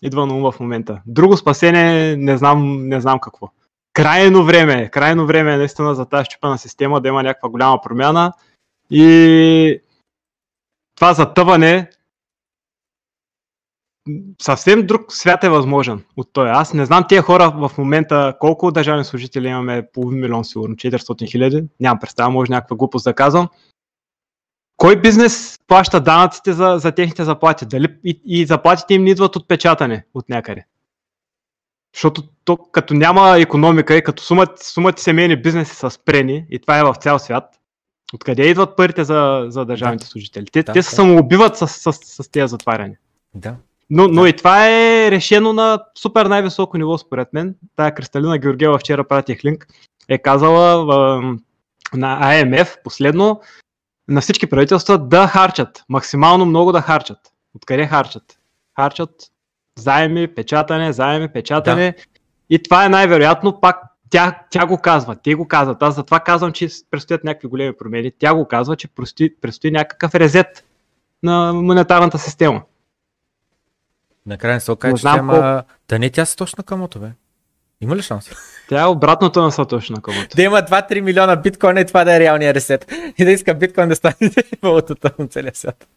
[0.02, 1.02] идва на ум в момента.
[1.06, 3.48] Друго спасение не знам, не знам какво.
[3.92, 7.80] Крайно време е, крайно време е наистина за тази щупена система да има някаква голяма
[7.82, 8.32] промяна
[8.90, 9.80] и
[10.96, 11.90] това затъване
[14.42, 16.50] съвсем друг свят е възможен от той.
[16.50, 21.30] Аз не знам тия хора в момента колко държавни служители имаме, половин милион сигурно, 400
[21.30, 23.48] хиляди, нямам представа, може някаква глупост да казвам.
[24.80, 27.66] Кой бизнес плаща данъците за, за техните заплати?
[27.66, 30.64] Дали и, и заплатите им не идват от печатане от някъде?
[31.94, 36.78] Защото то, като няма економика и като сумата, сумата семейни бизнеси са спрени, и това
[36.78, 37.44] е в цял свят,
[38.14, 40.08] откъде идват парите за, за държавните да.
[40.08, 40.44] служители?
[40.52, 40.96] Те, да, те се да.
[40.96, 42.98] самоубиват с, с, с, с тези затваряния.
[43.34, 43.54] Да.
[43.90, 44.28] Но, но да.
[44.28, 47.54] и това е решено на супер най-високо ниво, според мен.
[47.76, 49.66] Тая Кристалина Георгиева вчера пратих линк,
[50.08, 51.22] е казала в,
[51.94, 53.40] на АМФ последно,
[54.10, 57.18] на всички правителства да харчат, максимално много да харчат.
[57.54, 58.38] Откъде харчат?
[58.76, 59.10] Харчат
[59.78, 61.94] заеми, печатане, заеми, печатане.
[61.96, 62.02] Да.
[62.50, 63.76] И това е най-вероятно пак
[64.10, 65.82] тя, тя го казва, те го казват.
[65.82, 68.12] Аз затова казвам, че предстоят някакви големи промени.
[68.18, 70.64] Тя го казва, че предстои, предстои някакъв резет
[71.22, 72.62] на монетарната система.
[74.26, 75.64] Накрая се окаже, че тя, ма...
[75.88, 77.10] да не тя са точно към бе.
[77.80, 78.30] Има ли шанс?
[78.68, 80.36] Тя е обратното на Сатоши Накамото.
[80.36, 82.92] Да има 2-3 милиона биткоин и това да е реалния ресет.
[83.18, 84.14] И да иска биткоин да стане
[84.62, 85.88] валутата на целия свят.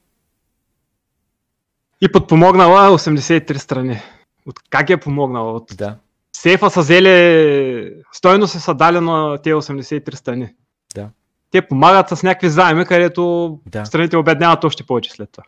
[2.01, 4.01] И подпомогнала 83 страни.
[4.45, 5.53] От как е помогнала?
[5.53, 5.95] От да.
[6.35, 10.53] Сейфа са взели, стойно се са дали на тези 83 страни.
[10.95, 11.09] Да.
[11.51, 13.85] Те помагат с някакви заеми, където да.
[13.85, 15.43] страните обедняват още повече след това.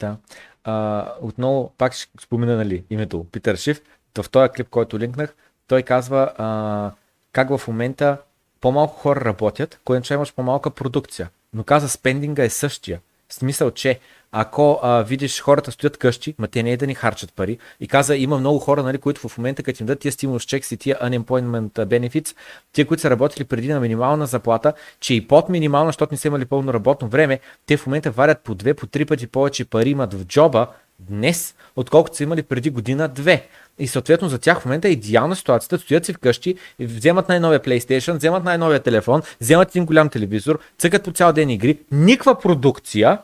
[0.00, 0.16] Да.
[0.64, 3.80] А, отново, пак ще спомена нали, името Питър Шиф.
[4.22, 5.34] В този клип, който линкнах,
[5.70, 6.90] той казва а,
[7.32, 8.16] как в момента
[8.60, 11.28] по-малко хора работят, което имаш по-малка продукция.
[11.54, 13.00] Но каза, спендинга е същия.
[13.28, 13.98] В смисъл, че
[14.32, 17.58] ако а, видиш хората стоят къщи, ма те не е да ни харчат пари.
[17.80, 20.72] И каза, има много хора, нали, които в момента, като им дадат тия стимулус чекс
[20.72, 22.36] и тия unemployment benefits,
[22.72, 26.28] тия, които са работили преди на минимална заплата, че и под минимална, защото не са
[26.28, 29.90] имали пълно работно време, те в момента варят по две, по три пъти повече пари
[29.90, 30.66] имат в джоба
[31.00, 33.46] днес, отколкото са имали преди година-две.
[33.80, 38.16] И съответно за тях в момента е идеална ситуацията, стоят си вкъщи, вземат най-новия PlayStation,
[38.16, 43.18] вземат най-новия телефон, вземат един голям телевизор, цъкат по цял ден игри, никаква продукция,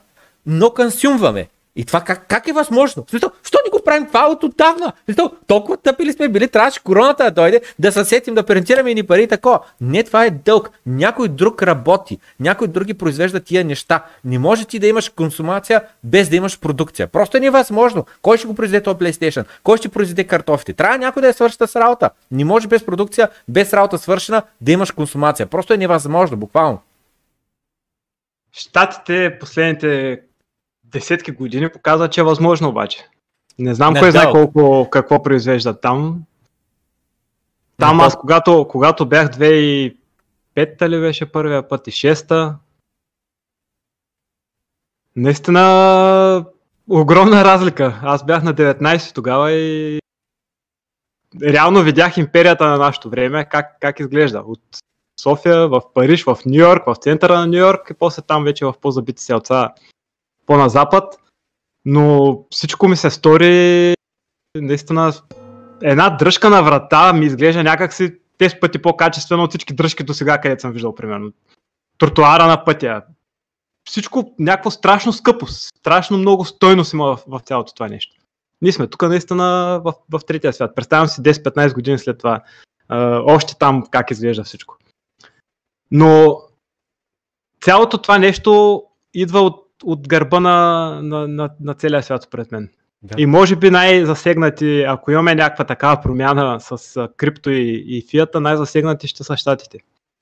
[0.47, 1.49] но консюмваме.
[1.77, 3.05] И това как, как е възможно?
[3.11, 4.93] Смисъл, що ни го правим това от отдавна?
[5.05, 8.95] Смисъл, толкова тъпи ли сме били, трябваше короната да дойде, да се сетим да прентираме
[8.95, 9.61] ни пари и тако.
[9.81, 10.71] Не, това е дълг.
[10.87, 14.05] Някой друг работи, някой други произвежда тия неща.
[14.25, 17.07] Не може ти да имаш консумация без да имаш продукция.
[17.07, 18.07] Просто е невъзможно.
[18.23, 19.45] Кой ще го произведе този PlayStation?
[19.63, 20.73] Кой ще произведе картофите?
[20.73, 22.11] Трябва някой да е свършата с работа.
[22.31, 25.47] Не може без продукция, без работа свършена да имаш консумация.
[25.47, 26.81] Просто е невъзможно, буквално.
[28.53, 30.21] Штатите последните
[30.93, 33.09] десетки години показва, че е възможно обаче.
[33.59, 36.23] Не знам Не, кой знае колко, какво произвеждат там.
[37.79, 39.97] Там Не, аз, когато, когато бях 2005
[40.89, 42.57] ли беше първия път и 6-та,
[45.17, 46.45] наистина
[46.91, 48.01] огромна разлика.
[48.03, 49.99] Аз бях на 19 тогава и
[51.43, 54.41] реално видях империята на нашето време, как, как изглежда.
[54.47, 54.61] От
[55.21, 58.65] София в Париж, в Нью Йорк, в центъра на Нью Йорк и после там вече
[58.65, 59.73] в по-забити селца
[60.47, 61.19] по-на запад,
[61.85, 63.95] но всичко ми се стори
[64.57, 65.13] наистина
[65.83, 70.41] една дръжка на врата ми изглежда някакси 10 пъти по-качествено от всички дръжки до сега,
[70.41, 71.33] където съм виждал, примерно.
[71.99, 73.03] Тротуара на пътя.
[73.89, 78.17] Всичко някакво страшно скъпо, страшно много стойност има в, в цялото това нещо.
[78.63, 80.75] Ние сме тук наистина в, в третия свят.
[80.75, 82.43] Представям си 10-15 години след това.
[82.89, 84.77] А, още там как изглежда всичко.
[85.91, 86.41] Но
[87.61, 88.83] цялото това нещо
[89.15, 92.69] идва от от гърба на, на, на, на целия свят, според мен.
[93.03, 93.15] Да.
[93.19, 99.09] И може би най-засегнати, ако имаме някаква такава промяна с крипто и, и фията, най-засегнати
[99.09, 99.79] ще са щатите.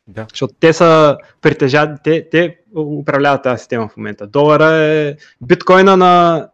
[0.09, 0.27] Да.
[0.31, 4.27] Защото те са притежат, те, те управляват тази система в момента.
[4.27, 6.47] Долара е биткоина на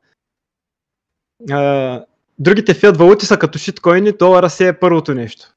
[1.51, 2.03] а,
[2.39, 5.55] другите фиат валути са като шиткоини, долара се е първото нещо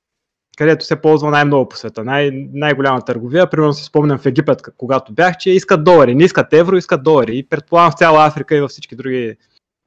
[0.57, 2.03] където се ползва най-много по света.
[2.03, 3.49] Най- най-голяма търговия.
[3.49, 6.15] Примерно си спомням в Египет, когато бях, че искат долари.
[6.15, 7.38] Не искат евро, искат долари.
[7.38, 9.38] И предполагам в цяла Африка и във всички други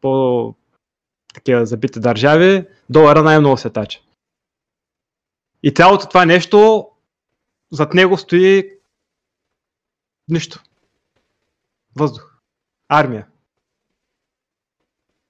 [0.00, 0.54] по
[1.34, 4.00] такива забити държави, долара най-много се тача.
[5.62, 6.88] И цялото това нещо,
[7.72, 8.70] зад него стои
[10.28, 10.62] нищо.
[11.96, 12.38] Въздух.
[12.88, 13.26] Армия.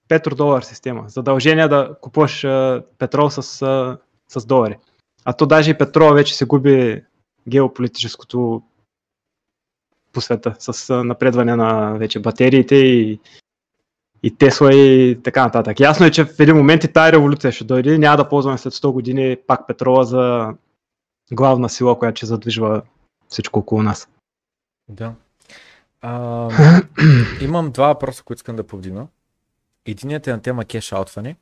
[0.08, 1.08] Петродолар система.
[1.08, 2.42] Задължение да купуваш
[2.98, 3.42] петрол с,
[4.28, 4.78] с долари.
[5.28, 7.02] А то даже и петрола вече се губи
[7.48, 8.62] геополитическото
[10.12, 13.20] по света с напредване на вече батериите и,
[14.22, 15.80] и Тесла и така нататък.
[15.80, 17.98] Ясно е, че в един момент и тази революция ще дойде.
[17.98, 20.54] Няма да ползваме след 100 години пак петрола за
[21.32, 22.82] главна сила, която ще задвижва
[23.28, 24.08] всичко около нас.
[24.88, 25.12] Да.
[26.00, 26.48] А,
[27.40, 29.06] имам два въпроса, които искам да повдигна.
[29.86, 31.36] Единият е на тема кешаутване,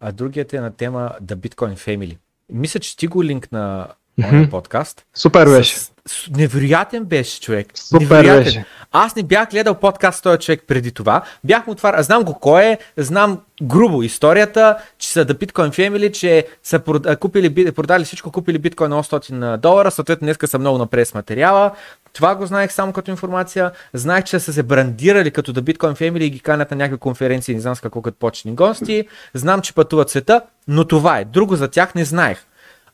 [0.00, 2.18] а другият е на тема The Bitcoin Family.
[2.52, 4.50] Мисля, че ти го линк на mm-hmm.
[4.50, 5.04] подкаст.
[5.14, 5.76] Супер беше.
[5.76, 7.66] С, с, невероятен беше човек.
[7.74, 8.44] Супер невероятен.
[8.44, 8.64] беше.
[8.92, 11.22] Аз не бях гледал подкаст този човек преди това.
[11.44, 12.02] Бях му това.
[12.02, 16.80] Знам го кой е, знам грубо историята, че са да Bitcoin Family, че са
[17.20, 21.70] купили, продали всичко, купили биткоин на 800 долара, съответно днеска са много напред с материала.
[22.12, 23.70] Това го знаех само като информация.
[23.92, 27.54] Знаех, че са се брандирали като да Bitcoin Family и ги канят на някакви конференции,
[27.54, 29.04] не знам с какво като почни гости.
[29.34, 31.24] Знам, че пътуват света, но това е.
[31.24, 32.46] Друго за тях не знаех.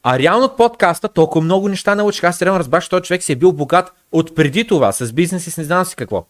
[0.02, 2.24] А реално от подкаста толкова много неща научих.
[2.24, 5.46] Аз реално разбрах, че този човек си е бил богат от преди това, с бизнес
[5.46, 6.24] и с не знам си какво.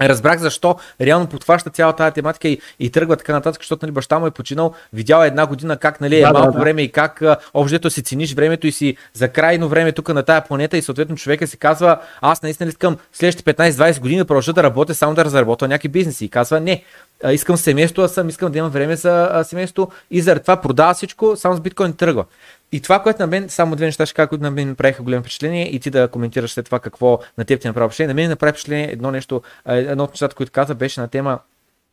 [0.00, 4.18] Разбрах защо реално подхваща цялата тази тематика и, и тръгва така нататък, защото нали, баща
[4.18, 6.58] му е починал, видял е една година как нали, е Да, да, малко да.
[6.58, 7.22] време и как
[7.54, 11.16] обжето си цениш времето и си за крайно време тук на тая планета и съответно
[11.16, 15.24] човека си казва, аз наистина искам следващите 15-20 години да продължа да работя само да
[15.24, 16.24] разработя някакви бизнеси.
[16.24, 16.82] И казва, не,
[17.30, 21.36] искам семейство, аз съм, искам да имам време за семейство и заради това продава всичко,
[21.36, 22.24] само с биткоин тръгва.
[22.72, 25.02] И това, което на мен, само две неща ще кажа, които на мен ми правиха
[25.02, 28.14] голямо впечатление и ти да коментираш след това какво на теб ти направи впечатление.
[28.14, 31.38] На мен направи впечатление едно нещо, едно от нещата, които каза, беше на тема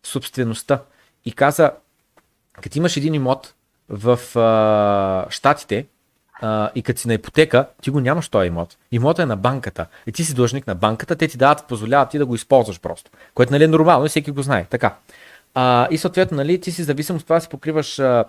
[0.04, 0.80] собствеността.
[1.26, 1.72] И каза,
[2.62, 3.54] като имаш един имот
[3.90, 5.86] в а, Штатите,
[6.76, 8.78] и като си на ипотека, ти го нямаш този имот.
[8.92, 9.86] Имотът е на банката.
[10.08, 13.12] И ти си длъжник на банката, те ти дават, позволяват ти да го използваш просто.
[13.34, 14.66] Което нали е нормално и всеки го знае.
[14.70, 14.96] Така.
[15.56, 18.26] А, и съответно, нали, ти си зависим от това си покриваш а,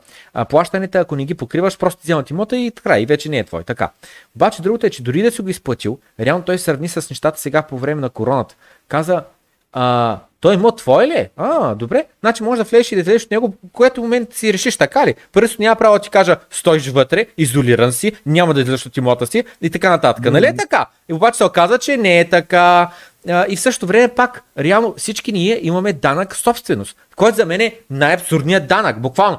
[0.49, 3.45] плащаните, ако не ги покриваш, просто ти вземат имота и така, и вече не е
[3.45, 3.65] твой.
[3.65, 3.91] Така.
[4.37, 7.63] Обаче другото е, че дори да си го изплатил, реално той сравни с нещата сега
[7.63, 8.55] по време на короната.
[8.89, 9.25] Каза,
[9.73, 11.31] а, той имот твой ли е?
[11.37, 12.05] А, добре.
[12.21, 15.15] Значи може да влезеш и да излезеш от него, което момент си решиш така ли.
[15.33, 19.27] Първо няма право да ти кажа, стоиш вътре, изолиран си, няма да излезеш от имота
[19.27, 20.25] си и така нататък.
[20.25, 20.31] Mm-hmm.
[20.31, 20.87] Нали е така?
[21.09, 22.91] И обаче се оказа, че не е така.
[23.29, 27.61] А, и в същото време пак, реално всички ние имаме данък собственост, който за мен
[27.61, 29.39] е най-абсурдният данък, буквално.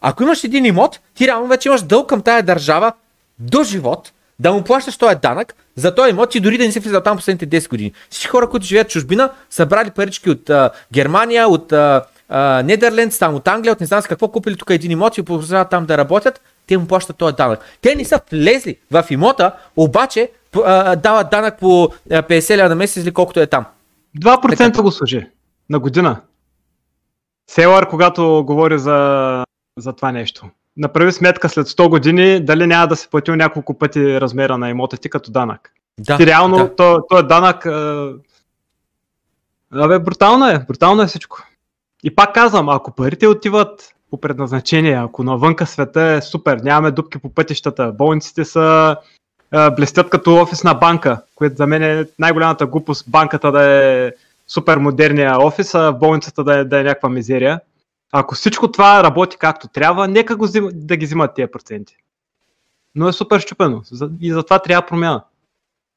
[0.00, 2.92] Ако имаш един имот, ти реално вече имаш дълг към тая държава
[3.38, 6.80] до живот, да му плащаш този данък за този имот и дори да не си
[6.80, 7.92] влизал там последните 10 години.
[8.10, 12.62] Всички хора, които живеят в чужбина, са брали парички от а, Германия, от а, а,
[12.62, 15.70] Нидерландс, там от Англия, от не знам с какво купили тук един имот и продължават
[15.70, 17.60] там да работят, те му плащат този данък.
[17.80, 20.30] Те не са влезли в имота, обаче
[20.64, 23.64] а, дават данък по а, 50 лева на месец или колкото е там.
[24.18, 25.26] 2% го служи
[25.70, 26.20] на година.
[27.50, 29.44] Селър, когато говори за,
[29.78, 30.50] за това нещо.
[30.76, 34.96] Направи сметка след 100 години, дали няма да си платил няколко пъти размера на имота
[34.96, 35.72] ти като данък.
[36.00, 36.76] Да, ти реално, да.
[36.76, 37.66] то, то е данък...
[37.66, 38.12] А...
[39.74, 41.42] Абе, брутално е, брутално е всичко.
[42.04, 47.18] И пак казвам, ако парите отиват по предназначение, ако навънка света е супер, нямаме дупки
[47.18, 48.96] по пътищата, болниците са
[49.50, 54.12] а, блестят като офисна банка, което за мен е най-голямата глупост банката да е
[54.48, 57.60] супер модерния офис, а болницата да е, да е някаква мизерия.
[58.12, 61.96] Ако всичко това работи както трябва, нека го взима, да ги взимат тия проценти.
[62.94, 63.82] Но е супер щупено
[64.20, 65.24] и затова трябва промяна.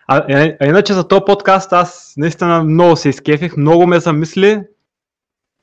[0.08, 4.62] А, а, а иначе за този подкаст аз наистина много се изкефих, много ме замисли.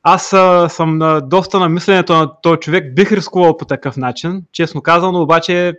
[0.02, 4.44] Аз а, съм на, доста на мисленето на този човек, бих рискувал по такъв начин,
[4.52, 5.74] честно казано, обаче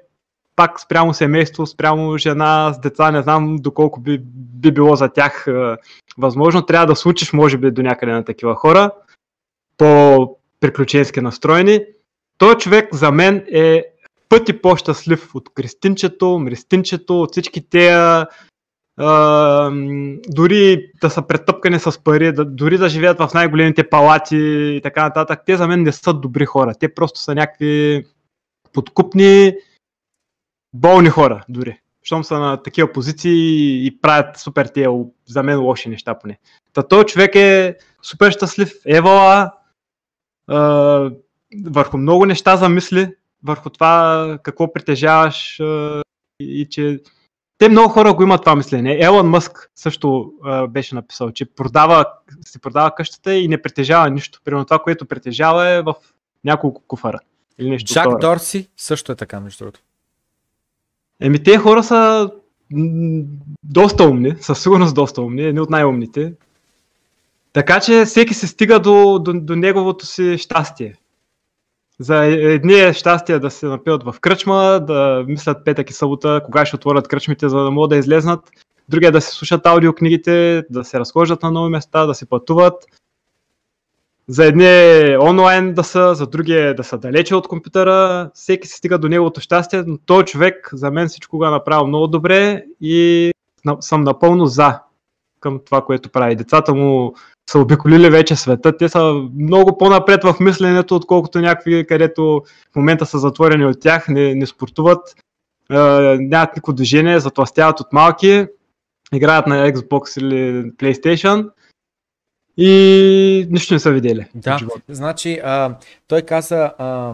[0.56, 5.48] пак спрямо семейство, спрямо жена с деца, не знам доколко би, би било за тях
[5.48, 5.78] а,
[6.18, 6.66] възможно.
[6.66, 8.92] Трябва да случиш, може би, до някъде на такива хора,
[10.64, 11.80] по-приключенски настроени.
[12.38, 13.86] Той човек за мен е
[14.30, 18.28] пъти по-щастлив от Кристинчето, Мристинчето, от всички тея
[18.98, 19.72] а,
[20.28, 24.38] дори да са претъпкани с пари, да, дори да живеят в най-големите палати
[24.78, 26.74] и така нататък, те за мен не са добри хора.
[26.80, 28.06] Те просто са някакви
[28.74, 29.54] подкупни,
[30.74, 31.80] болни хора дори.
[32.04, 34.90] Щом са на такива позиции и правят супер тия
[35.28, 36.40] за мен лоши неща поне.
[36.74, 39.52] Та този човек е супер щастлив, евала,
[41.66, 45.62] върху много неща замисли, върху това какво притежаваш
[46.40, 47.00] и, че
[47.58, 48.98] те много хора го имат това мислене.
[49.02, 52.06] Елон Мъск също а, беше написал, че продава,
[52.46, 54.42] си продава къщата и не притежава нищо.
[54.46, 55.96] Примерно това, което притежава е в
[56.44, 57.20] няколко куфара.
[57.60, 58.20] Или нещо Джак такова.
[58.20, 59.80] Дорси също е така, между другото.
[61.22, 62.32] Еми, те хора са
[62.72, 63.24] м,
[63.64, 66.34] доста умни, със сигурност доста умни, едни от най-умните.
[67.54, 70.96] Така че всеки се стига до, до, до неговото си щастие.
[72.00, 76.66] За едни е щастие да се напиват в кръчма, да мислят петък и събота, кога
[76.66, 78.52] ще отворят кръчмите, за да могат да излезнат.
[78.90, 82.86] Другия да се слушат аудиокнигите, да се разхождат на нови места, да се пътуват.
[84.28, 88.30] За едни е онлайн да са, за други е да са далече от компютъра.
[88.34, 91.88] Всеки се стига до неговото щастие, но този човек за мен всичко го е направил
[91.88, 93.32] много добре и
[93.80, 94.80] съм напълно за
[95.40, 96.36] към това, което прави.
[96.36, 97.16] Децата му
[97.50, 98.78] са обиколили вече света.
[98.78, 102.42] Те са много по-напред в мисленето, отколкото някакви, където
[102.72, 105.16] в момента са затворени от тях, не, не спортуват,
[105.72, 105.76] е,
[106.20, 108.46] нямат никакво движение, затластяват от малки,
[109.14, 111.50] играят на Xbox или PlayStation
[112.58, 114.26] и нищо не са видели.
[114.36, 115.76] Да, значи а,
[116.08, 117.14] той каза, а,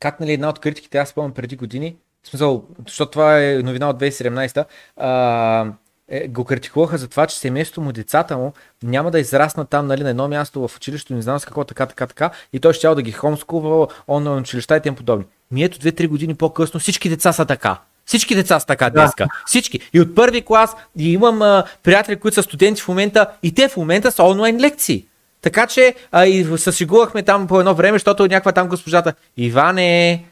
[0.00, 3.88] как нали една от критиките, аз спомням преди години, в смисъл, защото това е новина
[3.88, 4.64] от 2017,
[4.96, 5.72] а,
[6.10, 10.02] е, го критикуваха за това, че семейството му, децата му няма да израснат там нали,
[10.02, 12.88] на едно място в училището, не знам с какво, така, така, така, и той ще
[12.88, 15.24] да ги хомскува, онлайн училища и тем подобни.
[15.50, 17.76] Ми ето 2-3 години по-късно всички деца са така.
[18.04, 18.90] Всички деца са така Да.
[18.90, 19.28] днеска.
[19.46, 19.80] Всички.
[19.92, 23.68] И от първи клас, и имам а, приятели, които са студенти в момента, и те
[23.68, 25.04] в момента са онлайн лекции.
[25.42, 30.24] Така че а, и се шегувахме там по едно време, защото някаква там госпожата Иване,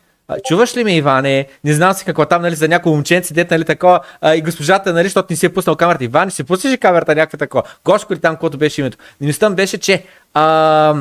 [0.44, 1.46] чуваш ли ме, Иване?
[1.64, 4.00] Не знам си какво там, нали, за някой момченце, дете, нали, такова.
[4.34, 6.04] И госпожата, нали, защото не си е пуснал камерата.
[6.04, 7.62] Иване, ще пуснеш ли камерата някаква такова?
[7.84, 8.98] Гошко ли там, каквото беше името?
[9.20, 10.94] Мисълта беше, че а,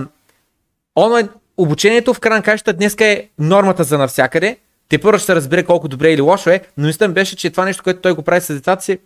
[0.96, 4.58] онлайн обучението в крайна каща днес е нормата за навсякъде.
[4.90, 7.50] Те първо ще се разбере колко добре или лошо е, но мисълта ми беше, че
[7.50, 9.00] това нещо, което той го прави с децата си,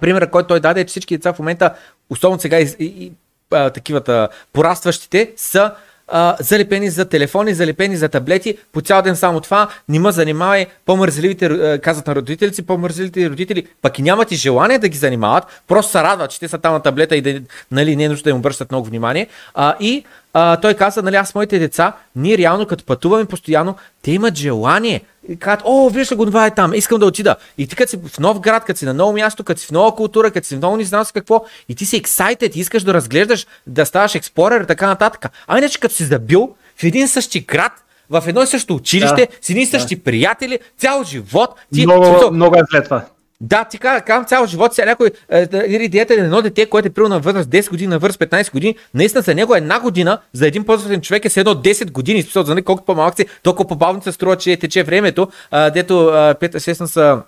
[0.00, 1.74] примерът, който той даде е, че всички деца в момента,
[2.10, 3.12] особено сега и, и, и
[3.50, 5.74] а, такивата порастващите, са
[6.08, 10.66] а, залепени за телефони, залепени за таблети, по цял ден само това, не ме занимавай,
[10.84, 14.98] по-мързеливите, а, казват на родителите си, по-мързеливите родители, пък и нямат и желание да ги
[14.98, 18.08] занимават, просто се радват, че те са там на таблета и да, нали, не е
[18.08, 19.26] нужда да им обръщат много внимание.
[19.54, 24.12] А, и а, той каза, нали, аз моите деца, ние реално като пътуваме постоянно, те
[24.12, 25.00] имат желание.
[25.28, 27.36] И казват, о, виж ли го, това е там, искам да отида.
[27.58, 29.70] И ти като си в нов град, като си на ново място, като си в
[29.70, 31.96] нова култура, като си в ново не си какво, и ти си
[32.56, 35.26] и искаш да разглеждаш, да ставаш експлорер и така нататък.
[35.46, 37.72] А иначе като си забил в един същи град,
[38.10, 39.36] в едно и също училище, Да.
[39.40, 43.04] с едни и същи приятели, цял живот, ти Много, смисъл, много е зле това.
[43.40, 46.88] Да, ти казвам, казвам цял живот, сега някой, е, или идеята е едно дете, което
[46.88, 50.18] е прило на възраст 10 години, на възраст 15 години, наистина за него една година,
[50.32, 53.68] за един по-възрастен човек е едно 10 години, смисъл, за нали, колкото по-малък си, толкова
[53.68, 57.22] по-бавно се струва, че тече времето, а, дето а, са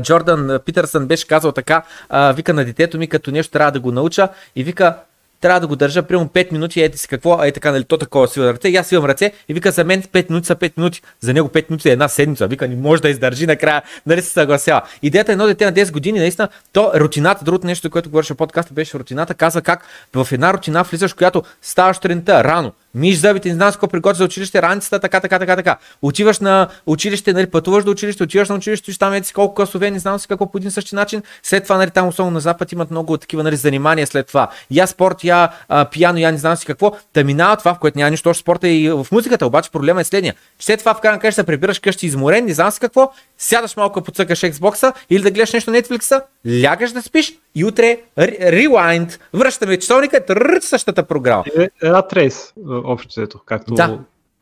[0.00, 3.92] Джордан Питърсън беше казал така, а, вика на детето ми, като нещо трябва да го
[3.92, 4.96] науча и вика,
[5.42, 8.28] трябва да го държа примерно 5 минути, ети си какво, е така, нали, то такова
[8.28, 11.02] свива ръце, и аз свивам ръце и вика за мен 5 минути са 5 минути,
[11.20, 14.30] за него 5 минути е една седмица, вика не може да издържи накрая, нали се
[14.30, 14.82] съгласява.
[15.02, 18.36] Идеята е едно дете на 10 години, наистина, то рутината, другото нещо, което говореше в
[18.36, 23.48] подкаста, беше рутината, казва как в една рутина влизаш, която ставаш сутринта рано, миш зъбите,
[23.48, 25.76] не знам какво приготвиш за училище, раницата, така, така, така, така.
[26.02, 29.54] Отиваш на училище, нали, пътуваш до училище, отиваш на училище, виж там еди си колко
[29.54, 31.22] класове, не знам си какво по един същи начин.
[31.42, 34.48] След това, нали, там особено на запад имат много такива нали, занимания след това.
[34.70, 36.92] Я спорт, я а, пияно, я не знам си какво.
[37.12, 40.04] Та минава това, в което няма нищо, още спорта и в музиката, обаче проблема е
[40.04, 40.34] следния.
[40.58, 44.00] След това в крайна края се прибираш къщи изморен, не знам си какво, сядаш малко
[44.00, 46.22] да подцъкаш Xbox или да гледаш нещо Netflix,
[46.62, 51.44] лягаш да спиш и утре ре- rewind, връщаме часовника, тррр, същата програма.
[51.56, 52.52] Е, Rat Race,
[52.84, 53.98] общо взето, както Да.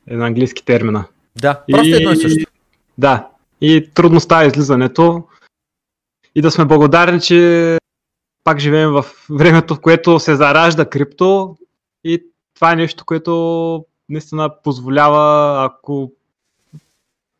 [0.08, 1.04] е на английски термина.
[1.40, 2.50] Да, просто едно и също.
[2.98, 3.28] Да.
[3.60, 5.24] И трудността е излизането.
[6.34, 7.78] И да сме благодарни, че
[8.44, 11.56] пак живеем в времето, в което се заражда крипто.
[12.04, 12.24] И
[12.54, 15.24] това е нещо, което наистина позволява,
[15.64, 16.12] ако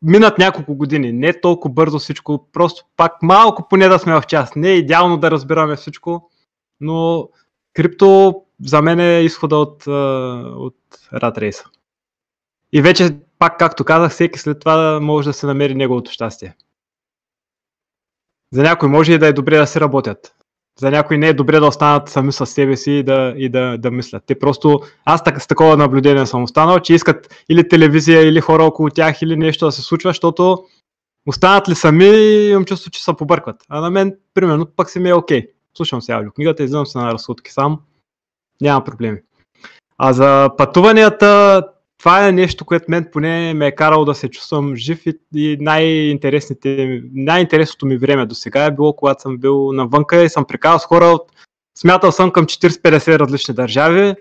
[0.01, 4.55] минат няколко години, не толкова бързо всичко, просто пак малко поне да сме в час.
[4.55, 6.29] Не е идеално да разбираме всичко,
[6.79, 7.29] но
[7.73, 10.77] крипто за мен е изхода от, от
[11.13, 11.65] Rat Race.
[12.73, 16.55] И вече, пак както казах, всеки след това може да се намери неговото щастие.
[18.51, 20.35] За някой може и да е добре да се работят.
[20.79, 23.77] За някой не е добре да останат сами с себе си и да, и да,
[23.77, 24.23] да мислят.
[24.25, 28.63] Те просто, аз так, с такова наблюдение съм останал, че искат или телевизия, или хора
[28.63, 30.65] около тях, или нещо да се случва, защото
[31.27, 32.07] останат ли сами,
[32.49, 33.63] имам чувство, че се побъркват.
[33.69, 35.47] А на мен, примерно, пък си ми е окей.
[35.77, 37.79] Слушам се аудиокнигата, излизам се на разсудки сам,
[38.61, 39.19] няма проблеми.
[39.97, 41.63] А за пътуванията,
[42.01, 45.57] това е нещо, което мен поне ме е карало да се чувствам жив и, и
[45.59, 50.79] най-интересните, най-интересното ми време до сега е било, когато съм бил навънка и съм прекарал
[50.79, 51.31] с хора от...
[51.77, 54.15] Смятал съм към 40-50 различни държави.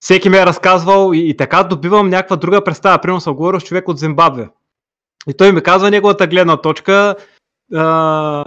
[0.00, 2.98] Всеки ми е разказвал и, и така добивам някаква друга представа.
[2.98, 4.48] Примерно съм говорил с човек от Зимбабве.
[5.28, 7.14] И той ми казва неговата гледна точка.
[7.74, 8.44] А,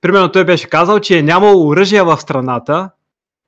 [0.00, 2.90] примерно той беше казал, че е нямал оръжия в страната,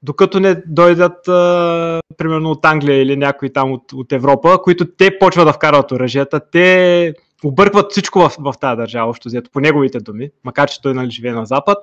[0.02, 5.18] докато не дойдат, а, примерно от Англия или някой там от, от Европа, които те
[5.18, 7.14] почват да вкарват оръжията, те
[7.44, 11.10] объркват всичко в, в тази държава, още взето, по неговите думи, макар че той нали,
[11.10, 11.78] живее на Запад.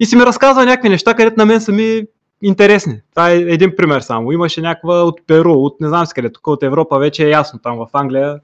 [0.00, 2.02] И си ми разказва някакви неща, където на мен са ми
[2.42, 3.00] интересни.
[3.10, 4.32] Това е един пример само.
[4.32, 7.58] Имаше някаква от Перу, от не знам си къде, тук от Европа вече е ясно,
[7.58, 8.40] там в Англия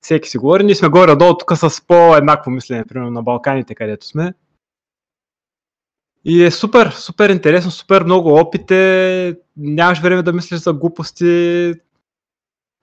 [0.00, 0.64] всеки си говори.
[0.64, 4.34] Ние сме горе-долу тук с по-еднакво мислене, примерно на Балканите, където сме.
[6.28, 11.74] И е супер, супер интересно, супер много опит е, нямаш време да мислиш за глупости,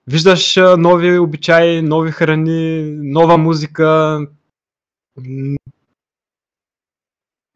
[0.06, 4.18] виждаш нови обичаи, нови храни, нова музика.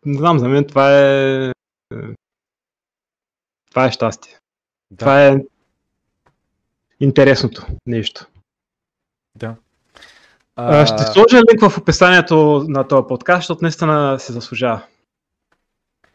[0.04, 1.48] Не знам, за мен това е...
[1.48, 1.52] е,
[3.70, 4.38] Това е щастие.
[4.90, 4.96] Да.
[4.96, 5.36] Това е
[7.00, 8.26] интересното нещо.
[9.34, 9.56] Да.
[10.56, 14.82] А, ще сложа линк в описанието на този подкаст, защото наистина се заслужава.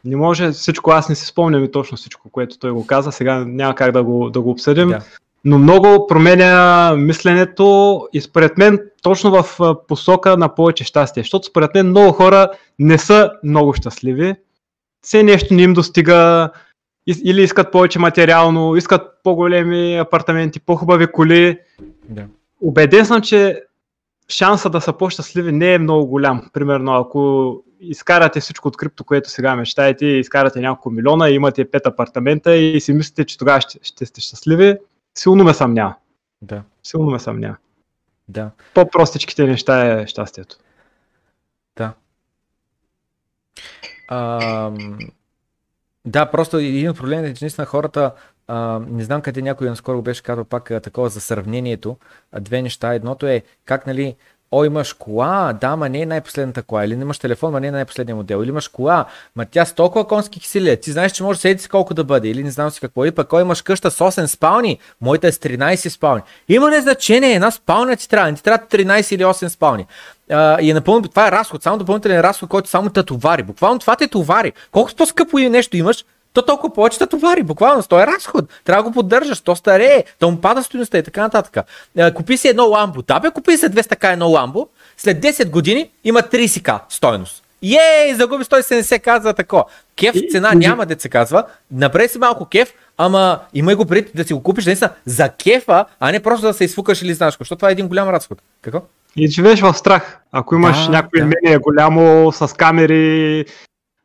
[0.04, 3.44] Не може всичко, аз не си спомням и точно всичко, което той го каза, сега
[3.44, 5.00] няма как да го, да го обсъдим, Да.
[5.44, 11.74] но много променя мисленето и според мен точно в посока на повече щастие, защото според
[11.74, 12.48] мен много хора
[12.78, 14.34] не са много щастливи,
[15.02, 16.50] все нещо не им достига,
[17.24, 21.58] или искат повече материално, искат по-големи апартаменти, по-хубави коли.
[22.08, 22.22] Да.
[22.60, 23.62] Убеден съм, че
[24.28, 26.42] шанса да са по-щастливи не е много голям.
[26.52, 31.86] Примерно, ако изкарате всичко от крипто, което сега мечтаете, изкарате няколко милиона и имате пет
[31.86, 34.76] апартамента и си мислите, че тогава ще, ще сте щастливи,
[35.14, 35.94] силно ме съмнява.
[36.42, 36.62] Да.
[36.82, 37.56] Силно ме съмнява.
[38.28, 38.50] Да.
[38.74, 40.56] По-простичките неща е щастието.
[41.76, 41.92] Да.
[44.08, 44.70] А,
[46.04, 48.12] да, просто един от проблемите е, че наистина хората,
[48.46, 51.96] а, не знам къде някой наскоро беше казал пак такова за сравнението,
[52.40, 52.94] две неща.
[52.94, 54.16] Едното е как, нали,
[54.52, 57.70] о, имаш кола, да, ма не е най-последната кола, или имаш телефон, ма не е
[57.70, 59.04] най-последния модел, или имаш кола,
[59.36, 62.28] ма тя с толкова конски киселия, ти знаеш, че може седи си колко да бъде,
[62.28, 65.38] или не знам си какво, или пък имаш къща с 8 спални, моята е с
[65.38, 66.22] 13 спални.
[66.48, 69.86] Има ли значение, една спалня ти трябва, не ти трябва 13 или 8 спални.
[70.30, 73.42] Uh, и е напълно, това е разход, само допълнителен разход, който само те товари.
[73.42, 74.52] Буквално това те товари.
[74.72, 76.04] Колкото по-скъпо и нещо имаш,
[76.34, 78.44] то толкова повече те товари, буквално, то е разход.
[78.64, 81.66] Трябва да го поддържаш, то старее, то му пада стоеността и така нататък.
[81.98, 85.50] Uh, купи си едно ламбо, да бе, купи си 200 така едно ламбо, след 10
[85.50, 87.44] години има 30к стоеност.
[87.62, 89.64] Ей, загуби 170 казва тако.
[89.96, 91.44] Кеф цена няма да се казва.
[91.70, 95.84] Направи си малко кеф, ама имай го преди да си го купиш наистина за кефа,
[96.00, 98.38] а не просто да се изфукаш или знаеш, защото това е един голям разход.
[98.62, 98.82] Какво?
[99.16, 100.18] И живееш в страх.
[100.32, 101.26] Ако имаш да, някое да.
[101.26, 103.44] имение голямо с камери,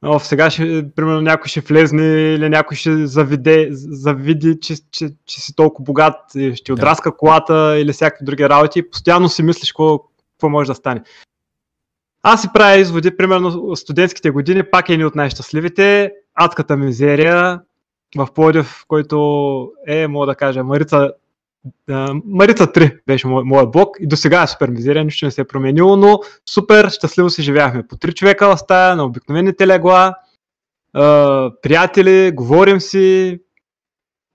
[0.05, 2.03] О, сега ще, примерно някой ще влезне
[2.33, 6.73] или някой ще завиде, завиди, че, че, че си толкова богат и ще да.
[6.73, 11.01] отраска колата или всякакви други работи и постоянно си мислиш какво, какво може да стане.
[12.23, 17.61] Аз си правя изводи, примерно студентските години, пак е ни от най-щастливите, адската мизерия
[18.17, 21.11] в Плодив, който е, мога да кажа, Марица,
[22.25, 25.47] Марица 3 беше моят блок и до сега е супер мизерия, нищо не се е
[25.47, 26.19] променило, но
[26.49, 27.87] супер щастливо си живяхме.
[27.87, 30.15] По три човека в стая, на обикновените легла,
[31.61, 33.39] приятели, говорим си,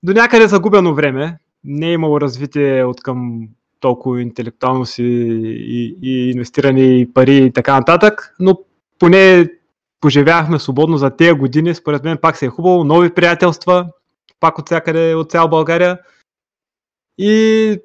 [0.03, 3.49] до някъде загубено време, не е имало развитие от към
[3.81, 8.59] толкова интелектуално си и, и инвестирани пари и така нататък, но
[8.99, 9.49] поне
[10.01, 13.87] поживяхме свободно за тези години, според мен пак се е хубаво, нови приятелства,
[14.41, 15.99] пак от всякъде, от цяла България.
[17.19, 17.79] И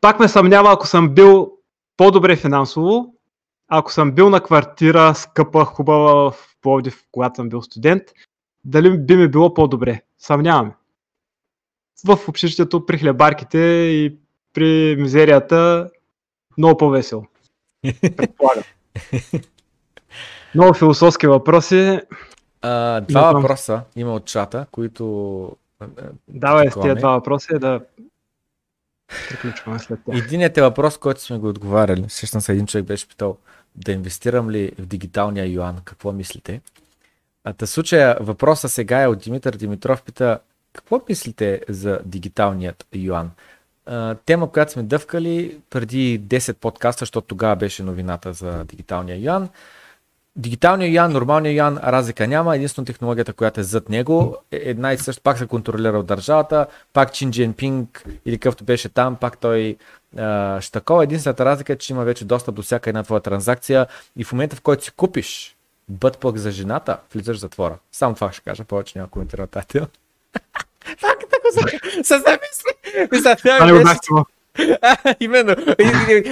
[0.00, 1.52] пак ме съмнява, ако съм бил
[1.96, 3.14] по-добре финансово,
[3.68, 8.02] ако съм бил на квартира скъпа, хубава в Пловдив, когато съм бил студент,
[8.64, 10.02] дали би ми било по-добре.
[10.18, 10.74] Съмняваме.
[12.06, 14.16] В общежитието при хлебарките и
[14.52, 15.90] при мизерията
[16.58, 17.26] много по-весело.
[18.16, 18.62] Предполагам.
[20.54, 22.00] Много философски въпроси.
[22.62, 25.56] А, два въпроса има от чата, които...
[26.28, 27.80] Давай с тия два въпроса да
[29.28, 30.18] приключваме след това.
[30.18, 32.04] Единият е въпрос, който сме го отговаряли.
[32.08, 33.36] Всъщност един човек беше питал
[33.76, 35.80] да инвестирам ли в дигиталния юан.
[35.84, 36.60] Какво мислите?
[37.44, 40.02] А та случая въпроса сега е от Димитър Димитров.
[40.02, 40.38] Пита
[40.72, 43.30] какво мислите за дигиталният юан?
[44.26, 49.48] тема, която сме дъвкали преди 10 подкаста, защото тогава беше новината за дигиталния Юан.
[50.36, 52.56] Дигиталния Юан, нормалния Юан, разлика няма.
[52.56, 56.66] Единствено технологията, която е зад него, е една и също, пак се контролира от държавата,
[56.92, 59.76] пак Чин Джинпинг или какъвто беше там, пак той
[60.18, 61.04] а, ще такова.
[61.04, 63.86] Единствената разлика е, че има вече достъп до всяка една твоя транзакция
[64.16, 65.56] и в момента, в който си купиш
[65.88, 67.78] бътплък за жената, влизаш в затвора.
[67.92, 69.86] Само това ще кажа, повече няма коментирам тази тема.
[71.00, 71.64] Пак така
[72.02, 73.08] се замисли.
[73.12, 73.36] Мисля,
[75.20, 75.54] Именно.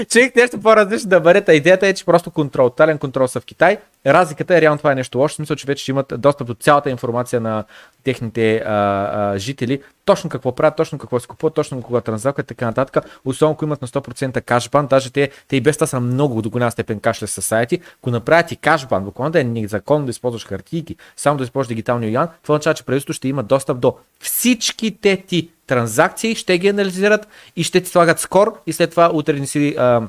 [0.08, 1.56] Човек нещо по-различно да бъде.
[1.56, 3.78] Идеята е, че просто контрол, тотален контрол са в Китай.
[4.06, 5.34] Разликата е реално това е нещо лошо.
[5.34, 7.64] Смисъл, че вече имат достъп до цялата информация на
[8.04, 9.82] техните а, а, жители.
[10.04, 13.04] Точно какво правят, точно какво се купуват, точно кога транзакция и така нататък.
[13.24, 16.50] Особено ако имат на 100% кашбан, даже те, те и без това са много до
[16.50, 17.80] голяма степен кашлес с сайти.
[17.98, 22.10] Ако направят и кашбан, буквално да е незаконно да използваш хартийки, само да използваш дигиталния
[22.10, 27.28] юан, това означава, че правителството ще има достъп до всичките ти транзакции, ще ги анализират
[27.56, 30.02] и ще ти слагат скор и след това утре не си а,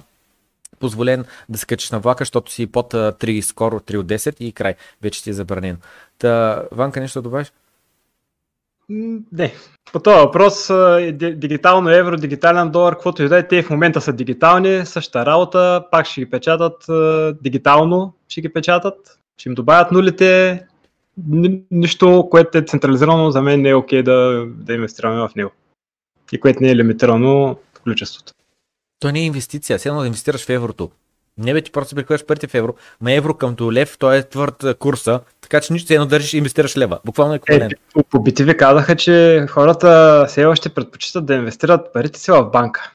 [0.79, 4.51] позволен да се качиш на влака, защото си под 3 скоро, 3 от 10 и
[4.51, 4.75] край.
[5.01, 5.77] Вече ти е забранено.
[6.19, 7.51] Та, Ванка, нещо да добавиш?
[8.89, 9.53] Не.
[9.93, 10.71] По този въпрос,
[11.13, 15.85] дигитално евро, дигитален долар, каквото и да е, те в момента са дигитални, същата работа,
[15.91, 16.85] пак ще ги печатат
[17.41, 20.63] дигитално, ще ги печатат, ще им добавят нулите,
[21.71, 25.51] нищо, което е централизирано, за мен не е окей okay да, да инвестираме в него.
[26.31, 28.33] И което не е лимитирано в количеството.
[29.03, 30.91] То не е инвестиция, едно да инвестираш в еврото.
[31.37, 34.65] Не бе, ти просто прехвърляш парите в евро, ма евро към лев, той е твърд
[34.79, 36.99] курса, така че нищо едно държиш и инвестираш лева.
[37.05, 37.73] Буквално е еквивалент.
[37.73, 42.91] Е, по ви казаха, че хората все още предпочитат да инвестират парите си в банка.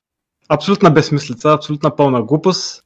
[0.48, 2.84] Абсолютна безсмислица, абсолютна пълна глупост.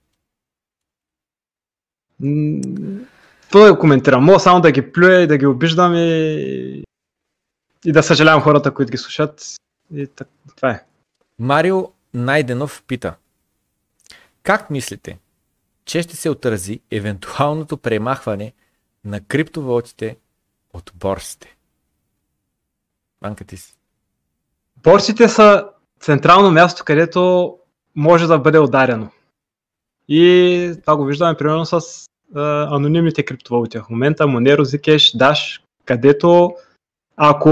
[3.50, 4.24] Това да коментирам.
[4.24, 6.82] Мога само да ги плюя и да ги обиждам и,
[7.84, 9.44] и да съжалявам хората, които ги слушат.
[9.94, 10.08] И
[10.56, 10.84] това е.
[11.38, 13.14] Марио Найденов пита.
[14.42, 15.18] Как мислите,
[15.84, 18.52] че ще се отрази евентуалното премахване
[19.04, 20.16] на криптовалутите
[20.72, 21.56] от борсите?
[23.20, 23.74] Банка ти си.
[24.82, 25.68] Борсите са
[26.00, 27.54] централно място, където
[27.96, 29.10] може да бъде ударено.
[30.08, 31.80] И това го виждаме примерно с
[32.70, 33.78] анонимните криптовалути.
[33.78, 36.54] В момента Monero, Zcash, Dash, където
[37.24, 37.50] ако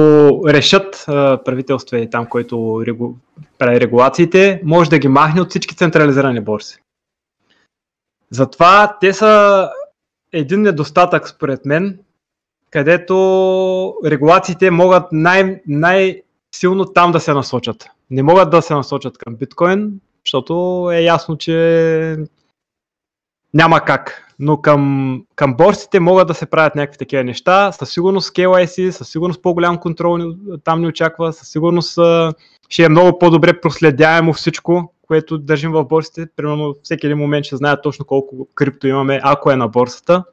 [0.48, 1.05] решат
[1.44, 3.14] правителство и там, който регу...
[3.59, 6.78] прави регулациите, може да ги махне от всички централизирани борси.
[8.30, 9.68] Затова те са
[10.32, 11.98] един недостатък според мен,
[12.70, 13.14] където
[14.05, 17.86] регулациите могат най- най-силно там да се насочат.
[18.10, 22.16] Не могат да се насочат към биткоин, защото е ясно, че
[23.55, 24.27] няма как.
[24.39, 27.72] Но към, към борсите могат да се правят някакви такива неща.
[27.72, 30.18] Със сигурност KYC, със сигурност по-голям контрол
[30.64, 31.98] там ни очаква, със сигурност
[32.68, 36.27] ще е много по-добре проследяемо всичко, което държим в борсите.
[36.36, 40.24] Примерно всеки един момент ще знае точно колко крипто имаме, ако е на борсата.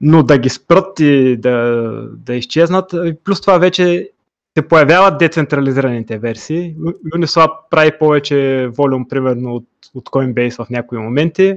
[0.00, 1.82] Но да ги спрат и да,
[2.12, 2.94] да изчезнат.
[3.24, 4.10] Плюс това вече
[4.58, 6.74] се появяват децентрализираните версии.
[7.14, 11.54] Uniswap прави повече волюм, примерно, от, от Coinbase в някои моменти.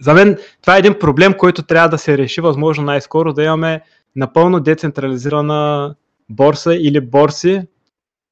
[0.00, 3.82] За мен това е един проблем, който трябва да се реши възможно най-скоро, да имаме
[4.16, 5.94] напълно децентрализирана
[6.28, 7.62] борса или борси,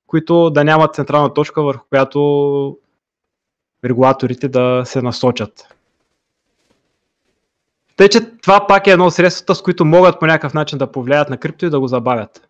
[0.06, 2.78] които да нямат централна точка, върху която
[3.84, 5.74] регулаторите да се насочат.
[7.97, 10.93] Тъй, че това пак е едно от средствата, с които могат по някакъв начин да
[10.93, 12.48] повлияят на крипто и да го забавят.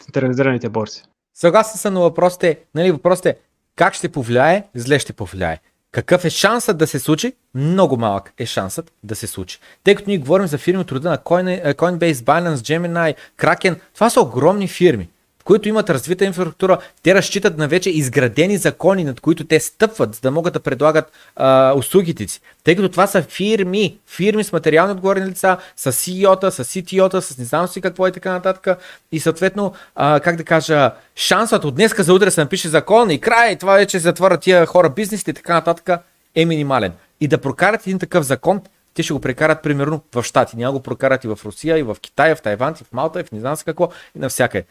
[0.00, 1.04] Централизираните борси.
[1.34, 3.38] Съгласен съм, но въпросът е, нали, въпросът е
[3.76, 5.60] как ще повлияе, зле ще повлияе.
[5.94, 7.32] Какъв е шансът да се случи?
[7.54, 9.58] Много малък е шансът да се случи.
[9.84, 14.20] Тъй като ние говорим за фирми от рода на Coinbase, Binance, Gemini, Kraken, това са
[14.20, 15.08] огромни фирми
[15.44, 20.20] които имат развита инфраструктура, те разчитат на вече изградени закони, над които те стъпват, за
[20.20, 22.40] да могат да предлагат а, услугите си.
[22.64, 27.38] Тъй като това са фирми, фирми с материални отговорни лица, с CEO-та, с CTO-та, с
[27.38, 28.78] не знам си какво и така нататък.
[29.12, 33.20] И съответно, а, как да кажа, шансът от днеска за утре се напише закон и
[33.20, 35.90] край, това вече затварят тия хора бизнесите и така нататък
[36.34, 36.92] е минимален.
[37.20, 38.60] И да прокарат един такъв закон,
[38.94, 40.56] те ще го прекарат примерно в Штати.
[40.56, 43.24] Няма го прокарат и в Русия, и в Китай, в Тайван, и в Малта, и
[43.24, 44.64] в не знам си какво, и навсякъде.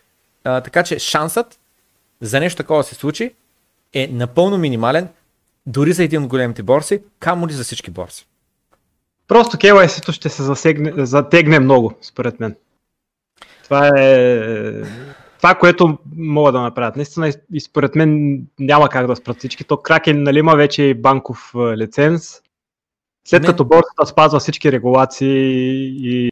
[0.44, 1.60] А, така че шансът
[2.22, 3.36] за нещо такова да се случи
[3.94, 5.08] е напълно минимален,
[5.66, 8.28] дори за един от големите борси, камо ли за всички борси.
[9.28, 12.56] Просто KYC-то ще се засегне, затегне много, според мен.
[13.64, 14.32] Това е
[15.44, 16.96] това, което могат да направят.
[16.96, 19.64] Наистина и според мен няма как да спрат всички.
[19.64, 22.42] То Кракен нали, има вече банков лиценз.
[23.28, 23.48] След Не.
[23.48, 25.40] като борсата спазва всички регулации
[26.10, 26.32] и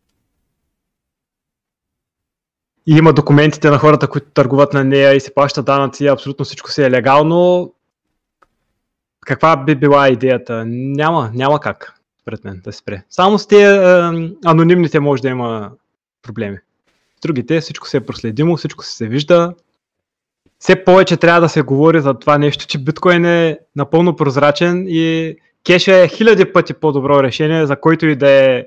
[2.87, 6.71] и има документите на хората, които търгуват на нея и се плащат данъци, абсолютно всичко
[6.71, 7.73] си е легално.
[9.25, 10.63] Каква би била идеята?
[10.67, 11.93] Няма, няма как,
[12.25, 13.03] пред мен, да спре.
[13.09, 13.79] Само с тези
[14.45, 15.71] анонимните може да има
[16.21, 16.57] проблеми.
[17.21, 19.53] Другите всичко се е проследимо, всичко се вижда.
[20.59, 25.35] Все повече трябва да се говори за това нещо, че биткоин е напълно прозрачен и
[25.63, 28.65] кеша е хиляди пъти по-добро решение, за който и да е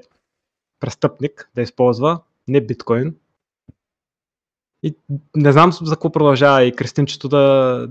[0.81, 3.15] престъпник да използва, не биткоин.
[4.85, 4.95] И
[5.37, 7.89] не знам за какво продължава и Кристинчето да...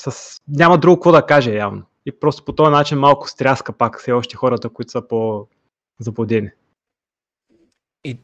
[0.00, 0.36] С...
[0.48, 1.82] Няма друго какво да каже явно.
[2.06, 6.50] И просто по този начин малко стряска пак все още хората, които са по-заблудени.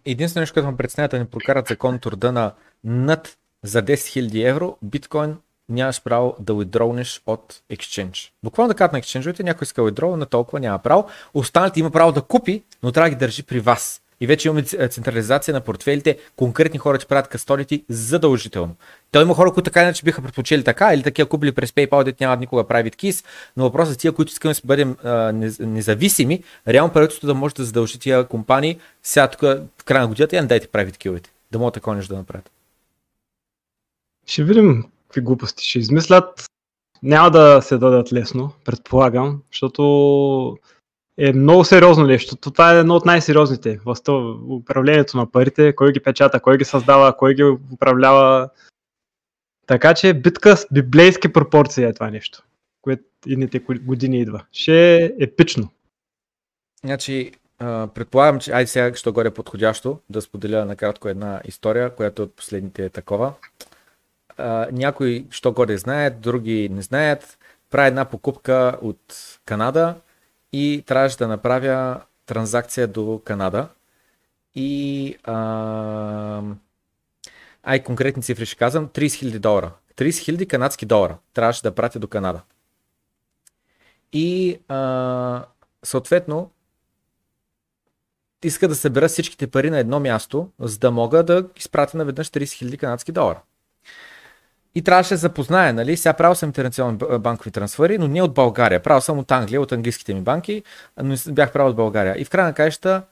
[0.05, 2.53] Единственото нещо, което ме преценява да ни прокарат закон труда на
[2.85, 5.37] над за 10 000 евро, биткоин
[5.69, 8.31] нямаш право да уидроунеш от Exchange.
[8.43, 11.09] Буквално да кажат на екшенджовете, някой иска уидроу, на толкова няма право.
[11.35, 14.03] Останалите има право да купи, но трябва да ги държи при вас.
[14.20, 18.77] И вече имаме централизация на портфелите, конкретни хора че правят кастодите задължително.
[19.11, 22.24] То има хора, които така иначе биха предпочели така, или такива купили през PayPal, дете
[22.24, 23.24] нямат никога private keys,
[23.57, 27.65] но въпросът е тия, които искаме да бъдем а, независими, реално правителството да може да
[27.65, 31.74] задължи тия компании, сега тук в края на годината, я дайте private key да могат
[31.74, 32.51] такова нещо да направят.
[34.27, 36.47] Ще видим какви глупости ще измислят.
[37.03, 40.59] Няма да се дадат лесно, предполагам, защото
[41.19, 42.36] е много сериозно нещо.
[42.36, 43.97] Това е едно от най-сериозните в
[44.49, 48.51] управлението на парите, кой ги печата, кой ги създава, кой ги управлява.
[49.66, 52.43] Така че битка с библейски пропорции е това нещо,
[52.82, 54.45] което едните години идва.
[54.53, 55.69] Ще е епично.
[56.85, 57.32] Значи,
[57.95, 62.36] предполагам, че айде сега, що горе е подходящо, да споделя накратко една история, която от
[62.36, 63.32] последните е такова.
[64.73, 67.39] някои, що горе знаят, други не знаят.
[67.70, 69.95] Правя една покупка от Канада
[70.56, 73.68] и трябваше да направя транзакция до Канада.
[74.55, 76.43] И а,
[77.62, 79.72] ай конкретни цифри ще казвам, 30 000 долара.
[79.97, 82.40] 30 000 канадски долара трябваше да пратя до Канада.
[84.12, 85.44] И а,
[85.82, 86.51] съответно
[88.44, 92.44] иска да събера всичките пари на едно място, за да мога да изпратя наведнъж 30
[92.44, 93.43] 000 канадски долара.
[94.75, 95.97] И трябваше да запозная, нали?
[95.97, 98.83] Сега правил съм интернационални банкови трансфери, но не от България.
[98.83, 100.63] Правил съм от Англия, от английските ми банки,
[101.03, 102.15] но бях правил от България.
[102.19, 103.03] И в края на каища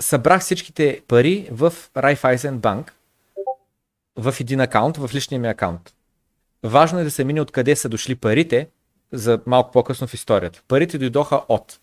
[0.00, 2.90] събрах всичките пари в Raiffeisen Bank
[4.16, 5.94] в един акаунт, в личния ми акаунт.
[6.62, 8.68] Важно е да се мине откъде са дошли парите,
[9.12, 10.62] за малко по-късно в историята.
[10.68, 11.78] Парите дойдоха от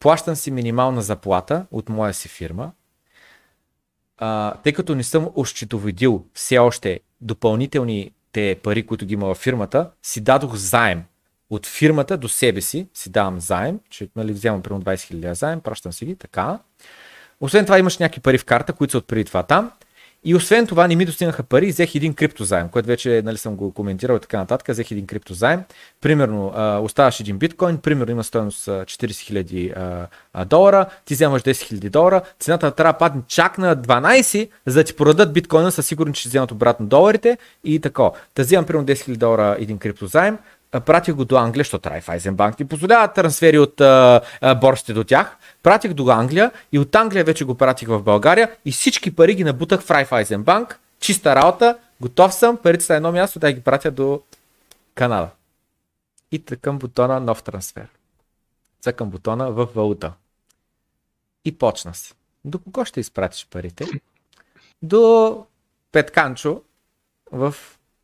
[0.00, 2.72] плащам си минимална заплата от моя си фирма,
[4.18, 9.90] а, тъй като не съм ощетоводил все още допълнителните пари, които ги има във фирмата,
[10.02, 11.02] си дадох заем
[11.50, 15.60] от фирмата до себе си, си давам заем, че нали, вземам примерно 20 000 заем,
[15.60, 16.58] пращам си ги, така.
[17.40, 19.70] Освен това имаш някакви пари в карта, които са от преди това там.
[20.24, 23.72] И освен това не ми достигнаха пари, взех един криптозаем, което вече нали, съм го
[23.72, 24.68] коментирал и така нататък.
[24.68, 25.62] Взех един криптозаем.
[26.00, 26.52] Примерно
[26.82, 32.70] оставаш един биткоин, примерно има стоеност 40 000 долара, ти вземаш 10 000 долара, цената
[32.70, 36.50] трябва да падне чак на 12, за да ти продадат биткоина, със сигурност, ще вземат
[36.50, 38.10] обратно доларите и така.
[38.34, 40.38] Та вземам примерно 10 000 долара един криптозаем,
[40.80, 44.20] пратих го до Англия, защото Райфайзенбанк ти позволява трансфери от а,
[44.60, 45.36] борсите до тях.
[45.64, 49.44] Пратих до Англия и от Англия вече го пратих в България и всички пари ги
[49.44, 50.80] набутах в Райфайзенбанк.
[51.00, 54.22] Чиста работа, готов съм, парите са едно място, да ги пратя до
[54.94, 55.28] Канада.
[56.32, 57.88] И тъкам бутона нов трансфер.
[58.80, 60.12] Цъкам бутона в валута.
[61.44, 62.14] И почна си.
[62.44, 63.86] До кого ще изпратиш парите?
[64.82, 65.46] До
[65.92, 66.62] Петканчо
[67.32, 67.54] в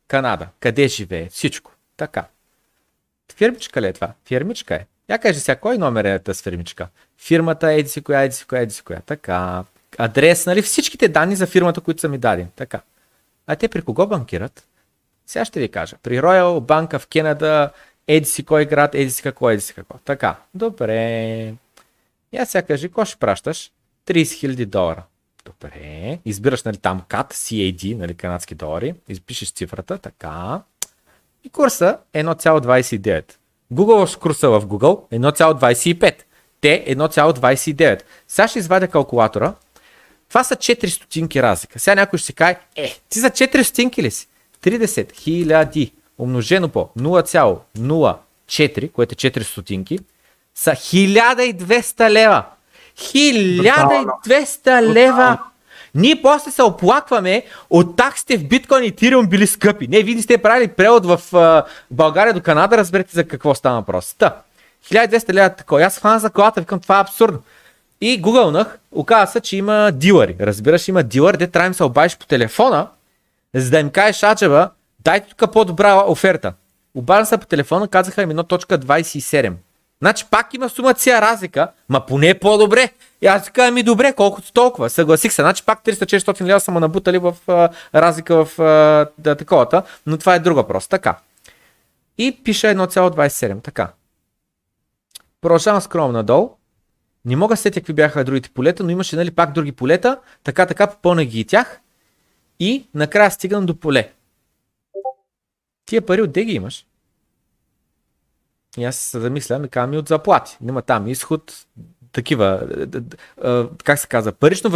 [0.07, 0.47] Канада.
[0.59, 1.29] Къде живее?
[1.29, 1.71] Всичко.
[1.97, 2.25] Така.
[3.35, 4.13] Фирмичка ли е това?
[4.25, 4.85] Фирмичка е.
[5.09, 6.87] Я кажи сега, кой номер е тази фирмичка?
[7.17, 8.99] Фирмата, еди си коя, еди си коя, еди си коя.
[8.99, 9.63] Така.
[9.97, 10.61] Адрес, нали?
[10.61, 12.49] Всичките данни за фирмата, които са ми дадени.
[12.55, 12.81] Така.
[13.47, 14.67] А те при кого банкират?
[15.27, 15.97] Сега ще ви кажа.
[16.03, 17.71] При Royal Bank в Кенада,
[18.07, 19.97] еди си кой град, еди си какво, еди си какво.
[19.97, 20.35] Така.
[20.53, 21.53] Добре.
[22.33, 23.71] Я сега кажи, кой ще пращаш?
[24.07, 25.03] 30 000 долара.
[25.45, 26.19] Добре.
[26.25, 28.95] Избираш нали, там CAT, CAD, нали, канадски долари.
[29.09, 29.97] Изпишеш цифрата.
[29.97, 30.61] Така.
[31.43, 33.33] И курса е 1,29.
[33.73, 36.15] Google курса в Google 1,25.
[36.61, 38.01] Те 1,29.
[38.27, 39.53] Сега ще извадя калкулатора.
[40.29, 41.79] Това са 4 стотинки разлика.
[41.79, 44.27] Сега някой ще си каже, е, ти за 4 стотинки ли си?
[44.63, 49.99] 30 хиляди умножено по 0,04, което е 4 стотинки,
[50.55, 52.45] са 1200 лева.
[52.97, 55.50] 1200 лева!
[55.95, 59.87] Ние после се оплакваме от таксите в биткоин и тириум били скъпи.
[59.87, 64.15] Не, вие сте правили превод в а, България до Канада, разберете за какво става въпрос.
[64.17, 64.35] Та,
[64.85, 65.83] 1200 лева такова.
[65.83, 67.39] Аз хвана за колата, викам, това е абсурдно.
[68.01, 70.35] И гугълнах, оказа се, че има дилъри.
[70.39, 72.87] Разбираш, има дилър, де трябва да се обадиш по телефона,
[73.55, 74.69] за да им кажеш, аджеба,
[74.99, 76.53] дайте тук по-добра оферта.
[76.95, 79.53] Обаждам се по телефона, казаха им 1.27.
[80.01, 82.91] Значи пак има сума ця разлика, ма поне е по-добре.
[83.21, 84.89] И аз така ми добре, колкото толкова.
[84.89, 85.41] Съгласих се.
[85.41, 90.17] Значи пак 300-400 лева са му набутали в а, разлика в а, да, таковата, но
[90.17, 90.87] това е друг въпрос.
[90.87, 91.17] Така.
[92.17, 93.63] И пише 1,27.
[93.63, 93.91] Така.
[95.41, 96.49] Продължавам скром надолу.
[97.25, 100.19] Не мога да сетя какви бяха другите полета, но имаше нали, пак други полета.
[100.43, 101.79] Така, така, попълнах ги и тях.
[102.59, 104.11] И накрая стигам до поле.
[105.85, 106.85] Тия пари отде ги имаш?
[108.77, 110.57] И аз се замисля, ми казвам и от заплати.
[110.61, 111.65] Няма там изход,
[112.11, 112.67] такива,
[113.83, 114.69] как се казва, парично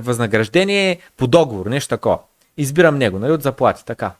[0.00, 2.18] възнаграждение по договор, нещо такова.
[2.56, 4.12] Избирам него, нали, от заплати, така.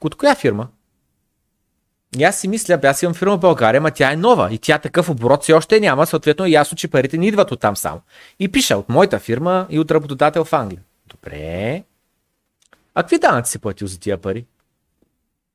[0.00, 0.68] От коя фирма?
[2.18, 4.78] И аз си мисля, аз имам фирма в България, ма тя е нова и тя
[4.78, 8.00] такъв оборот си още няма, съответно е ясно, че парите не идват от там само.
[8.38, 10.82] И пиша от моята фирма и от работодател в Англия.
[11.06, 11.84] Добре.
[12.94, 14.46] А какви данъци си платил за тия пари?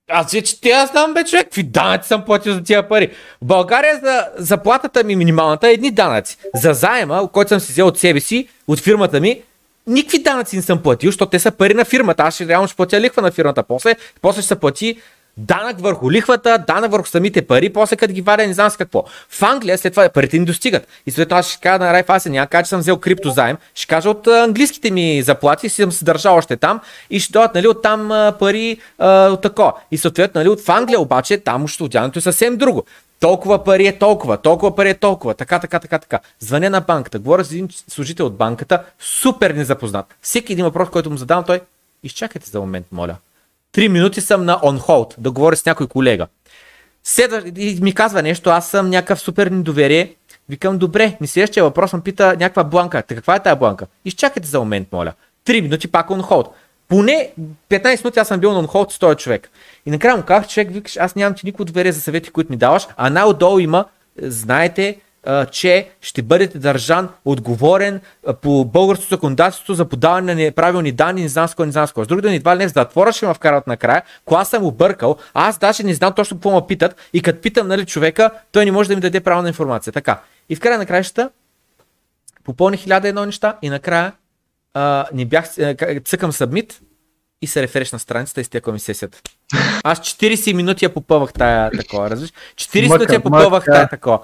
[0.09, 3.07] Аз вече те аз знам, бе, човек, какви данъци съм платил за тия пари.
[3.41, 6.37] В България за заплатата ми минималната е едни данъци.
[6.55, 9.41] За заема, който съм си взел от себе си, от фирмата ми,
[9.87, 12.23] никакви данъци не съм платил, защото те са пари на фирмата.
[12.23, 13.95] Аз ще реално ще платя лихва на фирмата после.
[14.21, 14.97] После ще се плати
[15.37, 19.05] Данък върху лихвата, данък върху самите пари, после като ги вадя, не знам с какво.
[19.29, 20.87] В Англия след това парите ни достигат.
[21.05, 24.09] И след това ще кажа на Райфасен, няма кажа, че съм взел криптозаем, ще кажа
[24.09, 27.81] от английските ми заплати, си съм се държал още там и ще дойдат нали, от
[27.81, 29.73] там пари от тако.
[29.91, 32.83] И съответно нали, от в Англия обаче там отянето е съвсем друго
[33.19, 36.19] толкова пари е толкова, толкова пари е толкова, така, така, така, така.
[36.39, 40.15] Звъня на банката, говоря с един служител от банката, супер незапознат.
[40.21, 41.61] Всеки един въпрос, който му задавам, той,
[42.03, 43.15] изчакайте за момент, моля.
[43.77, 46.27] Три минути съм на on hold, да говоря с някой колега.
[47.03, 50.15] Седа и ми казва нещо, аз съм някакъв супер недоверие.
[50.49, 53.03] Викам, добре, ми следващия въпрос ме пита някаква бланка.
[53.03, 53.87] Та каква е тази бланка?
[54.05, 55.13] Изчакайте за момент, моля.
[55.45, 56.47] Три минути пак on hold.
[56.87, 57.31] Поне
[57.69, 59.49] 15 минути аз съм бил на hold с този човек.
[59.85, 62.57] И накрая му казах, човек, викаш, аз нямам ти никакво доверие за съвети, които ми
[62.57, 63.85] даваш, а най-отдолу има,
[64.21, 64.97] знаете,
[65.51, 68.01] че ще бъдете държан отговорен
[68.41, 71.91] по българското законодателство за подаване на неправилни данни, не знам с кой, не знам с
[71.91, 72.05] кой.
[72.05, 74.49] С други да ни едва ли не в затвора ще ме вкарат накрая, когато аз
[74.49, 78.31] съм объркал, аз даже не знам точно какво ме питат и като питам нали, човека,
[78.51, 79.93] той не може да ми даде правилна информация.
[79.93, 80.19] Така.
[80.49, 81.29] И в края на краищата
[82.43, 84.11] попълних хиляда едно неща и накрая
[84.73, 85.45] а, не бях,
[86.05, 86.81] цъкам събмит
[87.41, 89.21] и се рефереш на страницата и стеква ми сесията.
[89.83, 92.31] Аз 40 минути я попълвах тая такова, разбираш?
[92.55, 94.19] 40 минути я попълвах тая такова.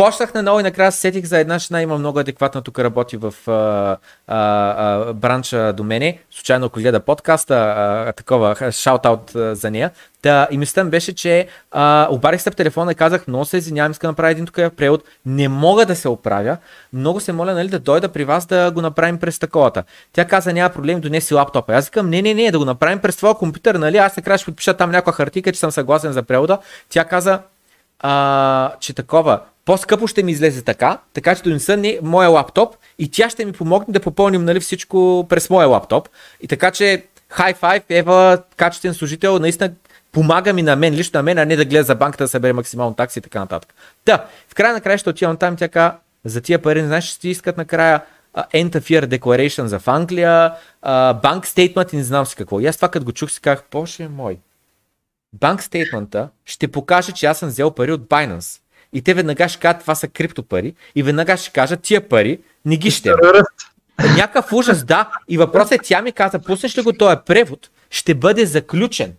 [0.00, 3.16] Почнах на ново и накрая се сетих за една жена, има много адекватна, тук работи
[3.16, 3.96] в а, а,
[4.28, 6.18] а, бранча до мене.
[6.30, 9.90] Случайно, ако гледа подкаста, а, такова, шаут-аут за нея.
[10.22, 13.92] Та, и мислята беше, че а, обарих се в телефона и казах, много се извинявам,
[13.92, 15.04] искам да направя един тук превод.
[15.26, 16.56] Не мога да се оправя.
[16.92, 19.84] Много се моля нали, да дойда при вас да го направим през таковата.
[20.12, 21.74] Тя каза, няма проблем, донеси лаптопа.
[21.74, 23.96] Аз казвам, не, не, не, да го направим през твоя компютър, нали?
[23.96, 26.58] Аз накрая ще подпиша там някаква хартика, че съм съгласен за превода.
[26.88, 27.40] Тя каза,
[28.00, 33.10] а, че такова, по-скъпо ще ми излезе така, така че донеса не моя лаптоп и
[33.10, 36.08] тя ще ми помогне да попълним нали, всичко през моя лаптоп.
[36.40, 39.70] И така че High Five, Ева, качествен служител, наистина
[40.12, 42.52] помага ми на мен, лично на мен, а не да гледа за банката да събере
[42.52, 43.74] максимално такси и така нататък.
[44.04, 45.92] Та, в края на края ще отивам там, тя каза,
[46.24, 48.02] за тия пари, не знаеш, ще ти искат накрая
[48.36, 50.54] End of Year Declaration за в Англия,
[50.84, 52.60] uh, банк стейтмент и не знам си какво.
[52.60, 54.38] И аз това като го чух си казах, боже мой,
[55.32, 58.60] банк стейтмента ще покаже, че аз съм взел пари от Binance.
[58.92, 60.74] И те веднага ще кажат, това са криптопари.
[60.94, 63.12] И веднага ще кажат, тия пари не ги ще.
[64.16, 65.10] Някакъв ужас, да.
[65.28, 69.12] И въпросът е, тя ми каза, пуснеш ли го този превод, ще бъде заключен.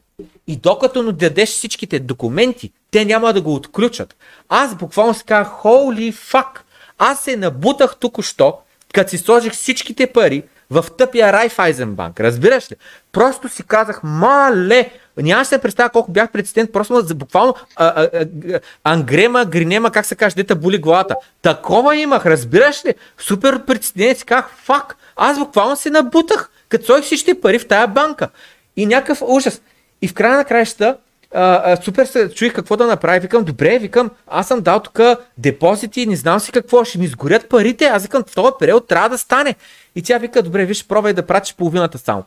[0.48, 4.16] И докато не дадеш всичките документи, те няма да го отключат.
[4.50, 6.60] Аз буквално си казах, holy fuck,
[6.98, 8.58] аз се набутах тук-що,
[8.94, 12.20] като си сложих всичките пари в тъпия Райфайзенбанк.
[12.20, 12.76] Разбираш ли?
[13.12, 18.10] Просто си казах, мале, Нямаше да се представя колко бях прецедент, просто буквално а, а,
[18.14, 21.16] а, ангрема, гринема, как се каже, дета боли главата.
[21.42, 22.94] Такова имах, разбираш ли?
[23.18, 27.88] Супер прецедент, си казах, фак, аз буквално се набутах, като сложих всички пари в тая
[27.88, 28.30] банка.
[28.78, 29.62] И някакъв ужас.
[30.02, 30.98] И в края на краищата,
[31.34, 33.20] а, а, супер се чуих какво да направя.
[33.20, 35.00] Викам, добре, викам, аз съм дал тук
[35.38, 37.86] депозити, не знам си какво, ще ми изгорят парите.
[37.86, 39.56] Аз викам, в този период трябва да стане.
[39.96, 42.24] И тя вика, добре, виж, пробвай да пратиш половината само.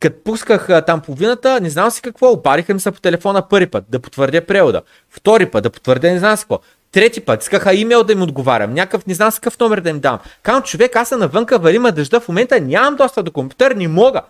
[0.00, 3.66] Като пусках а, там половината, не знам си какво, обариха ми се по телефона първи
[3.66, 4.82] път да потвърдя превода.
[5.10, 6.60] Втори път да потвърдя не знам си какво.
[6.92, 10.00] Трети път искаха имейл да им отговарям, някакъв не знам с какъв номер да им
[10.00, 10.18] дам.
[10.42, 14.22] Казвам, човек, аз съм навънка, варима дъжда, в момента нямам доста до компютър, не мога.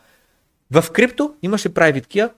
[0.70, 2.30] В крипто имаше key,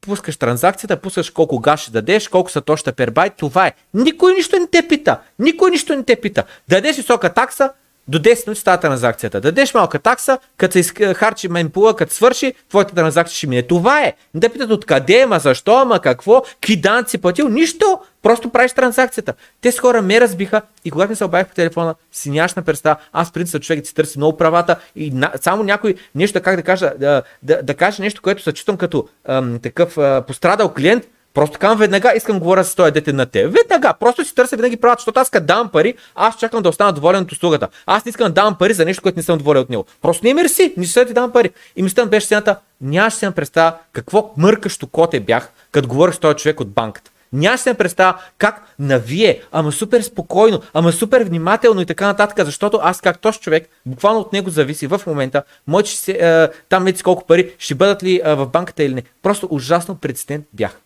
[0.00, 3.72] пускаш транзакцията, пускаш колко газ ще дадеш, колко са точно пербайт, това е.
[3.94, 5.18] Никой нищо не те пита.
[5.38, 6.44] Никой нищо не те пита.
[6.68, 7.70] Дадеш висока такса,
[8.08, 9.40] до 10 минути става транзакцията.
[9.40, 13.62] Дадеш малка такса, като се харчи мемпула, като свърши, твоята транзакция ще мине.
[13.62, 14.12] Това е.
[14.34, 17.98] Не да питат откъде, ама защо, ама какво, какви данъци платил, нищо.
[18.22, 19.34] Просто правиш транзакцията.
[19.60, 22.62] Те с хора ме разбиха и когато ми се обадих по телефона, си нямаш на
[22.62, 22.96] представа.
[23.12, 26.92] Аз принцип човек си търси много правата и на, само някой нещо, как да кажа,
[26.98, 31.04] да, да, да каже нещо, което се чувствам като ам, такъв а, пострадал клиент,
[31.34, 33.48] Просто казвам веднага, искам да говоря с този дете на те.
[33.48, 36.92] Веднага, просто си търся винаги правата, защото аз като давам пари, аз чакам да остана
[36.92, 37.68] доволен от услугата.
[37.86, 39.84] Аз не искам да давам пари за нещо, което не съм доволен от него.
[40.02, 41.50] Просто не мерси, не ще ти давам пари.
[41.76, 46.36] И мислята беше сцената, нямаше си представа какво мъркащо коте бях, като говорих с този
[46.36, 47.10] човек от банката.
[47.32, 52.80] Нямаше се представа как навие, ама супер спокойно, ама супер внимателно и така нататък, защото
[52.82, 55.42] аз как този човек, буквално от него зависи в момента,
[55.84, 59.02] ще се, там вече колко пари, ще бъдат ли е, в банката или не.
[59.22, 60.83] Просто ужасно прецедент бях.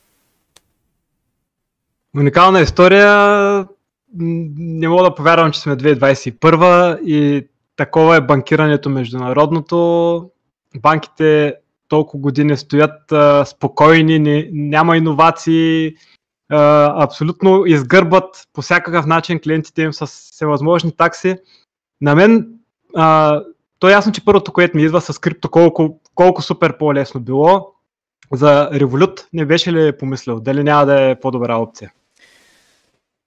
[2.16, 3.66] Уникална история.
[4.14, 10.30] Не мога да повярвам, че сме 2021 и такова е банкирането международното.
[10.76, 11.54] Банките
[11.88, 15.94] толкова години стоят а, спокойни, не, няма иновации,
[16.48, 21.36] а, абсолютно изгърбат по всякакъв начин клиентите им с всевъзможни такси.
[22.00, 22.48] На мен
[22.96, 23.40] а,
[23.78, 27.72] то е ясно, че първото, което ми идва с крипто, колко, колко супер по-лесно било.
[28.32, 30.40] За Revolut не беше ли помислил?
[30.40, 31.92] Дали няма да е по-добра опция?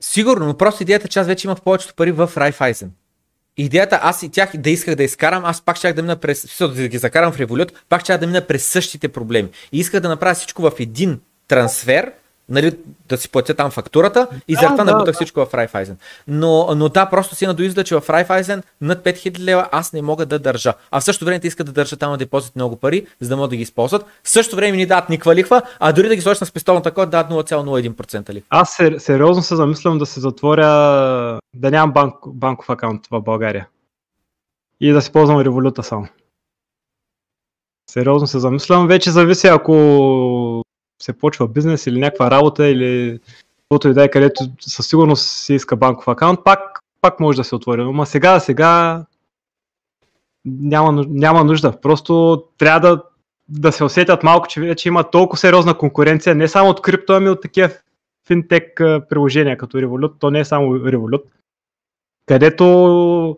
[0.02, 2.88] Сигурно, но просто идеята, че аз вече имах повечето пари в Raiffeisen.
[3.58, 6.88] Идеята аз и тях да исках да изкарам, аз пак ще да мина през, да
[6.88, 9.50] ги закарам в Revolut, пак ще да мина през същите проблеми.
[9.72, 12.12] И исках да направя всичко в един трансфер,
[12.52, 12.78] нали,
[13.10, 15.14] да си платя там фактурата и заради това да, набутах да.
[15.14, 15.96] всичко в Raiffeisen.
[16.28, 20.26] Но, но да, просто си надоизда, че в Raiffeisen над 5000 лева аз не мога
[20.26, 20.74] да държа.
[20.92, 23.36] А в същото време те искат да държат там на депозит много пари, за да
[23.36, 24.06] могат да ги използват.
[24.24, 27.10] В същото време ни дадат никаква лихва, а дори да ги сложиш на спестовната код,
[27.10, 28.48] дадат 0,01% лихва.
[28.50, 30.66] Аз сериозно се замислям да се затворя,
[31.54, 33.68] да нямам банк, банков акаунт в България.
[34.82, 36.08] И да си ползвам революта само.
[37.90, 38.88] Сериозно се замислям.
[38.88, 40.61] Вече зависи ако
[41.02, 43.20] се почва бизнес или някаква работа или
[43.62, 47.44] каквото и да е, където със сигурност си иска банков акаунт, пак, пак може да
[47.44, 47.84] се отвори.
[47.84, 49.06] Но сега, сега
[50.46, 51.82] няма, няма нужда.
[51.82, 53.04] Просто трябва да,
[53.50, 57.30] да се усетят малко, че вече има толкова сериозна конкуренция, не само от крипто, ами
[57.30, 57.70] от такива
[58.28, 61.24] финтек приложения като Revolut, то не е само Revolut,
[62.26, 63.38] където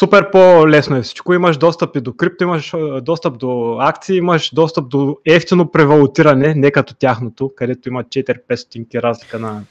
[0.00, 1.34] супер по-лесно е всичко.
[1.34, 2.72] Имаш достъп и до крипто, имаш
[3.02, 9.02] достъп до акции, имаш достъп до ефтино превалутиране, не като тяхното, където има 4-5 стотинки
[9.02, 9.62] разлика на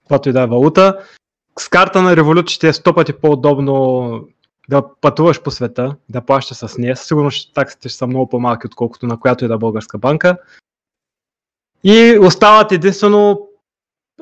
[0.00, 1.04] каквато и да е валута.
[1.58, 4.28] С карта на Revolut ще е 100 пъти по-удобно
[4.68, 6.96] да пътуваш по света, да плащаш с нея.
[6.96, 10.38] Сигурно ще, таксите ще са много по-малки, отколкото на която и да е българска банка.
[11.84, 13.47] И остават единствено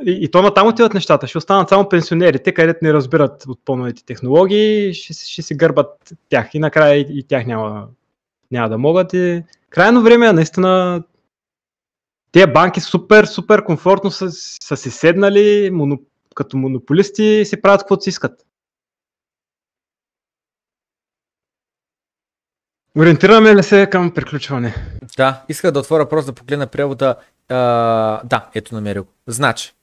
[0.06, 1.26] и, и то на там отиват нещата.
[1.26, 6.54] Ще останат само пенсионерите, където не разбират от по-новите технологии, ще, ще си гърбат тях
[6.54, 7.88] и накрая и, и тях няма,
[8.50, 9.12] няма да могат.
[9.12, 11.02] И крайно време, наистина,
[12.32, 14.30] тези банки супер, супер комфортно са,
[14.62, 16.02] са си седнали, моно,
[16.34, 18.42] като монополисти и си правят каквото си искат.
[22.98, 24.74] Ориентираме ли се към приключване?
[25.16, 27.16] Да, исках да отворя просто да погледна превода.
[27.48, 27.56] А,
[28.24, 29.06] да, ето намерил.
[29.26, 29.75] Значи,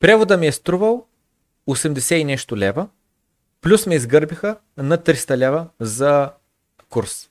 [0.00, 1.06] Превода ми е струвал
[1.68, 2.88] 80 и нещо лева,
[3.60, 6.32] плюс ме изгърбиха на 300 лева за
[6.88, 7.30] курс.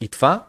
[0.00, 0.46] И това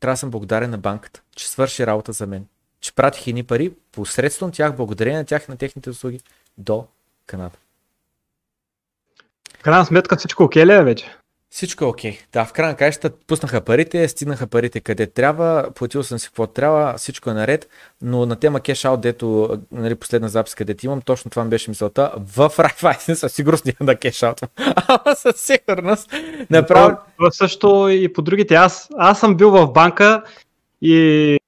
[0.00, 2.46] трябва да съм благодарен на банката, че свърши работа за мен.
[2.80, 6.20] Че пратих едни пари посредством тях, благодарение на тях и на техните услуги
[6.58, 6.86] до
[7.26, 7.56] Канада.
[9.62, 11.16] Крайна сметка всичко окей ли е вече?
[11.50, 12.18] Всичко е окей.
[12.32, 16.94] Да, в крайна краища пуснаха парите, стигнаха парите къде трябва, платил съм си какво трябва,
[16.98, 17.68] всичко е наред,
[18.02, 22.12] но на тема кешаут, дето нали, последна запис, където имам, точно това ми беше мисълта.
[22.16, 24.50] В Raiffeisen със сигурност няма да кешаутвам.
[24.88, 26.12] Ама със сигурност.
[26.50, 26.96] Направо...
[27.16, 28.54] Това също и по другите.
[28.54, 30.22] Аз, аз съм бил в банка
[30.82, 31.38] и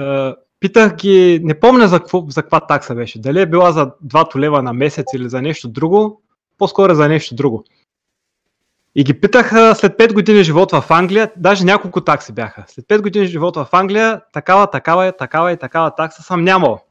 [0.00, 3.20] е, питах ги, не помня за, какво, за каква такса беше.
[3.20, 6.22] Дали е била за 2 лева на месец или за нещо друго,
[6.58, 7.64] по-скоро за нещо друго.
[8.98, 12.64] И ги питаха след 5 години живот в Англия, даже няколко такси бяха.
[12.68, 16.84] След 5 години живот в Англия, такава, такава, такава и такава такса съм нямал.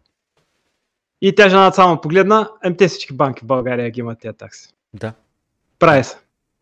[1.21, 4.69] И тя жената само погледна, ем те всички банки в България ги имат тези такси.
[4.93, 5.13] Да.
[5.79, 6.17] Прави се.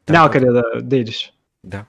[0.08, 0.32] Да, Няма да.
[0.32, 1.34] къде да, да идиш.
[1.64, 1.86] Да.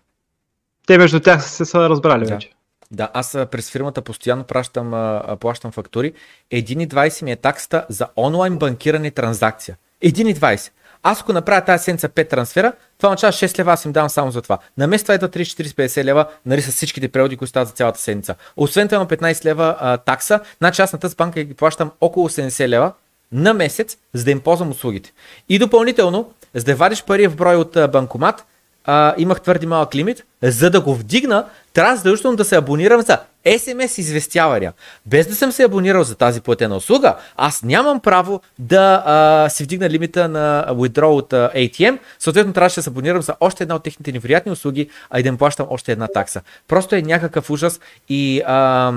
[0.86, 2.34] Те между тях се са разбрали да.
[2.34, 2.52] вече.
[2.90, 6.12] Да, аз през фирмата постоянно пращам, а, плащам фактури.
[6.52, 9.76] 1,20 ми е таксата за онлайн банкиране транзакция.
[10.02, 10.70] 1,20.
[11.08, 14.30] Аз ако направя тази седмица 5 трансфера, това означава 6 лева, аз им давам само
[14.30, 14.58] за това.
[14.78, 18.34] На место идва 30-40-50 лева, нали, с всичките преводи, които стават за цялата седмица.
[18.56, 22.28] Освен това има 15 лева а, такса, значи аз на тази банка ги плащам около
[22.28, 22.92] 70 лева
[23.32, 25.12] на месец, за да им ползвам услугите.
[25.48, 28.44] И допълнително, за да вадиш пари в брой от а, банкомат,
[28.84, 33.18] а, имах твърди малък лимит, за да го вдигна, трябва задължително да се абонирам за
[33.46, 34.72] SMS известявания.
[35.06, 39.64] Без да съм се абонирал за тази платена услуга, аз нямам право да а, си
[39.64, 41.98] вдигна лимита на withdraw от а, ATM.
[42.18, 45.28] Съответно, трябваше да се абонирам за още една от техните невероятни услуги, а и да
[45.28, 46.42] им плащам още една такса.
[46.68, 48.42] Просто е някакъв ужас и...
[48.46, 48.92] А,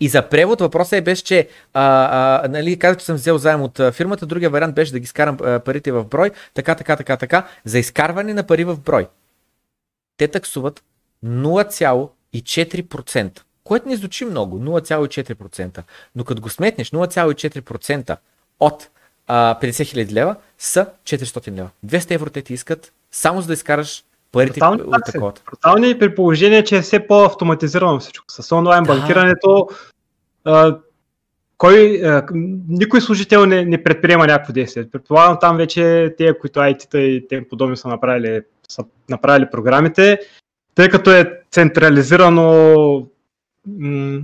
[0.00, 3.62] и за превод въпросът е беше, че а, а, нали, казах, че съм взел заем
[3.62, 7.16] от фирмата, другия вариант беше да ги скарам а, парите в брой, така, така, така,
[7.16, 7.46] така.
[7.64, 9.08] За изкарване на пари в брой.
[10.16, 10.82] Те таксуват
[12.34, 15.82] 0,4%, което не звучи много, 0,4%.
[16.16, 18.16] Но като го сметнеш, 0,4%
[18.60, 18.88] от
[19.26, 21.68] а, 50 000 лева са 400 лева.
[21.86, 25.32] 200 евро те ти искат само за да изкараш парите Брутални от такова.
[25.46, 28.24] Брутални при положение, че е все по-автоматизирано всичко.
[28.28, 28.94] С онлайн да.
[28.94, 29.68] банкирането
[30.44, 30.78] а,
[31.58, 32.26] кой, а,
[32.68, 34.90] никой служител не, не предприема някакво действие.
[34.90, 40.20] Предполагам там вече те, които IT-та и те подобни са направили, са направили програмите,
[40.74, 43.06] тъй като е централизирано
[43.66, 44.22] м-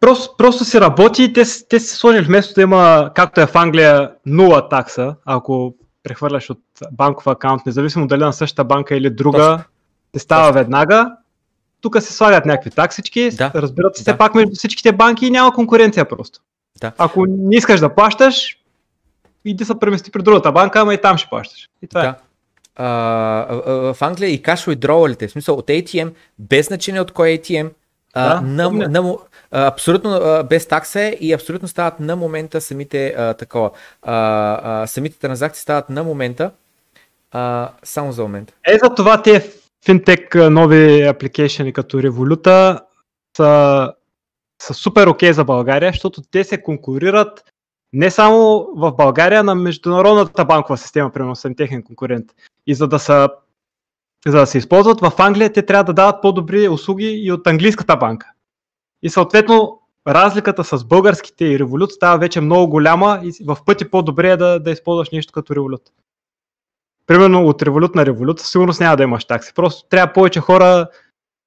[0.00, 3.54] просто, просто си работи и те, те си сложили вместо да има, както е в
[3.56, 6.58] Англия, нула такса, ако прехвърляш от
[6.92, 9.64] банков акаунт, независимо дали на същата банка или друга,
[10.12, 11.16] те става веднага.
[11.80, 13.52] Тук се слагат някакви таксички, Да.
[13.54, 14.18] разбират се Да.
[14.18, 16.40] пак между всичките банки и няма конкуренция просто.
[16.80, 16.92] Да.
[16.98, 18.58] Ако не искаш да плащаш,
[19.44, 21.68] иди се премести при другата банка, ама и там ще плащаш.
[21.82, 22.04] И това е.
[22.04, 22.08] Да.
[22.10, 22.16] А,
[22.76, 27.28] а, а, в Англия и cash withdrawalите, в смисъл от ATM, без значение от кой
[27.28, 27.70] ATM,
[28.14, 29.16] а, Да, на, на,
[29.50, 33.70] абсолютно а, без такса е и абсолютно стават на момента самите а, такова.
[34.02, 36.50] А, а, самите транзакции стават на момента.
[37.30, 38.52] А, само за момент.
[38.66, 39.50] Е, за това тези
[39.84, 42.80] финтек нови апликейшени като Revolut
[43.36, 43.92] са,
[44.62, 47.44] са супер окей за България, защото те се конкурират
[47.92, 52.26] не само в България, на международната банкова система, примерно съм техен конкурент.
[52.66, 53.28] И за да са
[54.26, 57.96] за да се използват в Англия, те трябва да дават по-добри услуги и от английската
[57.96, 58.26] банка.
[59.02, 64.30] И съответно, разликата с българските и Revolut става вече много голяма и в пъти по-добре
[64.30, 65.90] е да, да използваш нещо като Revolut
[67.06, 69.54] примерно от револют на револют, сигурност няма да имаш такси.
[69.54, 70.88] Просто трябва повече хора,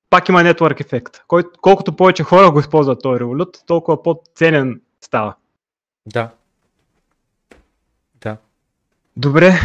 [0.09, 1.21] пак има нетворк ефект.
[1.61, 5.35] Колкото повече хора го използват този револют, толкова по-ценен става.
[6.05, 6.29] Да.
[8.21, 8.37] Да.
[9.17, 9.59] Добре,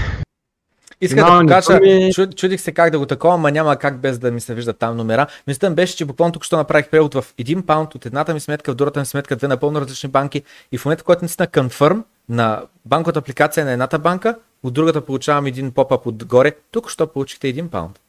[1.01, 2.13] Исках да покажа, думи.
[2.13, 4.73] чу, чудих се как да го такова, ама няма как без да ми се вижда
[4.73, 5.27] там номера.
[5.47, 8.41] Мислята ми беше, че буквално тук що направих превод в 1 паунд от едната ми
[8.41, 10.43] сметка в другата ми сметка, две напълно различни банки
[10.73, 15.47] и в момента, когато натисна confirm на банковата апликация на едната банка, от другата получавам
[15.47, 18.01] един поп-ап отгоре, тук що получихте 1 паунд.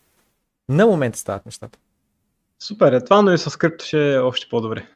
[0.70, 1.80] На момента стават нещата.
[2.60, 4.88] супер е това, но и с крипто ще е още по-добре.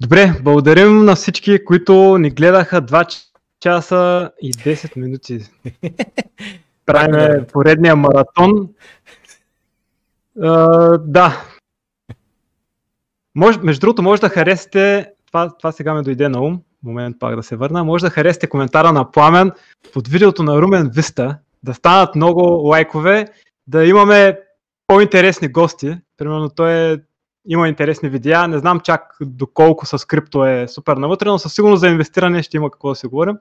[0.00, 3.26] Добре, благодарим на всички, които ни гледаха 2
[3.60, 5.40] часа и 10 минути.
[6.86, 8.68] Правиме поредния маратон.
[10.42, 10.58] А,
[10.98, 11.44] да.
[13.34, 17.36] Може, между другото, може да харесате, това, това сега ме дойде на ум, момент пак
[17.36, 19.52] да се върна, може да харесате коментара на Пламен
[19.92, 23.28] под видеото на Румен Виста, да станат много лайкове,
[23.66, 24.38] да имаме
[24.86, 25.98] по-интересни гости.
[26.16, 26.96] Примерно той е,
[27.46, 31.80] има интересни видеа, не знам чак доколко с крипто е супер навътре, но със сигурност
[31.80, 33.36] за инвестиране ще има какво да си говорим.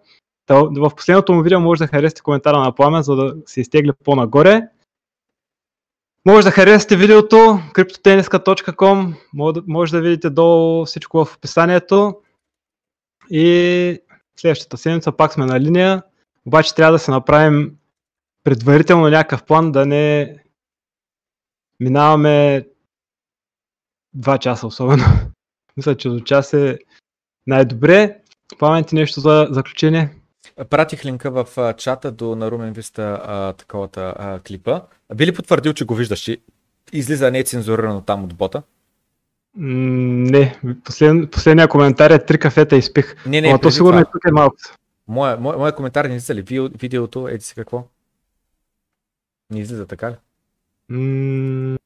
[0.49, 4.61] В последното му видео може да харесате коментара на Пламен, за да се изтегли по-нагоре.
[6.25, 7.59] Може да харесате видеото
[9.53, 12.21] да- може да видите долу всичко в описанието.
[13.29, 13.99] И
[14.39, 16.03] следващата седмица пак сме на линия,
[16.45, 17.75] обаче трябва да се направим
[18.43, 20.35] предварително някакъв план да не
[21.79, 22.65] минаваме
[24.17, 25.03] 2 часа особено.
[25.77, 26.79] Мисля, че до час е
[27.47, 28.17] най-добре.
[28.59, 30.09] Пламен ти нещо за заключение?
[30.69, 34.81] Пратих линка в чата до на Румен Виста а, таковата а, клипа.
[35.15, 36.27] Би ли потвърдил, че го виждаш?
[36.27, 36.41] и
[36.93, 38.63] Излиза не е цензурирано там от бота?
[39.57, 43.25] Не, послед, последния коментар е три кафета изпих.
[43.25, 44.01] Не, не, Но то сигурно това.
[44.01, 44.55] и тук е малко.
[45.07, 46.41] Моя, моя, моя коментар не излиза ли?
[46.41, 47.83] Ви- Видеото, еди си какво?
[49.49, 50.15] Не излиза така ли?
[50.89, 51.77] М,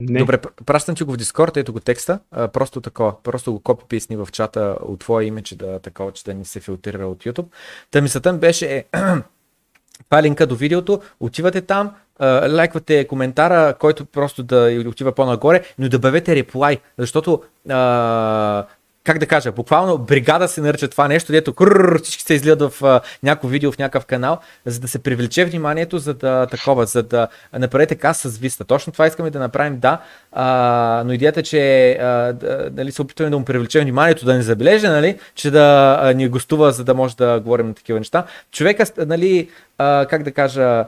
[0.00, 0.18] не.
[0.18, 3.60] Добре, пр- пращам ти го в Дискорд, ето го текста, а, просто такова, просто го
[3.60, 7.06] копи писни в чата от твое име, че да, такова, че да не се филтрира
[7.06, 7.46] от YouTube.
[7.90, 8.84] Та мисълта ми беше, е,
[10.04, 11.94] това линка до видеото, отивате там,
[12.48, 18.66] лайквате коментара, който просто да отива по-нагоре, но добавете реплай, защото а,
[19.06, 22.84] как да кажа, буквално бригада се нарича това нещо, дето крррр, всички се излият в
[22.84, 27.02] а, някакво видео в някакъв канал, за да се привлече вниманието, за да такова, за
[27.02, 27.28] да
[27.58, 28.64] направите така с виста.
[28.64, 30.00] Точно това искаме да направим, да,
[30.32, 32.34] а, но идеята е, че а,
[32.72, 36.28] нали, се опитваме да му привлечем вниманието, да не забележи, нали, че да а, ни
[36.28, 38.24] гостува, за да може да говорим на такива неща.
[38.52, 40.84] Човека, нали, а, как да кажа,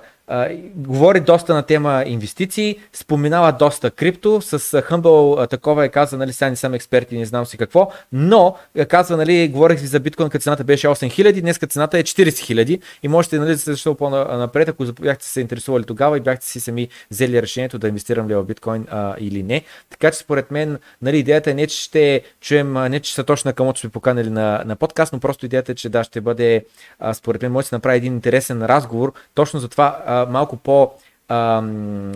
[0.75, 6.51] говори доста на тема инвестиции, споменава доста крипто, с а, такова е каза, нали, сега
[6.51, 10.01] не съм експерт и не знам си какво, но а, казва, нали, говорих ви за
[10.01, 13.73] биткоин, като цената беше 8000, днес цената е 40 000 и можете нали, да се
[13.73, 18.29] защо по-напред, ако бяхте се интересували тогава и бяхте си сами взели решението да инвестирам
[18.29, 19.63] ли в биткоин а, или не.
[19.91, 23.53] Така че според мен нали, идеята е не, че ще чуем, не че са точно
[23.53, 26.65] камото сме поканали на, на подкаст, но просто идеята е, че да, ще бъде,
[26.99, 30.57] а, според мен, може да се направи един интересен разговор, точно за това а, малко
[30.57, 30.91] по
[31.29, 32.13] ам,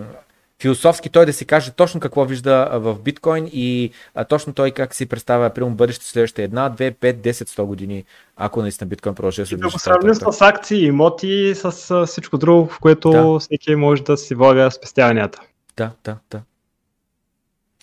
[0.62, 4.95] философски той да си каже точно какво вижда в биткоин и а, точно той как
[4.95, 8.05] си представя примерно бъдеще следващите една, две, пет, 10, 100 години,
[8.37, 12.07] ако наистина биткоин продължи да се движи с тази сравним с акции, имоти, с а,
[12.07, 13.39] всичко друго, в което Да.
[13.39, 15.41] всеки може да си влага спестяванията.
[15.77, 16.41] Да, да, да.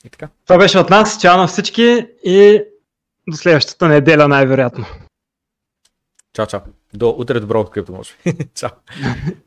[0.05, 0.27] И така.
[0.45, 1.21] Това беше от нас.
[1.21, 2.63] Чао на всички и
[3.27, 4.85] до следващата неделя най-вероятно.
[6.33, 6.61] Чао, чао.
[6.93, 8.33] До утре добро открито, може би.
[8.53, 8.69] чао.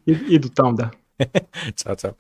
[0.07, 0.91] И, и до там, да.
[1.77, 2.11] чао, чао.